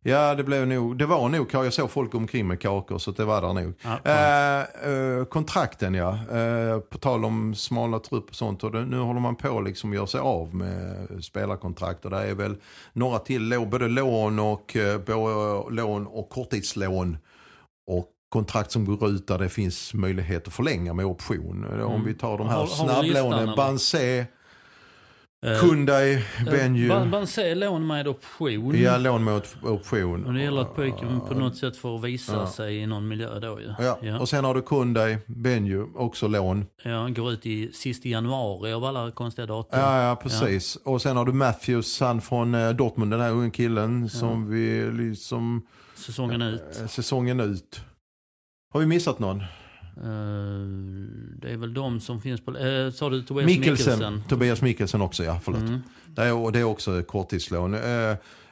Ja, 0.02 0.36
det 0.36 0.44
blev 0.44 0.68
nog, 0.68 0.98
det 0.98 1.06
var 1.06 1.30
nog, 1.30 1.48
jag 1.54 1.74
såg 1.74 1.92
folk 1.92 2.16
omkring 2.16 2.48
med 2.48 2.62
kakor 2.62 2.98
så 2.98 3.12
det 3.12 3.26
var 3.26 3.42
där 3.42 3.54
nog. 3.54 3.74
Ja, 3.82 4.00
Eh, 4.04 4.92
eh, 4.92 5.26
kontrakten 5.26 5.94
ja, 5.94 6.10
eh, 6.32 6.80
på 6.80 6.98
tal 6.98 7.26
om 7.26 7.56
smala 7.56 8.00
trupp 8.00 8.30
och 8.30 8.36
sånt. 8.36 8.64
Och 8.64 8.72
det, 8.72 8.86
nu 8.86 9.00
håller 9.00 9.20
man 9.20 9.36
på 9.36 9.62
liksom 9.62 9.94
göra 9.94 10.08
sig 10.08 10.20
av 10.20 10.56
med 10.56 11.08
spelarkontrakt. 11.22 12.06
Och 12.06 12.12
det 12.12 12.18
är 12.30 12.36
väl 12.36 12.56
några 12.94 13.20
till, 13.20 13.66
både 13.72 13.88
lån 13.88 14.40
och, 14.40 14.76
eh, 14.76 14.98
både 15.00 15.64
lån 15.76 16.08
och 16.08 16.30
korttidslån. 16.30 17.18
Och 17.88 18.08
kontrakt 18.30 18.72
som 18.72 18.86
går 18.86 19.10
ut 19.10 19.28
där 19.28 19.38
det 19.38 19.50
finns 19.50 19.94
möjlighet 19.94 20.48
att 20.48 20.54
förlänga 20.54 20.94
med 20.94 21.06
option. 21.06 21.66
Eh, 21.74 21.86
Om 21.86 21.92
Mm. 21.94 22.06
vi 22.06 22.14
tar 22.14 22.38
de 22.38 22.48
här 22.50 22.58
har 22.58 22.68
snabblånen, 22.68 23.40
eller? 23.40 23.56
Banse, 25.42 25.56
Eh, 25.56 25.60
Kundai, 25.70 26.24
Benju. 26.46 26.90
Ban- 26.90 27.10
Banse 27.12 27.56
lån 27.56 27.88
med 27.88 28.08
option. 28.08 28.76
Ja, 28.82 28.98
lån 28.98 29.24
med 29.24 29.42
option. 29.64 30.26
Och 30.26 30.34
det 30.34 30.42
gäller 30.42 30.62
att 30.62 30.76
pojken 30.76 31.22
på 31.28 31.34
något 31.34 31.58
sätt 31.58 31.78
får 31.78 32.00
visa 32.00 32.34
Ja. 32.34 32.48
sig 32.48 32.78
i 32.78 32.86
någon 32.86 33.08
miljö 33.08 33.40
då 33.40 33.60
ju. 33.62 33.74
Ja. 33.80 33.98
Ja. 34.02 34.20
och 34.20 34.30
sen 34.30 34.46
har 34.46 34.54
du 34.56 34.62
Kundai, 34.62 35.18
Benju, 35.28 35.86
också 35.96 36.28
lån. 36.28 36.66
Ja, 36.84 37.08
går 37.08 37.32
ut 37.32 37.46
i 37.46 37.72
sist 37.74 38.06
i 38.06 38.10
januari 38.10 38.74
av 38.74 38.86
alla 38.86 39.12
konstiga 39.12 39.46
datum. 39.46 39.80
Ja, 39.80 40.02
ja 40.04 40.16
precis. 40.16 40.76
Och 40.76 41.02
sen 41.02 41.18
har 41.18 41.26
du 41.26 41.34
Matthews, 41.34 42.00
han 42.00 42.22
från 42.22 42.56
eh, 42.56 42.70
Dortmund, 42.70 43.12
den 43.12 43.22
här 43.22 43.32
unga 43.32 43.52
killen 43.52 44.10
som 44.10 44.50
vi 44.50 44.92
liksom 44.92 45.62
Säsongen 45.96 46.42
ut. 46.42 46.62
eh, 46.82 46.88
säsongen 46.88 47.40
ut. 47.40 47.82
Har 48.74 48.80
vi 48.80 48.86
missat 48.86 49.20
någon? 49.20 49.44
Eh, 50.04 50.68
det 51.42 51.52
är 51.52 51.58
väl 51.58 51.74
de 51.74 52.00
som 52.00 52.22
finns 52.22 52.42
på... 52.42 52.52
Uh, 52.52 52.92
sa 52.92 53.10
du 53.10 53.22
Tobias 53.22 53.46
Mikkelsen. 53.46 53.94
Mikkelsen? 53.94 54.24
Tobias 54.30 54.62
Mikkelsen 54.62 55.02
också, 55.02 55.24
ja. 55.24 55.40
Förlåt. 55.44 55.62
Mm. 55.62 55.82
Det, 56.16 56.22
är, 56.22 56.34
och 56.34 56.52
det 56.52 56.60
är 56.60 56.64
också 56.64 57.04
korttidslån. 57.04 57.76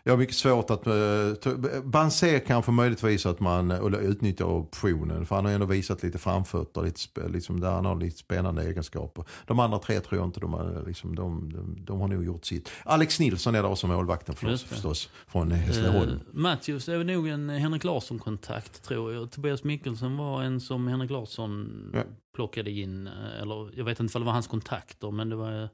Eh, 0.07 0.09
jag 0.09 0.13
har 0.13 0.17
mycket 0.17 0.35
svårt 0.35 0.69
att... 0.69 0.87
Uh, 0.87 1.81
Banser 1.83 2.39
kanske 2.39 2.71
möjligtvis 2.71 3.25
att 3.25 3.39
man 3.39 3.71
uh, 3.71 3.95
utnyttjar 3.99 4.45
optionen. 4.45 5.25
För 5.25 5.35
han 5.35 5.45
har 5.45 5.51
ändå 5.51 5.65
visat 5.65 6.03
lite 6.03 6.17
framfötter, 6.17 6.81
lite, 6.81 7.27
liksom, 7.27 7.59
där 7.59 7.71
han 7.71 7.85
har 7.85 7.95
lite 7.95 8.17
spännande 8.17 8.63
egenskaper. 8.63 9.23
De 9.45 9.59
andra 9.59 9.79
tre 9.79 9.99
tror 9.99 10.19
jag 10.19 10.27
inte 10.27 10.39
de 10.39 10.53
har, 10.53 10.83
liksom, 10.87 11.15
de, 11.15 11.53
de, 11.53 11.85
de 11.85 12.01
har 12.01 12.07
nog 12.07 12.25
gjort 12.25 12.45
sitt. 12.45 12.69
Alex 12.85 13.19
Nilsson 13.19 13.55
är 13.55 13.63
där 13.63 13.69
också 13.69 13.87
målvakten 13.87 14.35
för 14.35 14.47
oss, 14.47 14.51
Just 14.51 14.69
det. 14.69 14.75
förstås. 14.75 15.09
Från 15.27 15.51
Hässleholm. 15.51 16.11
Uh, 16.11 16.17
Matthews 16.31 16.89
är 16.89 16.97
väl 16.97 17.07
nog 17.07 17.27
en 17.27 17.49
Henrik 17.49 17.83
Larsson-kontakt 17.83 18.83
tror 18.83 19.13
jag. 19.13 19.31
Tobias 19.31 19.63
Mikkelsen 19.63 20.17
var 20.17 20.43
en 20.43 20.59
som 20.61 20.87
Henrik 20.87 21.11
Larsson 21.11 21.91
Ja. 21.93 22.03
plockade 22.35 22.71
in. 22.71 23.07
eh, 23.07 23.41
Eller 23.41 23.69
jag 23.77 23.85
vet 23.85 23.99
inte 23.99 24.17
om 24.17 24.21
det 24.21 24.25
var 24.25 24.33
hans 24.33 24.47
kontakter 24.47 25.11
men 25.11 25.29
det 25.29 25.35
var... 25.35 25.69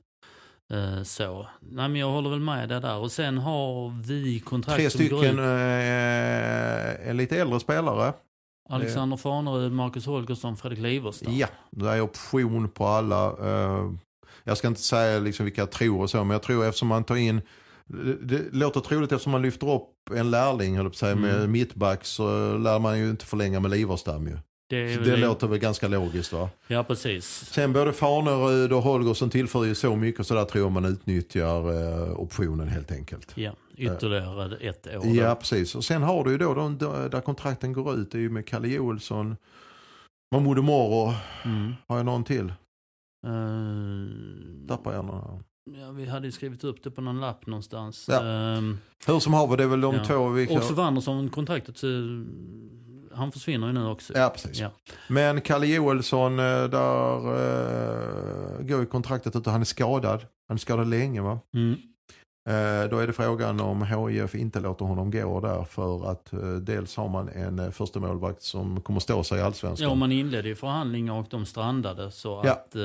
Eh, 0.74 1.04
så. 1.04 1.48
Nej, 1.60 1.90
men 1.90 1.96
jag 1.96 2.08
håller 2.12 2.30
väl 2.30 2.40
med 2.40 2.70
det 2.70 2.80
där. 2.80 2.98
Och 2.98 3.12
sen 3.12 3.38
har 3.38 4.02
vi 4.08 4.40
kontrakt 4.40 4.76
Tre 4.78 4.90
som 4.90 5.00
går 5.08 5.18
stycken 5.18 5.40
ut. 5.40 5.46
eh, 5.46 7.10
är 7.10 7.14
lite 7.14 7.38
äldre 7.42 7.60
spelare. 7.60 8.14
Alexander 8.70 9.18
Farnerud, 9.18 9.72
Marcus 9.72 10.06
Holgersson, 10.06 10.58
Fredrik 10.58 10.80
Liverstad. 10.80 11.32
Ja, 11.32 11.48
det 11.72 11.90
är 11.90 12.02
option 12.02 12.70
på 12.70 12.86
alla. 12.88 13.26
Eh, 13.28 13.92
jag 14.44 14.58
ska 14.58 14.68
inte 14.68 14.82
säga 14.82 15.20
liksom 15.20 15.44
vilka 15.46 15.62
jag 15.62 15.72
tror 15.72 16.02
och 16.02 16.10
så, 16.10 16.18
men 16.18 16.30
jag 16.32 16.42
tror 16.44 16.66
eftersom 16.66 16.88
man 16.88 17.04
tar 17.04 17.16
in 17.16 17.42
det, 18.22 18.42
låter 18.52 18.80
troligt 18.80 19.12
eftersom 19.12 19.32
man 19.32 19.42
lyfter 19.42 19.74
upp 19.76 19.90
en 20.16 20.32
lärling 20.32 20.76
höll 20.78 20.86
på 20.86 20.90
att 20.90 20.96
säga, 20.96 21.16
med 21.16 21.36
Mm. 21.36 21.52
mittback 21.52 22.06
så 22.06 22.58
lär 22.58 22.80
man 22.80 23.00
ju 23.00 23.10
inte 23.10 23.26
förlänga 23.26 23.60
med 23.60 23.72
Liverstam 23.72 24.28
ju. 24.28 24.38
Det, 24.74 24.96
Så 24.96 25.02
det 25.02 25.18
låter 25.18 25.48
väl 25.48 25.60
ganska 25.60 25.88
logiskt 25.88 26.34
va? 26.34 26.50
Ja, 26.68 26.84
precis. 26.84 27.26
Sen 27.52 27.74
både 27.74 27.94
Farnerud 27.94 28.74
och 28.74 28.82
Holgersson 28.84 29.30
tillför 29.30 29.64
ju 29.64 29.76
så 29.76 29.96
mycket 29.96 30.28
så 30.28 30.34
där 30.34 30.46
tror 30.46 30.64
jag 30.64 30.72
man 30.72 30.86
utnyttjar 30.86 31.74
eh, 32.08 32.20
optionen 32.20 32.68
helt 32.68 32.92
enkelt. 32.92 33.32
Ja, 33.36 33.52
ytterligare 33.78 34.56
ett 34.56 34.88
år. 34.88 35.04
då. 35.04 35.16
Ja 35.16 35.36
precis. 35.36 35.76
Och 35.76 35.84
sen 35.84 36.04
har 36.04 36.24
du 36.24 36.32
ju 36.32 36.38
då 36.38 36.54
de, 36.54 36.78
där 36.78 37.22
kontrakten 37.22 37.74
går 37.74 37.96
ut. 37.96 38.12
Det 38.12 38.18
är 38.18 38.22
ju 38.22 38.30
med 38.30 38.48
Kalle 38.48 38.68
Joelsson, 38.68 39.36
Mahmoud 40.36 40.64
Moro. 40.64 41.14
Mm. 41.46 41.74
Har 41.88 41.98
jag 41.98 42.06
någon 42.06 42.24
till? 42.24 42.54
Eh, 43.28 44.68
Tappar 44.68 44.94
jag 44.94 45.06
några? 45.06 45.40
ja, 45.82 45.92
vi 45.92 46.06
hade 46.06 46.26
ju 46.26 46.32
skrivit 46.32 46.64
upp 46.64 46.84
det 46.84 46.92
på 46.92 47.02
någon 47.02 47.22
lapp 47.22 47.48
någonstans. 47.48 48.06
Ja. 48.12 48.24
Ehm, 48.26 48.78
Hur 49.08 49.20
som 49.20 49.34
haver, 49.34 49.58
det 49.58 49.64
är 49.64 49.68
väl 49.68 49.82
de 49.82 49.96
Ja. 49.96 50.04
två 50.06 50.28
vi 50.30 50.48
och 50.58 50.72
Wanderson, 50.78 51.30
kontraktet, 51.30 51.84
eh, 51.84 51.90
han 53.16 53.32
försvinner 53.32 53.68
ju 53.68 53.74
nu 53.74 53.88
också. 53.88 54.14
Ja 54.18 54.30
precis. 54.30 54.60
Ja. 54.60 54.70
Men 55.08 55.42
Kalle 55.42 55.66
Joelsson, 55.68 56.40
eh, 56.40 56.64
där 56.64 57.18
uh, 57.28 58.66
går 58.66 58.80
ju 58.80 58.86
kontraktet 58.86 59.36
ut 59.36 59.48
och 59.48 59.52
han 59.52 59.62
är 59.62 59.66
skadad. 59.66 60.26
Han 60.48 60.56
är 60.56 60.60
skadad 60.60 60.88
länge 60.90 61.22
va? 61.22 61.40
Mm. 61.56 61.74
Eh, 62.50 62.90
då 62.90 62.98
är 63.00 63.08
det 63.08 63.14
frågan 63.14 63.60
om 63.60 63.82
HIF 63.86 64.36
inte 64.36 64.60
låter 64.60 64.86
honom 64.86 65.12
gå 65.12 65.40
där 65.40 65.64
för 65.64 66.12
att 66.12 66.30
dels 66.62 66.96
har 66.98 67.10
man 67.10 67.30
en 67.30 67.60
uh, 67.60 67.72
första 67.72 68.00
målvakt 68.00 68.42
som 68.42 68.82
kommer 68.82 69.00
stå 69.00 69.24
sig 69.24 69.40
i 69.40 69.42
allsvenskan. 69.42 69.86
Ja, 69.88 69.92
och 69.92 69.98
man 69.98 70.12
inledde 70.12 70.48
ju 70.48 70.56
förhandlingar 70.56 71.14
och 71.14 71.28
de 71.30 71.46
strandade. 71.46 72.12
Så 72.12 72.42
Ja. 72.46 72.52
att, 72.52 72.76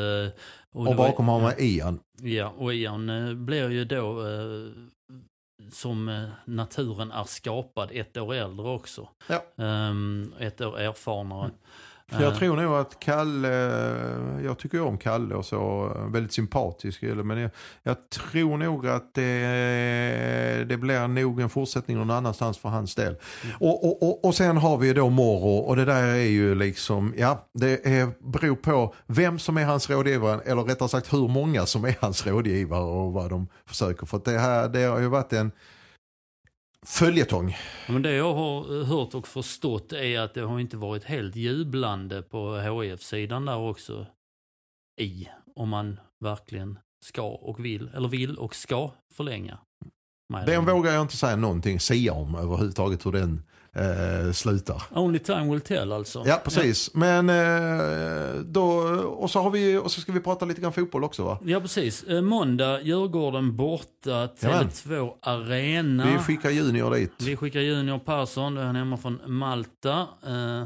och 0.75 0.85
var- 0.85 0.95
bakom 0.95 1.29
har 1.29 1.41
man 1.41 1.53
Ian. 1.59 1.99
Ja, 2.23 2.53
och 2.57 2.75
Ian 2.75 3.07
blir 3.47 3.71
ju 3.71 3.85
då 3.85 4.21
som 5.73 6.09
eh, 6.09 6.29
naturen 6.45 7.11
är 7.11 7.25
skapad 7.25 7.91
ett 7.93 8.17
år 8.17 8.35
äldre 8.35 8.69
också. 8.69 9.09
Ja. 9.27 9.65
Ehm, 9.65 10.35
ett 10.39 10.61
år 10.61 10.79
erfarnare. 10.81 11.51
För 11.51 11.53
jag 12.11 12.35
tror 12.35 12.57
nog 12.57 12.75
att 12.75 13.01
Kalle, 13.01 13.49
jag 14.45 14.59
tycker 14.59 14.79
ju 14.79 14.85
om 14.85 14.99
Kalle 14.99 15.35
och 15.35 15.45
så, 15.45 15.93
väldigt 16.13 16.33
sympatisk. 16.33 17.03
Men 17.03 17.39
jag, 17.39 17.51
jag 17.83 18.11
tror 18.11 18.57
nog 18.57 18.87
att 18.87 19.15
det, 19.15 20.65
det 20.69 20.77
blir 20.77 21.09
nog 21.09 21.41
en 21.41 21.49
fortsättning 21.49 21.97
någon 21.97 22.11
annanstans 22.11 22.59
för 22.59 22.69
hans 22.69 22.95
del. 22.95 23.17
Och, 23.61 23.85
och, 23.85 24.03
och, 24.03 24.25
och 24.25 24.35
sen 24.35 24.57
har 24.57 24.79
vi 24.79 24.93
då 24.93 25.09
Moro 25.09 25.57
och 25.57 25.77
det 25.77 25.85
där 25.85 26.03
är 26.03 26.17
ju 26.17 26.55
liksom, 26.55 27.15
ja 27.17 27.49
det 27.55 27.87
är, 27.87 28.33
beror 28.33 28.57
på 28.57 28.95
vem 29.07 29.39
som 29.39 29.57
är 29.57 29.65
hans 29.65 29.91
rådgivare 29.91 30.41
eller 30.45 30.63
rättare 30.63 30.89
sagt 30.89 31.13
hur 31.13 31.29
många 31.29 31.67
som 31.67 31.85
är 31.85 31.97
hans 32.01 32.27
rådgivare 32.27 32.85
och 32.85 33.13
vad 33.13 33.31
de 33.31 33.49
försöker. 33.67 34.07
För 34.07 34.21
det 34.25 34.39
här, 34.39 34.69
det 34.69 34.83
har 34.83 35.01
ju 35.01 35.07
varit 35.07 35.33
en 35.33 35.53
följetong. 36.87 37.57
Men 37.89 38.03
det 38.03 38.13
jag 38.13 38.35
har 38.35 38.85
hört 38.85 39.15
och 39.15 39.29
förstått 39.29 39.93
är 39.93 40.21
att 40.21 40.35
det 40.35 40.41
har 40.41 40.61
inte 40.61 40.77
varit 40.77 41.05
helt 41.05 41.37
jublande 41.37 42.23
på 42.23 42.57
HIF-sidan 42.57 43.45
där 43.45 43.57
också. 43.57 44.07
I, 45.01 45.29
om 45.55 45.69
man 45.69 46.01
verkligen 46.21 46.79
ska 47.05 47.23
och 47.23 47.65
vill, 47.65 47.91
eller 47.95 48.09
vill 48.09 48.37
och 48.37 48.55
ska 48.55 48.93
förlänga. 49.15 49.59
Den 50.47 50.65
vågar 50.65 50.93
jag 50.93 51.03
inte 51.03 51.17
säga 51.17 51.37
någonting, 51.37 51.81
sia 51.81 52.13
om 52.13 52.35
överhuvudtaget 52.35 53.07
hur 53.07 53.13
den 53.13 53.43
eh, 53.79 54.33
slutar. 54.33 54.83
Only 54.95 55.19
time 55.19 55.51
will 55.51 55.61
tell 55.61 55.93
alltså. 55.93 56.23
Ja, 56.27 56.41
precis. 56.45 56.95
Men 56.95 57.31
eh, 57.31 58.41
då, 58.41 58.69
och 59.05 59.31
så 59.31 59.41
har 59.41 59.51
vi, 59.51 59.77
och 59.77 59.91
så 59.91 60.01
ska 60.01 60.13
vi 60.13 60.21
prata 60.21 60.45
lite 60.45 60.61
grann 60.61 60.73
fotboll 60.73 61.05
också 61.05 61.25
va? 61.25 61.39
Ja, 61.45 61.61
precis. 61.61 62.03
Eh, 62.05 62.21
Måndag, 62.23 62.81
Djurgården 62.81 63.57
borta, 63.57 64.29
Jajamän. 64.41 64.69
Tele2 64.69 65.13
Arena. 65.23 66.13
Vi 66.13 66.19
skickar 66.19 66.51
Junior 66.51 66.95
dit. 66.95 67.13
Vi 67.19 67.37
skickar 67.37 67.61
Junior 67.61 67.99
Persson, 67.99 68.55
då 68.55 68.61
är 68.61 68.67
han 68.67 68.77
hemma 68.77 68.97
från 68.97 69.21
Malta. 69.27 70.07
Eh, 70.27 70.61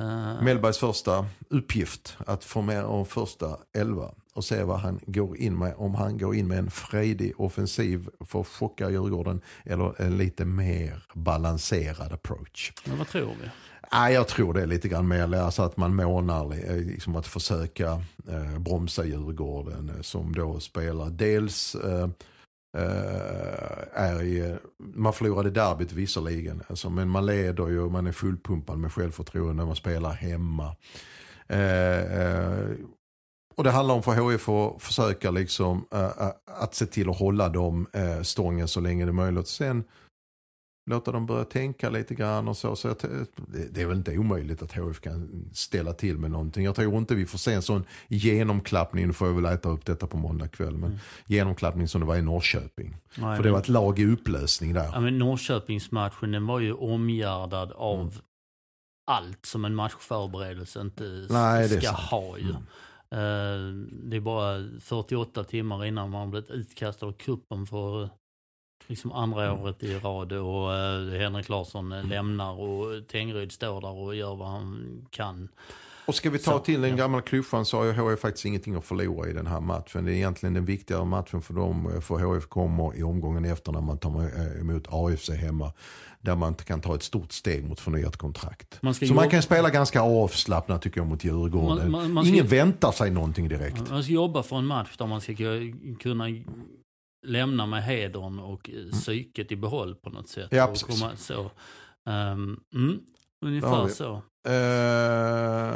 eh, 0.00 0.42
Mellbergs 0.42 0.78
första 0.78 1.26
uppgift 1.50 2.16
att 2.26 2.44
få 2.44 2.62
med 2.62 2.84
de 2.84 3.06
första 3.06 3.56
elva 3.78 4.10
och 4.38 4.44
se 4.44 4.62
vad 4.62 4.78
han 4.78 5.00
går 5.06 5.36
in 5.36 5.58
med. 5.58 5.74
Om 5.76 5.94
han 5.94 6.18
går 6.18 6.34
in 6.34 6.48
med 6.48 6.58
en 6.58 6.70
frejdig 6.70 7.40
offensiv 7.40 8.08
för 8.20 8.40
att 8.40 8.46
chocka 8.46 8.90
Djurgården 8.90 9.40
eller 9.64 10.02
en 10.02 10.18
lite 10.18 10.44
mer 10.44 11.02
balanserad 11.14 12.12
approach. 12.12 12.72
men 12.84 12.98
vad 12.98 13.08
tror 13.08 13.32
vi? 13.42 13.50
Nej, 13.92 14.14
jag 14.14 14.28
tror 14.28 14.54
det 14.54 14.62
är 14.62 14.66
lite 14.66 14.88
grann 14.88 15.08
mer 15.08 15.34
alltså 15.34 15.62
att 15.62 15.76
man 15.76 15.94
månar 15.94 16.70
eh, 16.70 16.76
liksom 16.76 17.16
att 17.16 17.26
försöka 17.26 18.02
eh, 18.28 18.58
bromsa 18.58 19.04
Djurgården 19.04 19.92
eh, 19.96 20.00
som 20.00 20.34
då 20.34 20.60
spelar 20.60 21.10
dels 21.10 21.74
eh, 21.74 22.08
eh, 22.76 24.02
är 24.02 24.22
i, 24.22 24.56
man 24.78 25.12
förlorade 25.12 25.50
derbyt 25.50 25.92
visserligen, 25.92 26.62
alltså, 26.68 26.90
men 26.90 27.08
man 27.08 27.26
leder 27.26 27.68
ju 27.68 27.80
och 27.80 27.92
man 27.92 28.06
är 28.06 28.12
fullpumpad 28.12 28.78
med 28.78 28.92
självförtroende 28.92 29.54
när 29.54 29.66
man 29.66 29.76
spelar 29.76 30.12
hemma. 30.12 30.76
Eh, 31.48 32.70
och 33.58 33.64
det 33.64 33.70
handlar 33.70 33.94
om 33.94 34.02
för 34.02 34.30
HIF 34.30 34.48
att 34.48 34.82
försöka 34.82 35.30
liksom, 35.30 35.86
eh, 35.92 36.10
att 36.60 36.74
se 36.74 36.86
till 36.86 37.10
att 37.10 37.18
hålla 37.18 37.48
dem 37.48 37.86
eh, 37.92 38.22
stången 38.22 38.68
så 38.68 38.80
länge 38.80 39.04
det 39.04 39.10
är 39.10 39.12
möjligt. 39.12 39.48
Sen 39.48 39.84
låta 40.90 41.12
dem 41.12 41.26
börja 41.26 41.44
tänka 41.44 41.90
lite 41.90 42.14
grann 42.14 42.48
och 42.48 42.56
så. 42.56 42.76
så 42.76 42.88
jag, 42.88 42.96
det, 43.70 43.82
är 43.82 43.86
väl 43.86 43.96
inte 43.96 44.18
omöjligt 44.18 44.62
att 44.62 44.72
HIF 44.72 45.00
kan 45.00 45.44
ställa 45.52 45.92
till 45.92 46.18
med 46.18 46.30
någonting. 46.30 46.64
Jag 46.64 46.74
tror 46.74 46.98
inte 46.98 47.14
vi 47.14 47.26
får 47.26 47.38
se 47.38 47.52
en 47.52 47.62
sån 47.62 47.84
genomklappning, 48.08 49.06
nu 49.06 49.12
får 49.12 49.28
jag 49.28 49.34
väl 49.34 49.44
äta 49.44 49.68
upp 49.68 49.84
detta 49.86 50.06
på 50.06 50.16
måndag 50.16 50.48
kväll, 50.48 50.76
men 50.76 50.90
Mm. 50.90 50.98
genomklappning 51.26 51.88
som 51.88 52.00
det 52.00 52.06
var 52.06 52.16
i 52.16 52.22
Norrköping. 52.22 52.96
Nej, 53.16 53.36
För 53.36 53.44
det 53.44 53.50
var 53.50 53.58
ett 53.58 53.68
lag 53.68 53.98
i 53.98 54.06
upplösning 54.06 54.74
där. 54.74 54.90
Ja, 54.92 55.00
men 55.00 55.18
Norrköpingsmatchen 55.18 56.32
den 56.32 56.46
var 56.46 56.60
ju 56.60 56.72
omgärdad 56.72 57.72
av 57.72 58.00
Mm. 58.00 58.12
allt 59.10 59.46
som 59.46 59.64
en 59.64 59.74
matchförberedelse 59.74 60.80
inte 60.80 61.26
Nej, 61.30 61.68
ska 61.68 61.90
ha 61.90 62.38
ju. 62.38 62.50
Mm. 62.50 62.62
Eh, 63.10 63.58
det 63.90 64.16
är 64.16 64.20
bara 64.20 64.80
48 64.80 65.44
timmar 65.44 65.84
innan 65.84 66.10
man 66.10 66.30
blivit 66.30 66.50
utkastad 66.50 67.06
ur 67.06 67.12
kuppen 67.12 67.66
för 67.66 68.02
eh, 68.02 68.08
liksom 68.86 69.12
andra 69.12 69.44
Mm. 69.46 69.62
året 69.62 69.82
i 69.82 69.94
rad 69.98 70.32
och 70.32 70.68
uh, 70.70 71.18
Henrik 71.18 71.48
Larsson 71.48 71.92
eh, 71.92 72.04
lämnar 72.08 72.52
och 72.52 73.08
Tengryd 73.08 73.52
står 73.52 73.80
där 73.80 73.92
och 73.92 74.14
gör 74.14 74.34
vad 74.36 74.48
han 74.48 75.06
kan. 75.10 75.48
Och 76.08 76.14
ska 76.14 76.30
vi 76.30 76.38
ta 76.38 76.50
Så, 76.52 76.58
till 76.58 76.80
den 76.80 76.90
ja. 76.90 76.96
gamla 76.96 77.20
klyschan 77.20 77.64
så 77.64 77.76
har 77.76 77.84
ju 77.84 77.92
HF 77.92 78.20
faktiskt 78.20 78.44
ingenting 78.44 78.74
att 78.74 78.84
förlora 78.84 79.28
i 79.28 79.32
den 79.32 79.46
här 79.46 79.60
matchen. 79.60 80.04
Det 80.04 80.12
är 80.12 80.14
egentligen 80.14 80.54
den 80.54 80.64
viktigare 80.64 81.04
matchen 81.04 81.42
för 81.42 81.54
dem, 81.54 82.00
för 82.02 82.14
HF 82.18 82.46
kommer 82.46 82.96
i 82.98 83.02
omgången 83.02 83.44
efter 83.44 83.72
när 83.72 83.80
man 83.80 83.98
tar 83.98 84.20
eh, 84.22 84.60
emot 84.60 84.84
AFC 84.88 85.28
hemma. 85.30 85.72
Där 86.20 86.36
man 86.36 86.54
kan 86.54 86.80
ta 86.80 86.94
ett 86.94 87.02
stort 87.02 87.32
steg 87.32 87.68
mot 87.68 87.80
förnyat 87.80 88.16
kontrakt. 88.16 88.82
Man 88.82 88.94
så 88.94 89.04
man 89.04 89.08
jobba- 89.08 89.30
kan 89.30 89.42
spela 89.42 89.70
ganska 89.70 90.00
avslappnat 90.02 90.82
tycker 90.82 91.00
jag 91.00 91.06
mot 91.08 91.24
Djurgården. 91.24 91.90
Man- 91.90 91.90
man- 91.90 92.12
man 92.12 92.24
ska- 92.24 92.32
Ingen 92.32 92.46
väntar 92.46 92.92
sig 92.92 93.10
någonting 93.10 93.48
direkt. 93.48 93.90
Man 93.90 94.02
ska 94.02 94.12
jobba 94.12 94.42
för 94.42 94.56
en 94.56 94.66
match 94.66 94.96
där 94.98 95.06
man 95.06 95.20
ska 95.20 95.32
ku- 95.32 95.96
kunna 95.96 96.24
lämna 97.26 97.66
med 97.66 97.84
hedern 97.84 98.38
och 98.38 98.70
eh, 98.70 98.92
psyket 98.98 99.52
i 99.52 99.56
behåll 99.56 99.94
på 99.94 100.10
något 100.10 100.28
sätt. 100.28 100.48
Ja, 100.50 100.66
och 100.68 100.76
komma, 100.78 101.10
så. 101.16 101.50
Um, 102.10 102.60
mm, 102.74 103.00
ungefär 103.46 103.88
så. 103.88 104.22
Eh, 104.48 105.72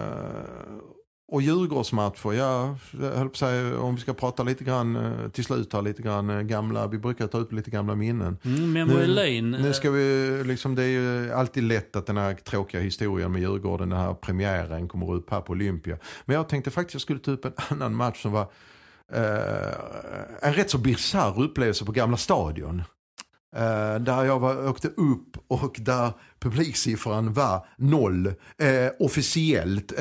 och 1.33 1.43
Djurgårdsmatcher, 1.43 2.33
ja, 2.33 2.77
jag 3.01 3.11
höll 3.11 3.29
på 3.29 3.77
om 3.79 3.95
vi 3.95 4.01
ska 4.01 4.15
prata 4.15 4.43
lite 4.43 4.65
grann 4.65 4.97
eh, 4.97 5.29
till 5.29 5.45
slut 5.45 5.73
här, 5.73 5.83
lite 5.83 6.03
grann 6.03 6.31
eh, 6.31 6.41
gamla, 6.41 6.87
vi 6.87 6.99
brukar 6.99 7.27
ta 7.27 7.39
upp 7.39 7.53
lite 7.53 7.71
gamla 7.71 7.95
minnen. 7.95 8.39
Mm, 8.45 8.73
Memory 8.73 9.07
Nu- 9.07 9.07
Lane. 9.07 9.63
Nu 9.63 9.73
ska 9.73 9.91
vi, 9.91 10.43
liksom, 10.45 10.75
det 10.75 10.83
är 10.83 10.89
ju 10.89 11.33
alltid 11.33 11.63
lätt 11.63 11.97
att 11.97 12.07
den 12.07 12.17
här 12.17 12.35
tråkiga 12.35 12.81
historien 12.81 13.33
med 13.33 13.41
Djurgården, 13.43 13.89
den 13.91 13.99
här 13.99 14.15
premiären 14.15 14.89
kommer 14.89 15.13
upp 15.13 15.31
här 15.31 15.41
på 15.41 15.53
Olympia. 15.53 15.99
Men 16.25 16.37
jag 16.37 16.49
tänkte 16.49 16.71
faktiskt 16.71 16.95
jag 16.95 17.03
skulle 17.03 17.19
ta 17.21 17.31
upp 17.31 17.45
en 17.45 17.53
annan 17.69 17.95
match 17.95 18.23
som 18.23 18.33
var 18.33 18.47
eh, 19.13 19.75
en 20.49 20.55
rätt 20.55 20.71
så 20.71 20.79
bisarr 20.79 21.43
upplevelse 21.43 21.85
på 21.85 21.93
Gamla 21.93 22.17
Stadion. 22.17 22.83
Eh, 23.57 23.95
där 24.01 24.25
jag 24.25 24.39
var, 24.39 24.69
åkte 24.69 24.89
upp 24.89 25.37
och 25.49 25.77
där 25.81 26.13
publiksiffran 26.41 27.33
var 27.33 27.67
noll 27.77 28.27
eh, 28.27 28.91
officiellt. 28.99 29.93
Eh, 29.93 29.99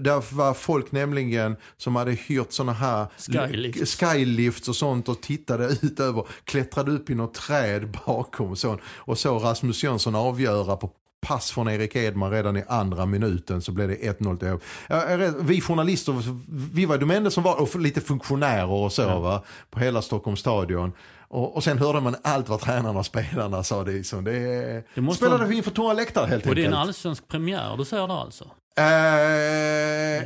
där 0.00 0.34
var 0.34 0.54
folk 0.54 0.92
nämligen 0.92 1.56
som 1.76 1.96
hade 1.96 2.12
hyrt 2.12 2.52
sådana 2.52 2.72
här 2.72 3.06
Skylifts. 3.18 3.96
skylifts 4.00 4.68
och 4.68 4.76
sånt 4.76 5.08
och 5.08 5.20
tittade 5.22 5.64
ut 5.82 6.00
över, 6.00 6.24
klättrade 6.44 6.92
upp 6.92 7.10
i 7.10 7.14
något 7.14 7.34
träd 7.34 7.96
bakom 8.06 8.50
och 8.50 8.58
så, 8.58 8.78
och 8.96 9.18
så 9.18 9.38
Rasmus 9.38 9.82
Jönsson 9.84 10.14
avgöra 10.14 10.76
på 10.76 10.90
pass 11.26 11.50
från 11.50 11.68
Erik 11.68 11.96
Edman 11.96 12.30
redan 12.30 12.56
i 12.56 12.64
andra 12.68 13.06
minuten 13.06 13.62
så 13.62 13.72
blev 13.72 13.88
det 13.88 13.94
1-0 14.20 14.38
till 14.38 14.68
rädd- 15.18 15.34
Vi 15.40 15.60
journalister, 15.60 16.14
vi 16.74 16.86
var 16.86 16.98
de 16.98 17.10
enda 17.10 17.30
som 17.30 17.42
var, 17.42 17.60
och 17.62 17.80
lite 17.80 18.00
funktionärer 18.00 18.70
och 18.70 18.92
så 18.92 19.20
va, 19.20 19.44
på 19.70 19.80
hela 19.80 20.02
Stockholms 20.02 20.40
stadion. 20.40 20.92
Och, 21.28 21.56
och 21.56 21.64
sen 21.64 21.78
hörde 21.78 22.00
man 22.00 22.16
allt 22.22 22.48
vad 22.48 22.60
tränarna 22.60 22.98
och 22.98 23.06
spelarna 23.06 23.62
sa. 23.62 23.84
Det, 23.84 23.92
liksom, 23.92 24.24
det, 24.24 24.32
Det 24.94 25.00
måste 25.00 25.24
spelade 25.24 25.44
vara- 25.44 25.54
inför 25.54 25.70
tomma 25.70 25.92
läktare 25.92 26.26
helt 26.26 26.46
Och 26.46 26.54
det 26.54 26.60
är 26.62 26.66
en 26.66 26.72
enkelt. 26.74 26.88
allsvensk 26.88 27.28
premiär 27.28 27.76
du 27.76 27.84
säger 27.84 28.06
det 28.06 28.14
alltså? 28.14 28.44
Eh, 28.78 28.84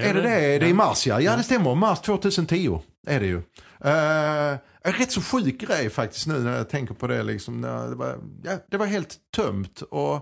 är 0.09 0.15
det 0.15 0.21
det? 0.23 0.29
Det 0.59 0.67
är 0.67 0.69
i 0.69 0.73
mars 0.75 1.07
ja. 1.07 1.21
Ja 1.21 1.37
det 1.37 1.43
stämmer. 1.43 1.75
Mars 1.75 2.01
2010 2.01 2.81
är 3.07 3.21
det 3.21 3.27
ju. 3.27 3.37
Eh, 3.85 4.59
en 4.83 4.93
rätt 4.93 5.13
så 5.13 5.21
sjuk 5.21 5.61
grej 5.61 5.91
faktiskt 5.91 6.27
nu 6.27 6.39
när 6.39 6.57
jag 6.57 6.69
tänker 6.69 6.95
på 6.95 7.07
det. 7.07 7.23
Liksom, 7.23 7.61
det, 7.63 7.95
var, 7.95 8.19
ja, 8.45 8.53
det 8.71 8.77
var 8.77 8.87
helt 8.87 9.17
tömt. 9.37 9.83
Och, 9.83 10.15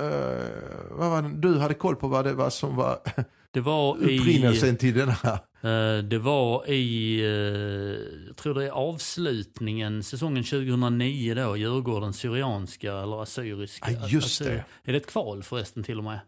eh, 0.00 0.48
vad 0.90 1.10
var 1.10 1.22
det? 1.22 1.28
Du 1.34 1.58
hade 1.58 1.74
koll 1.74 1.96
på 1.96 2.08
vad 2.08 2.24
det 2.24 2.32
var 2.32 2.50
som 2.50 2.76
var 2.76 2.98
Det 3.50 3.60
var 3.60 4.10
i... 4.10 4.18
upprinnelsen 4.18 4.76
till 4.76 4.94
den 4.94 5.08
här. 5.08 5.38
Eh, 5.62 6.02
Det 6.02 6.18
var 6.18 6.70
i, 6.70 7.20
eh, 7.20 8.26
jag 8.26 8.36
tror 8.36 8.54
det 8.54 8.64
är 8.64 8.70
avslutningen, 8.70 10.02
säsongen 10.02 10.44
2009 10.44 11.34
då, 11.34 11.56
Djurgården 11.56 12.12
Syrianska 12.12 12.92
eller 12.92 13.22
Assyriska. 13.22 13.90
Ja, 13.90 14.08
just 14.08 14.44
det. 14.44 14.64
Är 14.84 14.92
det 14.92 14.96
ett 14.96 15.06
kval 15.06 15.42
förresten 15.42 15.82
till 15.82 15.98
och 15.98 16.04
med? 16.04 16.20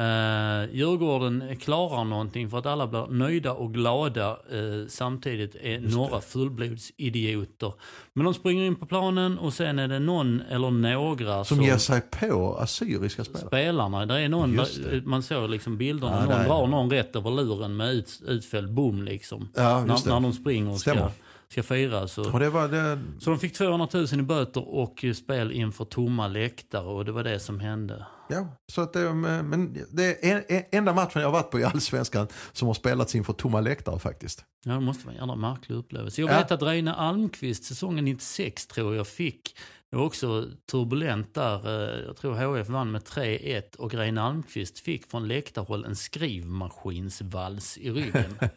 Uh, 0.00 0.74
Djurgården 0.74 1.56
klarar 1.60 2.04
någonting 2.04 2.50
för 2.50 2.58
att 2.58 2.66
alla 2.66 2.86
blir 2.86 3.06
nöjda 3.06 3.52
och 3.52 3.74
glada. 3.74 4.30
eh, 4.30 4.86
samtidigt 4.88 5.54
är 5.62 5.80
några 5.80 6.20
fullblodsidioter. 6.20 7.72
Men 8.12 8.24
de 8.24 8.34
springer 8.34 8.64
in 8.64 8.76
på 8.76 8.86
planen 8.86 9.38
och 9.38 9.52
sen 9.52 9.78
är 9.78 9.88
det 9.88 9.98
någon 9.98 10.40
eller 10.40 10.70
några 10.70 11.44
Som 11.44 11.62
ger 11.62 11.76
sig 11.76 12.00
på 12.00 12.56
assyriska 12.60 13.24
spelare. 13.24 13.46
spelarna. 13.46 14.06
Det 14.06 14.20
är 14.20 14.28
någon, 14.28 14.54
Just 14.54 14.82
det. 14.90 15.06
man 15.06 15.22
såg 15.22 15.50
liksom 15.50 15.76
bilderna, 15.76 16.16
Ja, 16.16 16.36
någon 16.36 16.44
drar 16.46 16.62
det. 16.64 16.70
någon 16.70 16.90
rätt 16.90 17.16
över 17.16 17.30
luren 17.30 17.76
med 17.76 17.94
ut, 17.94 18.22
utfälld 18.26 18.72
bom 18.74 19.02
liksom. 19.02 19.48
Ja, 19.54 19.80
när, 19.84 19.92
just 19.92 20.04
det. 20.04 20.10
när 20.10 20.20
de 20.20 20.32
springer 20.32 20.70
och 20.70 20.80
ska, 20.80 21.08
ska 21.48 21.62
fira. 21.62 22.08
Så. 22.08 22.32
Och 22.32 22.40
det 22.40 22.50
var 22.50 22.68
det, 22.68 22.98
så 23.18 23.30
de 23.30 23.38
fick 23.38 23.52
200 23.52 23.88
000 23.92 24.06
i 24.12 24.22
böter 24.22 24.74
och 24.74 25.04
spel 25.16 25.52
inför 25.52 25.84
tomma 25.84 26.28
läktare 26.28 26.84
och 26.86 27.04
det 27.04 27.12
var 27.12 27.24
det 27.24 27.38
som 27.40 27.60
hände. 27.60 28.06
Ja, 28.30 28.56
så 28.72 28.80
att 28.80 28.92
det, 28.92 29.14
men 29.14 29.86
det 29.92 30.30
är 30.30 30.44
en- 30.48 30.64
enda 30.72 30.94
matchen 30.94 31.20
jag 31.22 31.28
har 31.28 31.32
varit 31.32 31.50
på 31.50 31.60
i 31.60 31.64
Allsvenskan 31.64 32.28
som 32.52 32.68
har 32.68 32.74
spelats 32.74 33.14
inför 33.14 33.32
tomma 33.32 33.60
läktare 33.60 33.98
faktiskt. 33.98 34.44
Ja, 34.64 34.72
det 34.72 34.80
måste 34.80 35.04
vara 35.06 35.12
en 35.14 35.18
jävla 35.18 35.36
märklig 35.36 35.76
upplevelse. 35.76 36.20
Jag 36.20 36.30
Ja. 36.30 36.36
vet 36.38 36.50
att 36.50 36.62
Reine 36.62 36.94
Almqvist 36.94 37.64
säsongen 37.64 38.04
96 38.04 38.66
tror 38.66 38.96
jag 38.96 39.06
fick, 39.06 39.56
det 39.90 39.96
var 39.96 40.04
också 40.04 40.46
turbulent 40.70 41.34
där, 41.34 41.66
eh, 41.98 42.00
jag 42.06 42.16
tror 42.16 42.34
HF 42.58 42.68
vann 42.68 42.90
med 42.90 43.04
3-1 43.04 43.76
och 43.76 43.94
Reine 43.94 44.18
Almqvist 44.22 44.78
fick 44.78 45.10
från 45.10 45.28
läktarhåll 45.28 45.84
en 45.84 45.96
skrivmaskinsvals 45.96 47.78
i 47.78 47.90
ryggen. 47.90 48.38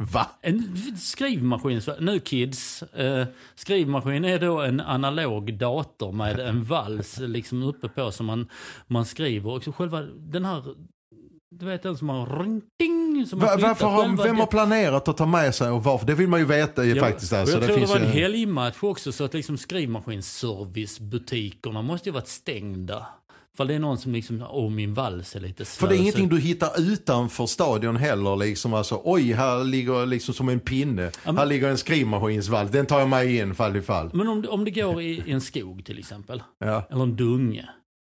Va? 0.00 0.26
En 0.40 0.76
skrivmaskin, 0.96 1.80
nu 2.00 2.20
kids, 2.20 2.82
eh, 2.82 3.26
skrivmaskin 3.54 4.24
är 4.24 4.38
då 4.38 4.60
en 4.60 4.80
analog 4.80 5.54
dator 5.54 6.12
med 6.12 6.40
en 6.48 6.64
vals 6.64 7.18
liksom 7.18 7.62
uppe 7.62 7.88
på 7.88 8.10
som 8.10 8.26
man, 8.26 8.48
man 8.86 9.04
skriver. 9.04 9.50
Och 9.50 9.64
så 9.64 9.72
själva 9.72 10.02
den 10.02 10.44
här, 10.44 10.62
du 11.50 11.66
vet 11.66 11.82
den 11.82 11.96
som 11.96 12.08
har 12.08 12.42
ring, 12.42 12.62
som 13.26 13.40
flyttar 13.40 13.58
varför 13.58 13.86
har, 13.86 14.24
vem 14.24 14.36
har 14.36 14.46
planerat 14.46 15.08
att 15.08 15.16
ta 15.16 15.26
med 15.26 15.54
sig 15.54 15.70
och 15.70 15.84
varför? 15.84 16.06
Det 16.06 16.14
vill 16.14 16.28
man 16.28 16.40
ju 16.40 16.46
veta 16.46 16.84
ju 16.84 16.94
Ja, 16.94 17.02
faktiskt. 17.02 17.32
Alltså, 17.32 17.54
jag 17.54 17.62
det 17.62 17.66
tror 17.66 17.80
det 17.80 17.86
var 17.86 17.96
en 17.96 18.12
helgmatch 18.12 18.82
också 18.82 19.12
så 19.12 19.24
att 19.24 19.34
liksom 19.34 19.58
skrivmaskinsservicebutikerna 19.58 21.82
måste 21.82 22.08
ju 22.08 22.12
varit 22.12 22.28
stängda. 22.28 23.06
För 23.58 23.64
det 23.64 23.74
är 23.74 23.78
någon 23.78 23.98
som 23.98 24.12
liksom, 24.12 24.46
åh 24.50 24.70
min 24.70 24.94
vals 24.94 25.36
är 25.36 25.40
lite 25.40 25.64
slö. 25.64 25.80
För 25.80 25.88
det 25.88 25.98
är 25.98 26.00
ingenting 26.00 26.28
du 26.28 26.40
hittar 26.40 26.80
utanför 26.80 27.46
stadion 27.46 27.96
heller. 27.96 28.36
Liksom, 28.36 28.74
alltså, 28.74 29.00
oj, 29.04 29.32
här 29.32 29.64
ligger 29.64 30.06
liksom 30.06 30.34
som 30.34 30.48
en 30.48 30.60
pinne. 30.60 31.10
Här 31.24 31.46
ligger 31.46 31.68
en 31.68 31.78
skrivmaskinsvall. 31.78 32.70
Den 32.70 32.86
tar 32.86 32.98
jag 32.98 33.08
med 33.08 33.26
in 33.26 33.54
fall 33.54 33.76
i 33.76 33.82
fall. 33.82 34.10
Men 34.14 34.28
om, 34.28 34.44
om 34.48 34.64
det 34.64 34.70
går 34.70 35.02
i, 35.02 35.22
i 35.26 35.32
en 35.32 35.40
skog 35.40 35.84
till 35.84 35.98
exempel. 35.98 36.42
Ja. 36.58 36.86
eller 36.90 37.02
en 37.02 37.16
dunge. 37.16 37.68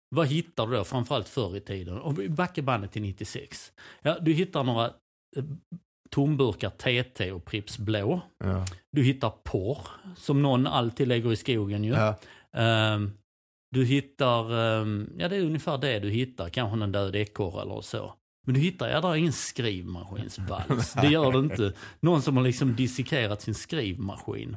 Vad 0.08 0.26
hittar 0.26 0.66
du 0.66 0.76
då, 0.76 0.84
framförallt 0.84 1.28
förr 1.28 1.56
i 1.56 1.60
tiden? 1.60 2.00
Om 2.00 2.14
vi 2.14 2.28
backar 2.28 2.62
bandet 2.62 2.92
till 2.92 3.02
96. 3.02 3.72
Ja, 4.02 4.16
du 4.20 4.32
hittar 4.32 4.64
några 4.64 4.84
eh, 4.84 5.44
tomburkar 6.10 6.70
TT 6.70 7.32
och 7.32 7.44
Pripps 7.44 7.78
Blå. 7.78 8.20
Ja. 8.44 8.64
Du 8.92 9.02
hittar 9.02 9.32
porr, 9.44 9.78
som 10.16 10.42
någon 10.42 10.66
alltid 10.66 11.08
lägger 11.08 11.32
i 11.32 11.36
skogen 11.36 11.84
ju. 11.84 11.92
Ja. 11.92 12.14
Ehm, 12.56 13.12
du 13.70 13.84
hittar, 13.84 14.54
ehm, 14.54 15.10
ja 15.18 15.28
det 15.28 15.36
är 15.36 15.40
ungefär 15.40 15.78
det 15.78 15.98
du 15.98 16.10
hittar, 16.10 16.48
kanske 16.48 16.84
en 16.84 16.92
död 16.92 17.16
ekorre 17.16 17.62
eller 17.62 17.80
så. 17.80 18.14
Men 18.46 18.54
du 18.54 18.60
hittar, 18.60 18.88
ja 18.88 19.00
där 19.00 19.08
är 19.10 19.14
ingen 19.14 19.32
skrivmaskinsvals. 19.32 20.92
Det 20.92 21.08
gör 21.08 21.32
det 21.32 21.38
inte. 21.38 21.72
Någon 22.00 22.22
som 22.22 22.36
har 22.36 22.44
liksom 22.44 22.76
dissekerat 22.76 23.42
sin 23.42 23.54
skrivmaskin. 23.54 24.56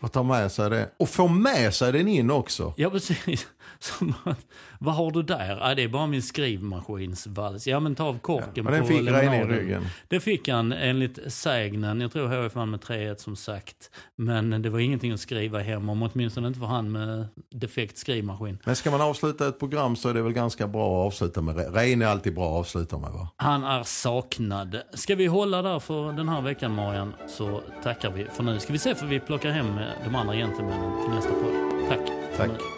Och 0.00 0.12
ta 0.12 0.22
med 0.22 0.52
sig 0.52 0.70
det. 0.70 0.90
Och 0.96 1.08
få 1.08 1.28
med 1.28 1.74
sig 1.74 1.92
den 1.92 2.08
in 2.08 2.30
också. 2.30 2.74
Ja 2.76 2.90
precis. 2.90 3.46
Som 3.78 4.14
att, 4.24 4.46
vad 4.78 4.94
har 4.94 5.10
du 5.10 5.22
där? 5.22 5.58
Ja, 5.60 5.74
det 5.74 5.82
är 5.82 5.88
bara 5.88 6.06
min 6.06 6.22
skrivmaskinsvals. 6.22 7.66
Ja 7.66 7.80
men 7.80 7.94
ta 7.94 8.04
av 8.04 8.18
korken 8.18 8.66
Och 8.66 8.72
den 8.72 8.80
på 8.82 8.88
fick 8.88 9.00
i 9.00 9.10
ryggen. 9.10 9.86
Det 10.08 10.20
fick 10.20 10.48
han 10.48 10.72
enligt 10.72 11.32
sägnen. 11.32 12.00
Jag 12.00 12.12
tror 12.12 12.44
HF 12.46 12.54
vann 12.54 12.70
med 12.70 12.80
3-1 12.80 13.16
som 13.16 13.36
sagt. 13.36 13.90
Men 14.16 14.62
det 14.62 14.70
var 14.70 14.78
ingenting 14.78 15.12
att 15.12 15.20
skriva 15.20 15.58
hem 15.60 15.88
om. 15.88 16.02
Åtminstone 16.02 16.48
inte 16.48 16.60
för 16.60 16.66
han 16.66 16.92
med 16.92 17.26
defekt 17.50 17.98
skrivmaskin. 17.98 18.58
Men 18.64 18.76
ska 18.76 18.90
man 18.90 19.00
avsluta 19.00 19.48
ett 19.48 19.58
program 19.58 19.96
så 19.96 20.08
är 20.08 20.14
det 20.14 20.22
väl 20.22 20.32
ganska 20.32 20.66
bra 20.66 21.00
att 21.00 21.06
avsluta 21.06 21.42
med. 21.42 21.56
Re- 21.56 21.72
Reine 21.72 22.02
är 22.04 22.08
alltid 22.08 22.34
bra 22.34 22.44
att 22.52 22.60
avsluta 22.60 22.98
med 22.98 23.10
va? 23.10 23.28
Han 23.36 23.64
är 23.64 23.82
saknad. 23.82 24.82
Ska 24.94 25.14
vi 25.14 25.26
hålla 25.26 25.62
där 25.62 25.78
för 25.78 26.12
den 26.12 26.28
här 26.28 26.40
veckan 26.40 26.74
Marian 26.74 27.14
så 27.28 27.60
tackar 27.82 28.10
vi 28.10 28.24
för 28.24 28.42
nu. 28.42 28.60
Ska 28.60 28.72
vi 28.72 28.78
se 28.78 28.94
för 28.94 29.06
vi 29.06 29.20
plockar 29.20 29.50
hem 29.50 29.80
de 30.04 30.14
andra 30.14 30.34
gentlemännen 30.34 31.02
till 31.04 31.14
nästa 31.14 31.30
podd. 31.32 31.88
Tack. 31.88 32.10
Tack. 32.36 32.77